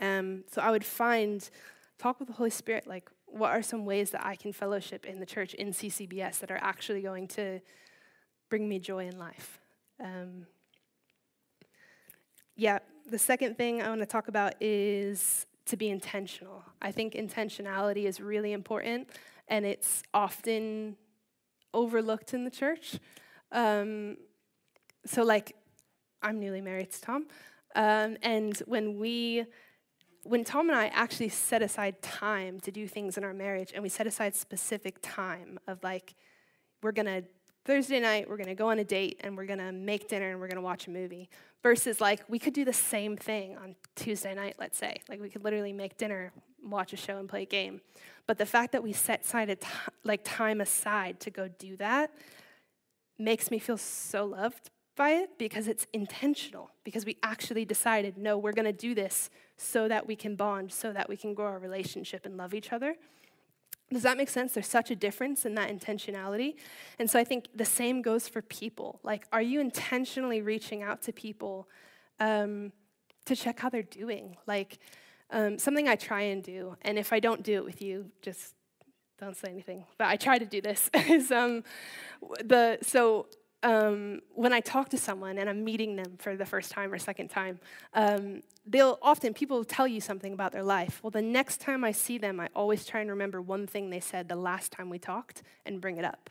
Um, 0.00 0.44
so 0.50 0.62
I 0.62 0.70
would 0.70 0.84
find, 0.84 1.48
talk 1.98 2.18
with 2.18 2.28
the 2.28 2.34
Holy 2.34 2.50
Spirit, 2.50 2.86
like, 2.86 3.10
what 3.26 3.50
are 3.50 3.62
some 3.62 3.84
ways 3.84 4.10
that 4.12 4.24
I 4.24 4.36
can 4.36 4.52
fellowship 4.52 5.04
in 5.04 5.20
the 5.20 5.26
church 5.26 5.52
in 5.54 5.72
CCBS 5.72 6.38
that 6.38 6.50
are 6.50 6.60
actually 6.62 7.02
going 7.02 7.28
to 7.28 7.60
bring 8.48 8.68
me 8.68 8.78
joy 8.78 9.06
in 9.06 9.18
life? 9.18 9.60
Um, 10.00 10.46
yeah, 12.54 12.78
the 13.10 13.18
second 13.18 13.58
thing 13.58 13.82
I 13.82 13.88
want 13.88 14.00
to 14.00 14.06
talk 14.06 14.28
about 14.28 14.54
is 14.60 15.46
to 15.66 15.76
be 15.76 15.88
intentional. 15.88 16.64
I 16.80 16.92
think 16.92 17.14
intentionality 17.14 18.04
is 18.04 18.20
really 18.20 18.52
important, 18.52 19.08
and 19.48 19.64
it's 19.64 20.02
often 20.14 20.96
overlooked 21.74 22.34
in 22.34 22.44
the 22.44 22.50
church. 22.50 22.98
Um, 23.52 24.16
so, 25.04 25.22
like, 25.22 25.56
I'm 26.22 26.40
newly 26.40 26.60
married 26.60 26.90
to 26.92 27.00
Tom. 27.00 27.26
Um, 27.74 28.16
and 28.22 28.56
when 28.66 28.98
we, 28.98 29.44
when 30.22 30.44
Tom 30.44 30.68
and 30.70 30.78
I 30.78 30.86
actually 30.88 31.28
set 31.28 31.62
aside 31.62 32.00
time 32.02 32.58
to 32.60 32.70
do 32.70 32.88
things 32.88 33.18
in 33.18 33.24
our 33.24 33.34
marriage, 33.34 33.72
and 33.74 33.82
we 33.82 33.88
set 33.88 34.06
aside 34.06 34.34
specific 34.34 34.98
time 35.02 35.58
of 35.66 35.82
like, 35.82 36.14
we're 36.82 36.92
gonna 36.92 37.22
Thursday 37.66 37.98
night, 37.98 38.30
we're 38.30 38.36
gonna 38.36 38.54
go 38.54 38.70
on 38.70 38.78
a 38.78 38.84
date 38.84 39.20
and 39.24 39.36
we're 39.36 39.44
gonna 39.44 39.72
make 39.72 40.08
dinner 40.08 40.30
and 40.30 40.40
we're 40.40 40.46
gonna 40.46 40.60
watch 40.60 40.86
a 40.86 40.90
movie. 40.90 41.28
Versus 41.64 42.00
like 42.00 42.22
we 42.28 42.38
could 42.38 42.54
do 42.54 42.64
the 42.64 42.72
same 42.72 43.16
thing 43.16 43.58
on 43.58 43.74
Tuesday 43.96 44.34
night, 44.34 44.54
let's 44.60 44.78
say. 44.78 45.00
Like 45.08 45.20
we 45.20 45.28
could 45.28 45.42
literally 45.42 45.72
make 45.72 45.98
dinner, 45.98 46.30
watch 46.64 46.92
a 46.92 46.96
show, 46.96 47.18
and 47.18 47.28
play 47.28 47.42
a 47.42 47.46
game. 47.46 47.80
But 48.28 48.38
the 48.38 48.46
fact 48.46 48.70
that 48.70 48.84
we 48.84 48.92
set 48.92 49.24
aside 49.24 49.48
t- 49.60 49.66
like 50.04 50.20
time 50.22 50.60
aside 50.60 51.18
to 51.20 51.30
go 51.30 51.48
do 51.48 51.76
that 51.78 52.12
makes 53.18 53.50
me 53.50 53.58
feel 53.58 53.78
so 53.78 54.26
loved 54.26 54.70
by 54.94 55.10
it 55.10 55.36
because 55.36 55.66
it's 55.66 55.88
intentional, 55.92 56.70
because 56.84 57.04
we 57.04 57.16
actually 57.24 57.64
decided, 57.64 58.16
no, 58.16 58.38
we're 58.38 58.52
going 58.52 58.64
to 58.64 58.72
do 58.72 58.94
this 58.94 59.28
so 59.56 59.88
that 59.88 60.06
we 60.06 60.14
can 60.16 60.36
bond, 60.36 60.72
so 60.72 60.92
that 60.92 61.08
we 61.08 61.16
can 61.16 61.34
grow 61.34 61.46
our 61.46 61.58
relationship 61.58 62.26
and 62.26 62.36
love 62.36 62.54
each 62.54 62.72
other. 62.72 62.96
Does 63.92 64.02
that 64.02 64.16
make 64.16 64.28
sense? 64.28 64.52
There's 64.52 64.66
such 64.66 64.90
a 64.90 64.96
difference 64.96 65.46
in 65.46 65.54
that 65.54 65.70
intentionality. 65.70 66.56
And 66.98 67.08
so 67.08 67.20
I 67.20 67.24
think 67.24 67.48
the 67.54 67.64
same 67.64 68.02
goes 68.02 68.26
for 68.26 68.42
people. 68.42 68.98
Like, 69.04 69.26
are 69.32 69.42
you 69.42 69.60
intentionally 69.60 70.42
reaching 70.42 70.82
out 70.82 71.02
to 71.02 71.12
people 71.12 71.68
um, 72.18 72.72
to 73.26 73.36
check 73.36 73.60
how 73.60 73.68
they're 73.68 73.82
doing? 73.82 74.36
Like, 74.46 74.78
um, 75.30 75.58
something 75.58 75.88
I 75.88 75.96
try 75.96 76.22
and 76.22 76.42
do, 76.42 76.76
and 76.82 76.98
if 76.98 77.12
I 77.12 77.20
don't 77.20 77.42
do 77.42 77.54
it 77.54 77.64
with 77.64 77.82
you, 77.82 78.10
just 78.22 78.54
don't 79.18 79.36
say 79.36 79.48
anything. 79.48 79.84
But 79.98 80.08
I 80.08 80.16
try 80.16 80.38
to 80.38 80.46
do 80.46 80.60
this. 80.60 80.90
is 81.08 81.30
um, 81.32 81.64
the 82.44 82.78
so 82.82 83.26
um, 83.62 84.20
when 84.34 84.52
I 84.52 84.60
talk 84.60 84.90
to 84.90 84.98
someone 84.98 85.38
and 85.38 85.48
I'm 85.48 85.64
meeting 85.64 85.96
them 85.96 86.16
for 86.18 86.36
the 86.36 86.46
first 86.46 86.70
time 86.70 86.92
or 86.92 86.98
second 86.98 87.28
time, 87.28 87.58
um, 87.94 88.42
they'll 88.66 88.98
often, 89.02 89.34
people 89.34 89.64
tell 89.64 89.88
you 89.88 90.00
something 90.00 90.32
about 90.32 90.52
their 90.52 90.62
life. 90.62 91.00
Well, 91.02 91.10
the 91.10 91.22
next 91.22 91.60
time 91.60 91.82
I 91.82 91.92
see 91.92 92.18
them, 92.18 92.38
I 92.38 92.48
always 92.54 92.84
try 92.84 93.00
and 93.00 93.10
remember 93.10 93.40
one 93.40 93.66
thing 93.66 93.90
they 93.90 94.00
said 94.00 94.28
the 94.28 94.36
last 94.36 94.72
time 94.72 94.90
we 94.90 94.98
talked 94.98 95.42
and 95.64 95.80
bring 95.80 95.96
it 95.96 96.04
up 96.04 96.30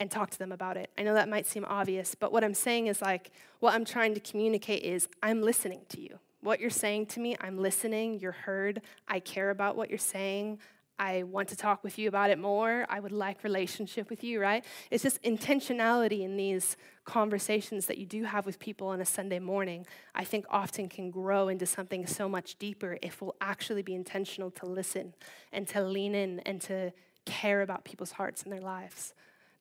and 0.00 0.10
talk 0.10 0.30
to 0.30 0.38
them 0.38 0.52
about 0.52 0.76
it. 0.76 0.90
I 0.96 1.02
know 1.02 1.14
that 1.14 1.28
might 1.28 1.46
seem 1.46 1.64
obvious, 1.64 2.14
but 2.14 2.32
what 2.32 2.42
I'm 2.42 2.54
saying 2.54 2.86
is 2.86 3.02
like, 3.02 3.30
what 3.60 3.74
I'm 3.74 3.84
trying 3.84 4.14
to 4.14 4.20
communicate 4.20 4.82
is 4.82 5.08
I'm 5.22 5.42
listening 5.42 5.82
to 5.90 6.00
you. 6.00 6.18
what 6.42 6.60
you're 6.60 6.70
saying 6.70 7.06
to 7.06 7.20
me, 7.20 7.36
I'm 7.40 7.58
listening, 7.58 8.18
you're 8.18 8.32
heard, 8.32 8.82
I 9.08 9.20
care 9.20 9.50
about 9.50 9.76
what 9.76 9.88
you're 9.88 9.98
saying, 9.98 10.58
I 11.02 11.24
want 11.24 11.48
to 11.48 11.56
talk 11.56 11.82
with 11.82 11.98
you 11.98 12.06
about 12.06 12.30
it 12.30 12.38
more. 12.38 12.86
I 12.88 13.00
would 13.00 13.10
like 13.10 13.42
relationship 13.42 14.08
with 14.08 14.22
you, 14.22 14.40
right? 14.40 14.64
It's 14.88 15.02
just 15.02 15.20
intentionality 15.24 16.20
in 16.20 16.36
these 16.36 16.76
conversations 17.04 17.86
that 17.86 17.98
you 17.98 18.06
do 18.06 18.22
have 18.22 18.46
with 18.46 18.60
people 18.60 18.86
on 18.86 19.00
a 19.00 19.04
Sunday 19.04 19.40
morning, 19.40 19.84
I 20.14 20.22
think 20.22 20.46
often 20.48 20.88
can 20.88 21.10
grow 21.10 21.48
into 21.48 21.66
something 21.66 22.06
so 22.06 22.28
much 22.28 22.56
deeper 22.56 22.98
if 23.02 23.20
we'll 23.20 23.34
actually 23.40 23.82
be 23.82 23.96
intentional 23.96 24.52
to 24.52 24.66
listen 24.66 25.14
and 25.52 25.66
to 25.68 25.82
lean 25.82 26.14
in 26.14 26.38
and 26.46 26.60
to 26.62 26.92
care 27.24 27.62
about 27.62 27.82
people's 27.82 28.12
hearts 28.12 28.44
and 28.44 28.52
their 28.52 28.60
lives. 28.60 29.12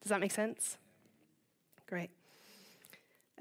Does 0.04 0.10
that 0.12 0.20
make 0.20 0.32
sense? 0.32 0.78
Great. 1.90 2.12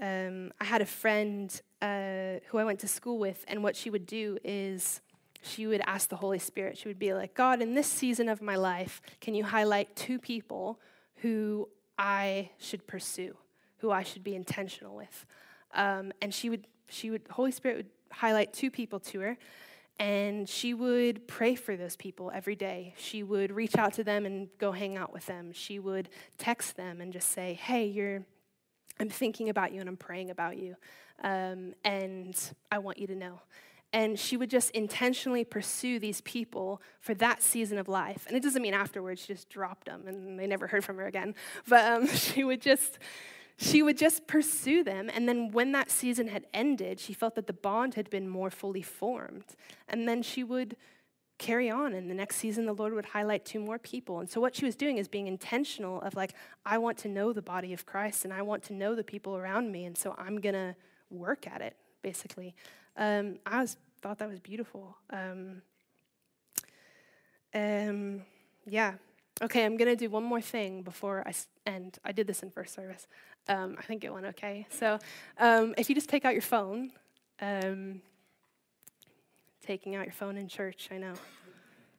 Um, 0.00 0.52
I 0.58 0.64
had 0.64 0.80
a 0.80 0.86
friend 0.86 1.60
uh, 1.82 2.40
who 2.48 2.56
I 2.56 2.64
went 2.64 2.80
to 2.80 2.88
school 2.88 3.18
with, 3.18 3.44
and 3.46 3.62
what 3.62 3.76
she 3.76 3.90
would 3.90 4.06
do 4.06 4.38
is 4.42 5.02
she 5.42 5.66
would 5.66 5.80
ask 5.86 6.08
the 6.08 6.16
Holy 6.16 6.38
Spirit, 6.38 6.78
she 6.78 6.88
would 6.88 6.98
be 6.98 7.14
like, 7.14 7.34
God, 7.34 7.62
in 7.62 7.74
this 7.74 7.86
season 7.86 8.28
of 8.28 8.42
my 8.42 8.56
life, 8.56 9.00
can 9.20 9.34
you 9.34 9.44
highlight 9.44 9.96
two 9.96 10.18
people 10.18 10.78
who 11.16 11.68
I 11.98 12.50
should 12.58 12.86
pursue, 12.86 13.36
who 13.78 13.90
I 13.90 14.02
should 14.02 14.22
be 14.22 14.34
intentional 14.34 14.94
with? 14.94 15.26
Um, 15.74 16.12
and 16.20 16.34
she 16.34 16.50
would, 16.50 16.66
she 16.88 17.10
would, 17.10 17.22
Holy 17.30 17.52
Spirit 17.52 17.76
would 17.78 17.90
highlight 18.10 18.52
two 18.52 18.70
people 18.70 19.00
to 19.00 19.20
her, 19.20 19.38
and 19.98 20.48
she 20.48 20.74
would 20.74 21.28
pray 21.28 21.54
for 21.54 21.76
those 21.76 21.96
people 21.96 22.30
every 22.34 22.56
day. 22.56 22.94
She 22.98 23.22
would 23.22 23.52
reach 23.52 23.76
out 23.76 23.94
to 23.94 24.04
them 24.04 24.24
and 24.24 24.48
go 24.58 24.72
hang 24.72 24.96
out 24.96 25.12
with 25.12 25.26
them. 25.26 25.52
She 25.52 25.78
would 25.78 26.08
text 26.38 26.76
them 26.76 27.00
and 27.00 27.12
just 27.12 27.30
say, 27.30 27.54
Hey, 27.54 27.86
you're, 27.86 28.24
I'm 28.98 29.10
thinking 29.10 29.50
about 29.50 29.72
you 29.72 29.80
and 29.80 29.88
I'm 29.88 29.98
praying 29.98 30.30
about 30.30 30.56
you. 30.56 30.74
Um, 31.22 31.74
and 31.84 32.34
I 32.72 32.78
want 32.78 32.98
you 32.98 33.06
to 33.08 33.14
know 33.14 33.40
and 33.92 34.18
she 34.18 34.36
would 34.36 34.50
just 34.50 34.70
intentionally 34.70 35.44
pursue 35.44 35.98
these 35.98 36.20
people 36.20 36.80
for 37.00 37.14
that 37.14 37.42
season 37.42 37.78
of 37.78 37.88
life. 37.88 38.24
And 38.28 38.36
it 38.36 38.42
doesn't 38.42 38.62
mean 38.62 38.74
afterwards 38.74 39.22
she 39.22 39.32
just 39.32 39.48
dropped 39.48 39.86
them 39.86 40.04
and 40.06 40.38
they 40.38 40.46
never 40.46 40.66
heard 40.68 40.84
from 40.84 40.96
her 40.98 41.06
again. 41.06 41.34
But 41.68 41.84
um, 41.84 42.06
she 42.14 42.44
would 42.44 42.60
just 42.60 42.98
she 43.56 43.82
would 43.82 43.98
just 43.98 44.26
pursue 44.26 44.82
them. 44.82 45.10
And 45.12 45.28
then 45.28 45.50
when 45.50 45.72
that 45.72 45.90
season 45.90 46.28
had 46.28 46.46
ended, 46.54 46.98
she 46.98 47.12
felt 47.12 47.34
that 47.34 47.46
the 47.46 47.52
bond 47.52 47.94
had 47.94 48.08
been 48.08 48.26
more 48.26 48.50
fully 48.50 48.80
formed. 48.80 49.44
And 49.86 50.08
then 50.08 50.22
she 50.22 50.42
would 50.42 50.76
carry 51.36 51.68
on. 51.68 51.92
And 51.92 52.10
the 52.10 52.14
next 52.14 52.36
season, 52.36 52.64
the 52.64 52.72
Lord 52.72 52.94
would 52.94 53.04
highlight 53.04 53.44
two 53.44 53.60
more 53.60 53.78
people. 53.78 54.20
And 54.20 54.30
so 54.30 54.40
what 54.40 54.54
she 54.54 54.64
was 54.64 54.76
doing 54.76 54.96
is 54.96 55.08
being 55.08 55.26
intentional 55.26 56.00
of 56.00 56.14
like, 56.14 56.32
I 56.64 56.78
want 56.78 56.96
to 56.98 57.08
know 57.08 57.34
the 57.34 57.42
body 57.42 57.74
of 57.74 57.84
Christ 57.84 58.24
and 58.24 58.32
I 58.32 58.40
want 58.40 58.62
to 58.64 58.72
know 58.72 58.94
the 58.94 59.04
people 59.04 59.36
around 59.36 59.70
me. 59.70 59.84
And 59.84 59.96
so 59.98 60.14
I'm 60.16 60.40
going 60.40 60.54
to 60.54 60.74
work 61.10 61.46
at 61.46 61.60
it, 61.60 61.76
basically 62.00 62.54
um, 63.00 63.38
I 63.46 63.62
was, 63.62 63.76
thought 64.02 64.18
that 64.18 64.28
was 64.28 64.38
beautiful. 64.38 64.96
Um, 65.08 65.62
um, 67.54 68.22
yeah. 68.66 68.94
Okay, 69.42 69.64
I'm 69.64 69.78
going 69.78 69.88
to 69.88 69.96
do 69.96 70.10
one 70.10 70.22
more 70.22 70.42
thing 70.42 70.82
before 70.82 71.24
I 71.26 71.32
end. 71.66 71.98
I 72.04 72.12
did 72.12 72.26
this 72.26 72.42
in 72.42 72.50
first 72.50 72.74
service. 72.74 73.08
Um, 73.48 73.76
I 73.78 73.82
think 73.82 74.04
it 74.04 74.12
went 74.12 74.26
okay. 74.26 74.66
So 74.68 74.98
um, 75.38 75.74
if 75.78 75.88
you 75.88 75.94
just 75.94 76.10
take 76.10 76.26
out 76.26 76.34
your 76.34 76.42
phone, 76.42 76.92
um, 77.40 78.02
taking 79.66 79.96
out 79.96 80.04
your 80.04 80.12
phone 80.12 80.36
in 80.36 80.46
church, 80.46 80.90
I 80.92 80.98
know, 80.98 81.14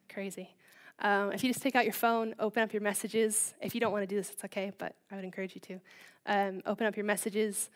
crazy. 0.08 0.52
Um, 0.99 1.32
if 1.32 1.43
you 1.43 1.49
just 1.49 1.64
take 1.64 1.76
out 1.76 1.84
your 1.84 1.93
phone, 1.93 2.36
open 2.38 2.62
up 2.62 2.74
your 2.74 2.84
messages. 2.84 3.56
If 3.60 3.74
you 3.74 3.82
don't 3.82 3.91
want 3.91 4.04
to 4.04 4.08
do 4.08 4.18
this, 4.18 4.30
it's 4.30 4.45
okay, 4.45 4.72
but 4.78 4.93
I 5.12 5.16
would 5.16 5.26
encourage 5.26 5.56
you 5.56 5.62
to. 5.62 5.82
Um, 6.28 6.62
open 6.68 6.86
up 6.86 6.95
your 6.95 7.06
messages. 7.06 7.72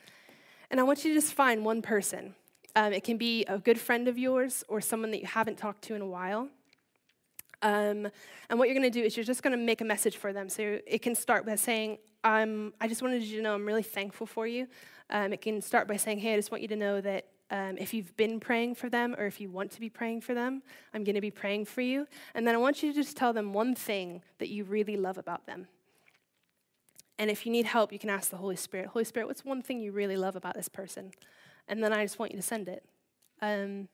And 0.70 0.80
I 0.80 0.84
want 0.84 1.04
you 1.04 1.12
to 1.12 1.20
just 1.20 1.34
find 1.34 1.66
one 1.66 1.82
person. 1.82 2.36
Um, 2.76 2.92
it 2.94 3.04
can 3.04 3.18
be 3.18 3.46
a 3.46 3.58
good 3.58 3.80
friend 3.80 4.08
of 4.08 4.18
yours 4.18 4.64
or 4.68 4.82
someone 4.82 5.12
that 5.12 5.22
you 5.22 5.28
haven't 5.28 5.58
talked 5.58 5.84
to 5.84 5.96
in 5.96 6.02
a 6.02 6.08
while. 6.08 6.50
Um, 7.62 8.10
and 8.50 8.60
what 8.60 8.68
you're 8.68 8.78
going 8.78 8.92
to 8.92 9.00
do 9.00 9.04
is 9.04 9.16
you're 9.16 9.24
just 9.24 9.42
going 9.42 9.58
to 9.58 9.64
make 9.64 9.82
a 9.82 9.86
message 9.86 10.18
for 10.18 10.34
them. 10.34 10.50
So 10.50 10.80
it 10.86 11.02
can 11.02 11.16
start 11.16 11.46
by 11.46 11.56
saying, 11.56 11.98
I 12.24 12.88
just 12.88 13.02
wanted 13.02 13.24
you 13.24 13.38
to 13.38 13.44
know 13.44 13.54
I'm 13.54 13.66
really 13.66 13.84
thankful 13.84 14.28
for 14.28 14.46
you. 14.46 14.68
Um, 15.10 15.32
it 15.34 15.42
can 15.42 15.62
start 15.62 15.88
by 15.88 15.98
saying, 15.98 16.20
hey, 16.20 16.34
I 16.34 16.36
just 16.36 16.52
want 16.52 16.62
you 16.64 16.68
to 16.70 16.76
know 16.76 17.00
that 17.02 17.28
um, 17.52 17.78
if 17.78 17.94
you've 17.94 18.16
been 18.18 18.40
praying 18.40 18.76
for 18.76 18.90
them 18.90 19.16
or 19.18 19.26
if 19.28 19.40
you 19.40 19.50
want 19.50 19.72
to 19.72 19.80
be 19.80 19.90
praying 19.90 20.22
for 20.22 20.34
them, 20.34 20.64
I'm 20.94 21.04
going 21.04 21.16
to 21.16 21.22
be 21.22 21.32
praying 21.32 21.66
for 21.66 21.82
you. 21.82 22.08
And 22.34 22.48
then 22.48 22.56
I 22.56 22.58
want 22.58 22.82
you 22.82 22.92
to 22.92 22.96
just 22.96 23.16
tell 23.16 23.32
them 23.32 23.54
one 23.54 23.76
thing 23.76 24.24
that 24.40 24.50
you 24.50 24.64
really 24.64 24.98
love 24.98 25.18
about 25.18 25.46
them. 25.46 25.68
And 27.18 27.30
if 27.30 27.46
you 27.46 27.52
need 27.52 27.66
help, 27.66 27.94
you 27.94 28.00
can 28.00 28.10
ask 28.10 28.32
the 28.32 28.38
Holy 28.38 28.56
Spirit, 28.56 28.88
Holy 28.88 29.06
Spirit, 29.06 29.28
what's 29.28 29.46
one 29.46 29.62
thing 29.62 29.80
you 29.80 29.92
really 29.92 30.18
love 30.18 30.36
about 30.36 30.56
this 30.56 30.68
person? 30.68 31.12
And 31.68 31.84
then 31.84 31.94
I 31.94 32.04
just 32.04 32.20
want 32.20 32.32
you 32.32 32.38
to 32.38 32.44
send 32.44 32.68
it. 32.68 32.84
Um, 33.42 33.88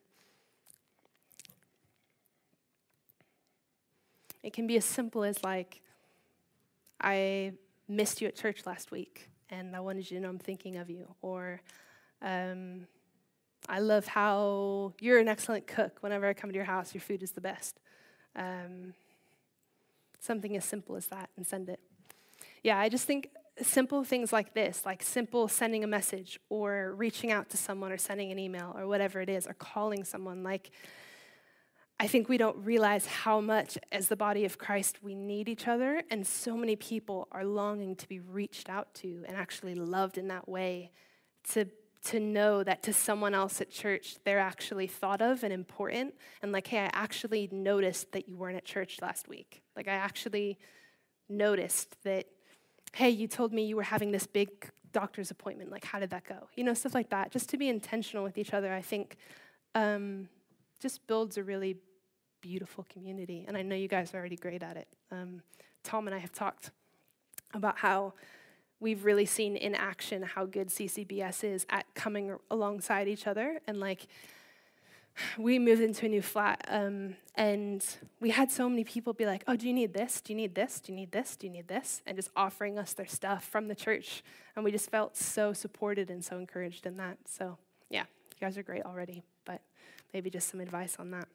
it 4.43 4.53
can 4.53 4.67
be 4.67 4.77
as 4.77 4.85
simple 4.85 5.23
as 5.23 5.43
like, 5.43 5.81
I 6.99 7.53
missed 7.87 8.21
you 8.21 8.27
at 8.27 8.35
church 8.35 8.65
last 8.65 8.91
week, 8.91 9.29
and 9.49 9.75
I 9.75 9.79
wanted 9.79 10.09
you 10.09 10.17
to 10.17 10.23
know 10.23 10.29
I'm 10.29 10.39
thinking 10.39 10.77
of 10.77 10.89
you. 10.89 11.15
Or, 11.21 11.61
um, 12.21 12.87
I 13.69 13.79
love 13.79 14.07
how 14.07 14.93
you're 14.99 15.19
an 15.19 15.27
excellent 15.27 15.67
cook. 15.67 15.97
Whenever 16.01 16.27
I 16.27 16.33
come 16.33 16.51
to 16.51 16.55
your 16.55 16.65
house, 16.65 16.93
your 16.93 17.01
food 17.01 17.23
is 17.23 17.31
the 17.31 17.41
best. 17.41 17.79
Um, 18.35 18.93
something 20.19 20.55
as 20.55 20.65
simple 20.65 20.95
as 20.95 21.07
that, 21.07 21.29
and 21.37 21.45
send 21.45 21.69
it. 21.69 21.79
Yeah, 22.63 22.79
I 22.79 22.89
just 22.89 23.05
think 23.05 23.29
simple 23.61 24.03
things 24.03 24.31
like 24.31 24.53
this, 24.53 24.85
like 24.85 25.03
simple 25.03 25.47
sending 25.47 25.83
a 25.83 25.87
message 25.87 26.39
or 26.49 26.93
reaching 26.95 27.31
out 27.31 27.49
to 27.49 27.57
someone 27.57 27.91
or 27.91 27.97
sending 27.97 28.31
an 28.31 28.39
email 28.39 28.75
or 28.77 28.87
whatever 28.87 29.21
it 29.21 29.29
is, 29.29 29.47
or 29.47 29.53
calling 29.53 30.03
someone, 30.03 30.43
like, 30.43 30.71
I 31.99 32.07
think 32.07 32.27
we 32.27 32.39
don't 32.39 32.57
realize 32.65 33.05
how 33.05 33.41
much, 33.41 33.77
as 33.91 34.07
the 34.07 34.15
body 34.15 34.43
of 34.43 34.57
Christ, 34.57 35.03
we 35.03 35.13
need 35.13 35.47
each 35.47 35.67
other, 35.67 36.01
and 36.09 36.25
so 36.25 36.57
many 36.57 36.75
people 36.75 37.27
are 37.31 37.45
longing 37.45 37.95
to 37.97 38.07
be 38.07 38.19
reached 38.19 38.69
out 38.69 38.93
to 38.95 39.23
and 39.27 39.37
actually 39.37 39.75
loved 39.75 40.17
in 40.17 40.27
that 40.29 40.49
way. 40.49 40.91
To, 41.53 41.67
to 42.05 42.19
know 42.19 42.63
that 42.63 42.81
to 42.83 42.93
someone 42.93 43.35
else 43.35 43.61
at 43.61 43.69
church, 43.69 44.15
they're 44.25 44.39
actually 44.39 44.87
thought 44.87 45.21
of 45.21 45.43
and 45.43 45.53
important, 45.53 46.15
and 46.41 46.51
like, 46.51 46.65
hey, 46.65 46.79
I 46.79 46.89
actually 46.93 47.47
noticed 47.51 48.13
that 48.13 48.27
you 48.27 48.35
weren't 48.35 48.57
at 48.57 48.65
church 48.65 48.97
last 48.99 49.27
week. 49.27 49.61
Like, 49.75 49.87
I 49.87 49.93
actually 49.93 50.57
noticed 51.29 52.03
that 52.03 52.25
hey, 52.93 53.09
you 53.09 53.27
told 53.27 53.53
me 53.53 53.65
you 53.65 53.75
were 53.75 53.83
having 53.83 54.11
this 54.11 54.27
big 54.27 54.49
doctor's 54.91 55.31
appointment. 55.31 55.71
Like, 55.71 55.85
how 55.85 55.99
did 55.99 56.09
that 56.09 56.25
go? 56.25 56.47
You 56.55 56.63
know, 56.63 56.73
stuff 56.73 56.93
like 56.93 57.09
that. 57.09 57.31
Just 57.31 57.49
to 57.49 57.57
be 57.57 57.69
intentional 57.69 58.23
with 58.23 58.37
each 58.37 58.53
other, 58.53 58.73
I 58.73 58.81
think 58.81 59.17
um, 59.75 60.27
just 60.79 61.05
builds 61.07 61.37
a 61.37 61.43
really 61.43 61.77
beautiful 62.41 62.85
community. 62.89 63.45
And 63.47 63.55
I 63.55 63.61
know 63.61 63.75
you 63.75 63.87
guys 63.87 64.13
are 64.13 64.17
already 64.17 64.35
great 64.35 64.63
at 64.63 64.77
it. 64.77 64.87
Um, 65.11 65.41
Tom 65.83 66.07
and 66.07 66.15
I 66.15 66.19
have 66.19 66.33
talked 66.33 66.71
about 67.53 67.77
how 67.77 68.13
we've 68.79 69.05
really 69.05 69.25
seen 69.25 69.55
in 69.55 69.75
action 69.75 70.23
how 70.23 70.45
good 70.45 70.67
CCBS 70.67 71.43
is 71.43 71.65
at 71.69 71.85
coming 71.93 72.35
alongside 72.49 73.07
each 73.07 73.27
other 73.27 73.59
and 73.67 73.79
like 73.79 74.07
we 75.37 75.59
moved 75.59 75.81
into 75.81 76.05
a 76.05 76.09
new 76.09 76.21
flat 76.21 76.65
um, 76.67 77.15
and 77.35 77.85
we 78.19 78.29
had 78.29 78.51
so 78.51 78.69
many 78.69 78.83
people 78.83 79.13
be 79.13 79.25
like, 79.25 79.43
oh, 79.47 79.55
do 79.55 79.67
you 79.67 79.73
need 79.73 79.93
this? 79.93 80.21
Do 80.21 80.33
you 80.33 80.37
need 80.37 80.55
this? 80.55 80.79
Do 80.79 80.91
you 80.91 80.95
need 80.97 81.11
this? 81.11 81.35
Do 81.35 81.47
you 81.47 81.53
need 81.53 81.67
this? 81.67 82.01
And 82.05 82.15
just 82.15 82.29
offering 82.35 82.77
us 82.77 82.93
their 82.93 83.07
stuff 83.07 83.45
from 83.45 83.67
the 83.67 83.75
church. 83.75 84.23
And 84.55 84.65
we 84.65 84.71
just 84.71 84.89
felt 84.89 85.15
so 85.15 85.53
supported 85.53 86.09
and 86.09 86.23
so 86.23 86.37
encouraged 86.37 86.85
in 86.85 86.97
that. 86.97 87.17
So, 87.25 87.57
yeah, 87.89 88.03
you 88.03 88.45
guys 88.45 88.57
are 88.57 88.63
great 88.63 88.83
already, 88.83 89.23
but 89.45 89.61
maybe 90.13 90.29
just 90.29 90.49
some 90.49 90.59
advice 90.59 90.97
on 90.99 91.11
that. 91.11 91.27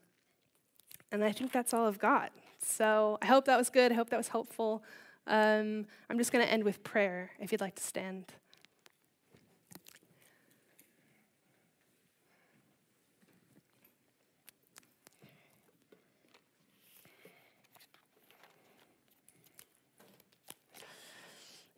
And 1.12 1.24
I 1.24 1.32
think 1.32 1.52
that's 1.52 1.72
all 1.72 1.86
I've 1.86 1.98
got. 1.98 2.32
So 2.60 3.18
I 3.22 3.26
hope 3.26 3.44
that 3.46 3.56
was 3.56 3.70
good. 3.70 3.92
I 3.92 3.94
hope 3.94 4.10
that 4.10 4.16
was 4.16 4.28
helpful. 4.28 4.82
Um, 5.26 5.86
I'm 6.08 6.18
just 6.18 6.32
going 6.32 6.44
to 6.44 6.52
end 6.52 6.64
with 6.64 6.82
prayer 6.82 7.30
if 7.40 7.52
you'd 7.52 7.60
like 7.60 7.76
to 7.76 7.82
stand. 7.82 8.32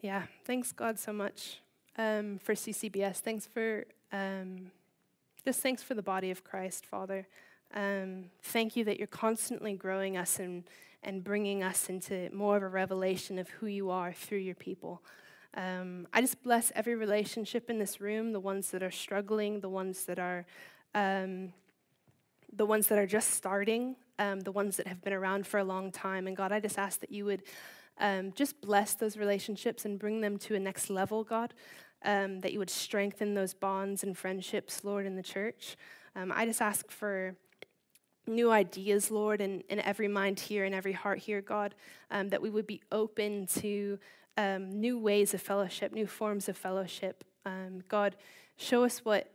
Yeah, 0.00 0.22
thanks 0.44 0.70
God 0.70 0.96
so 0.96 1.12
much 1.12 1.60
um, 1.96 2.38
for 2.38 2.54
CCBS. 2.54 3.16
Thanks 3.16 3.46
for 3.46 3.84
um, 4.12 4.70
just 5.44 5.60
thanks 5.60 5.82
for 5.82 5.94
the 5.94 6.02
body 6.02 6.30
of 6.30 6.44
Christ, 6.44 6.86
Father. 6.86 7.26
Um, 7.74 8.26
thank 8.42 8.76
you 8.76 8.84
that 8.84 8.98
you're 8.98 9.08
constantly 9.08 9.74
growing 9.74 10.16
us 10.16 10.38
and 10.38 10.62
and 11.02 11.24
bringing 11.24 11.64
us 11.64 11.88
into 11.88 12.30
more 12.32 12.56
of 12.56 12.62
a 12.62 12.68
revelation 12.68 13.38
of 13.40 13.48
who 13.48 13.66
you 13.66 13.90
are 13.90 14.12
through 14.12 14.38
your 14.38 14.54
people. 14.54 15.02
Um, 15.54 16.06
I 16.12 16.20
just 16.20 16.42
bless 16.44 16.70
every 16.76 16.94
relationship 16.94 17.68
in 17.68 17.80
this 17.80 18.00
room, 18.00 18.32
the 18.32 18.40
ones 18.40 18.70
that 18.70 18.84
are 18.84 18.90
struggling, 18.92 19.60
the 19.60 19.68
ones 19.68 20.04
that 20.04 20.20
are 20.20 20.46
um, 20.94 21.52
the 22.52 22.66
ones 22.66 22.86
that 22.86 22.98
are 22.98 23.06
just 23.06 23.30
starting, 23.30 23.96
um, 24.20 24.40
the 24.40 24.52
ones 24.52 24.76
that 24.76 24.86
have 24.86 25.02
been 25.02 25.12
around 25.12 25.44
for 25.44 25.58
a 25.58 25.64
long 25.64 25.90
time. 25.90 26.28
And 26.28 26.36
God, 26.36 26.52
I 26.52 26.60
just 26.60 26.78
ask 26.78 27.00
that 27.00 27.10
you 27.10 27.24
would 27.24 27.42
um, 27.98 28.32
just 28.32 28.60
bless 28.60 28.94
those 28.94 29.16
relationships 29.16 29.84
and 29.84 29.98
bring 29.98 30.20
them 30.20 30.38
to 30.38 30.54
a 30.54 30.60
next 30.60 30.90
level, 30.90 31.24
God. 31.24 31.54
Um, 32.04 32.40
that 32.40 32.52
you 32.52 32.60
would 32.60 32.70
strengthen 32.70 33.34
those 33.34 33.54
bonds 33.54 34.04
and 34.04 34.16
friendships, 34.16 34.84
Lord, 34.84 35.04
in 35.04 35.16
the 35.16 35.22
church. 35.22 35.76
Um, 36.14 36.32
I 36.32 36.46
just 36.46 36.62
ask 36.62 36.88
for 36.92 37.34
new 38.28 38.52
ideas, 38.52 39.10
Lord, 39.10 39.40
in, 39.40 39.62
in 39.68 39.80
every 39.80 40.06
mind 40.06 40.38
here 40.38 40.64
and 40.64 40.74
every 40.74 40.92
heart 40.92 41.18
here, 41.18 41.40
God, 41.40 41.74
um, 42.10 42.28
that 42.28 42.40
we 42.40 42.50
would 42.50 42.66
be 42.66 42.82
open 42.92 43.46
to 43.56 43.98
um, 44.36 44.70
new 44.70 44.98
ways 44.98 45.34
of 45.34 45.42
fellowship, 45.42 45.92
new 45.92 46.06
forms 46.06 46.48
of 46.48 46.56
fellowship. 46.56 47.24
Um, 47.44 47.82
God, 47.88 48.14
show 48.56 48.84
us 48.84 49.04
what 49.04 49.32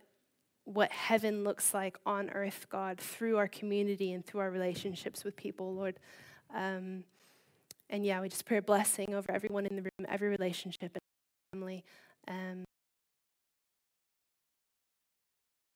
what 0.66 0.90
heaven 0.92 1.44
looks 1.44 1.74
like 1.74 1.98
on 2.06 2.30
earth, 2.30 2.66
God, 2.70 2.98
through 2.98 3.36
our 3.36 3.48
community 3.48 4.12
and 4.12 4.24
through 4.24 4.40
our 4.40 4.50
relationships 4.50 5.22
with 5.22 5.36
people, 5.36 5.74
Lord. 5.74 5.98
And 7.94 8.04
yeah, 8.04 8.20
we 8.20 8.28
just 8.28 8.44
pray 8.44 8.56
a 8.56 8.62
blessing 8.62 9.14
over 9.14 9.30
everyone 9.30 9.66
in 9.66 9.76
the 9.76 9.82
room, 9.82 10.08
every 10.08 10.28
relationship 10.28 10.90
and 10.96 11.00
family. 11.52 11.84
Um, 12.26 12.64